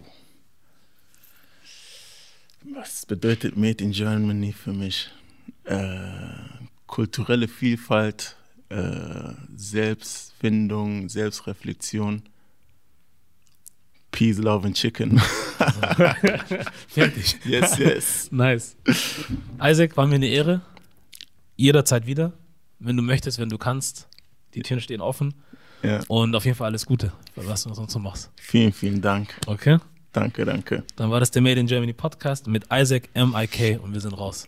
Was 2.73 3.05
bedeutet 3.05 3.57
Made 3.57 3.83
in 3.83 3.91
Germany 3.91 4.53
für 4.53 4.71
mich? 4.71 5.09
Äh, 5.65 5.87
kulturelle 6.87 7.47
Vielfalt, 7.47 8.37
äh, 8.69 9.33
Selbstfindung, 9.55 11.09
Selbstreflexion. 11.09 12.23
Peace, 14.11 14.37
Love 14.37 14.67
and 14.67 14.75
Chicken. 14.75 15.19
Fertig. 16.87 17.37
yes, 17.45 17.77
yes. 17.77 18.31
Nice. 18.31 18.75
Isaac, 19.61 19.95
war 19.97 20.07
mir 20.07 20.15
eine 20.15 20.27
Ehre. 20.27 20.61
Jederzeit 21.55 22.05
wieder. 22.05 22.33
Wenn 22.79 22.97
du 22.97 23.03
möchtest, 23.03 23.39
wenn 23.39 23.49
du 23.49 23.57
kannst. 23.57 24.07
Die 24.53 24.61
Türen 24.61 24.81
stehen 24.81 25.01
offen. 25.01 25.33
Ja. 25.83 26.01
Und 26.07 26.35
auf 26.35 26.45
jeden 26.45 26.57
Fall 26.57 26.67
alles 26.67 26.85
Gute, 26.85 27.11
was 27.35 27.63
du 27.63 27.73
sonst 27.73 27.93
so 27.93 27.99
machst. 27.99 28.31
Vielen, 28.35 28.71
vielen 28.71 29.01
Dank. 29.01 29.35
Okay? 29.47 29.79
Danke, 30.13 30.45
danke. 30.45 30.83
Dann 30.95 31.09
war 31.09 31.19
das 31.19 31.31
der 31.31 31.41
Made 31.41 31.59
in 31.59 31.67
Germany 31.67 31.93
Podcast 31.93 32.47
mit 32.47 32.65
Isaac 32.71 33.09
M.I.K. 33.13 33.77
und 33.77 33.93
wir 33.93 34.01
sind 34.01 34.13
raus. 34.13 34.47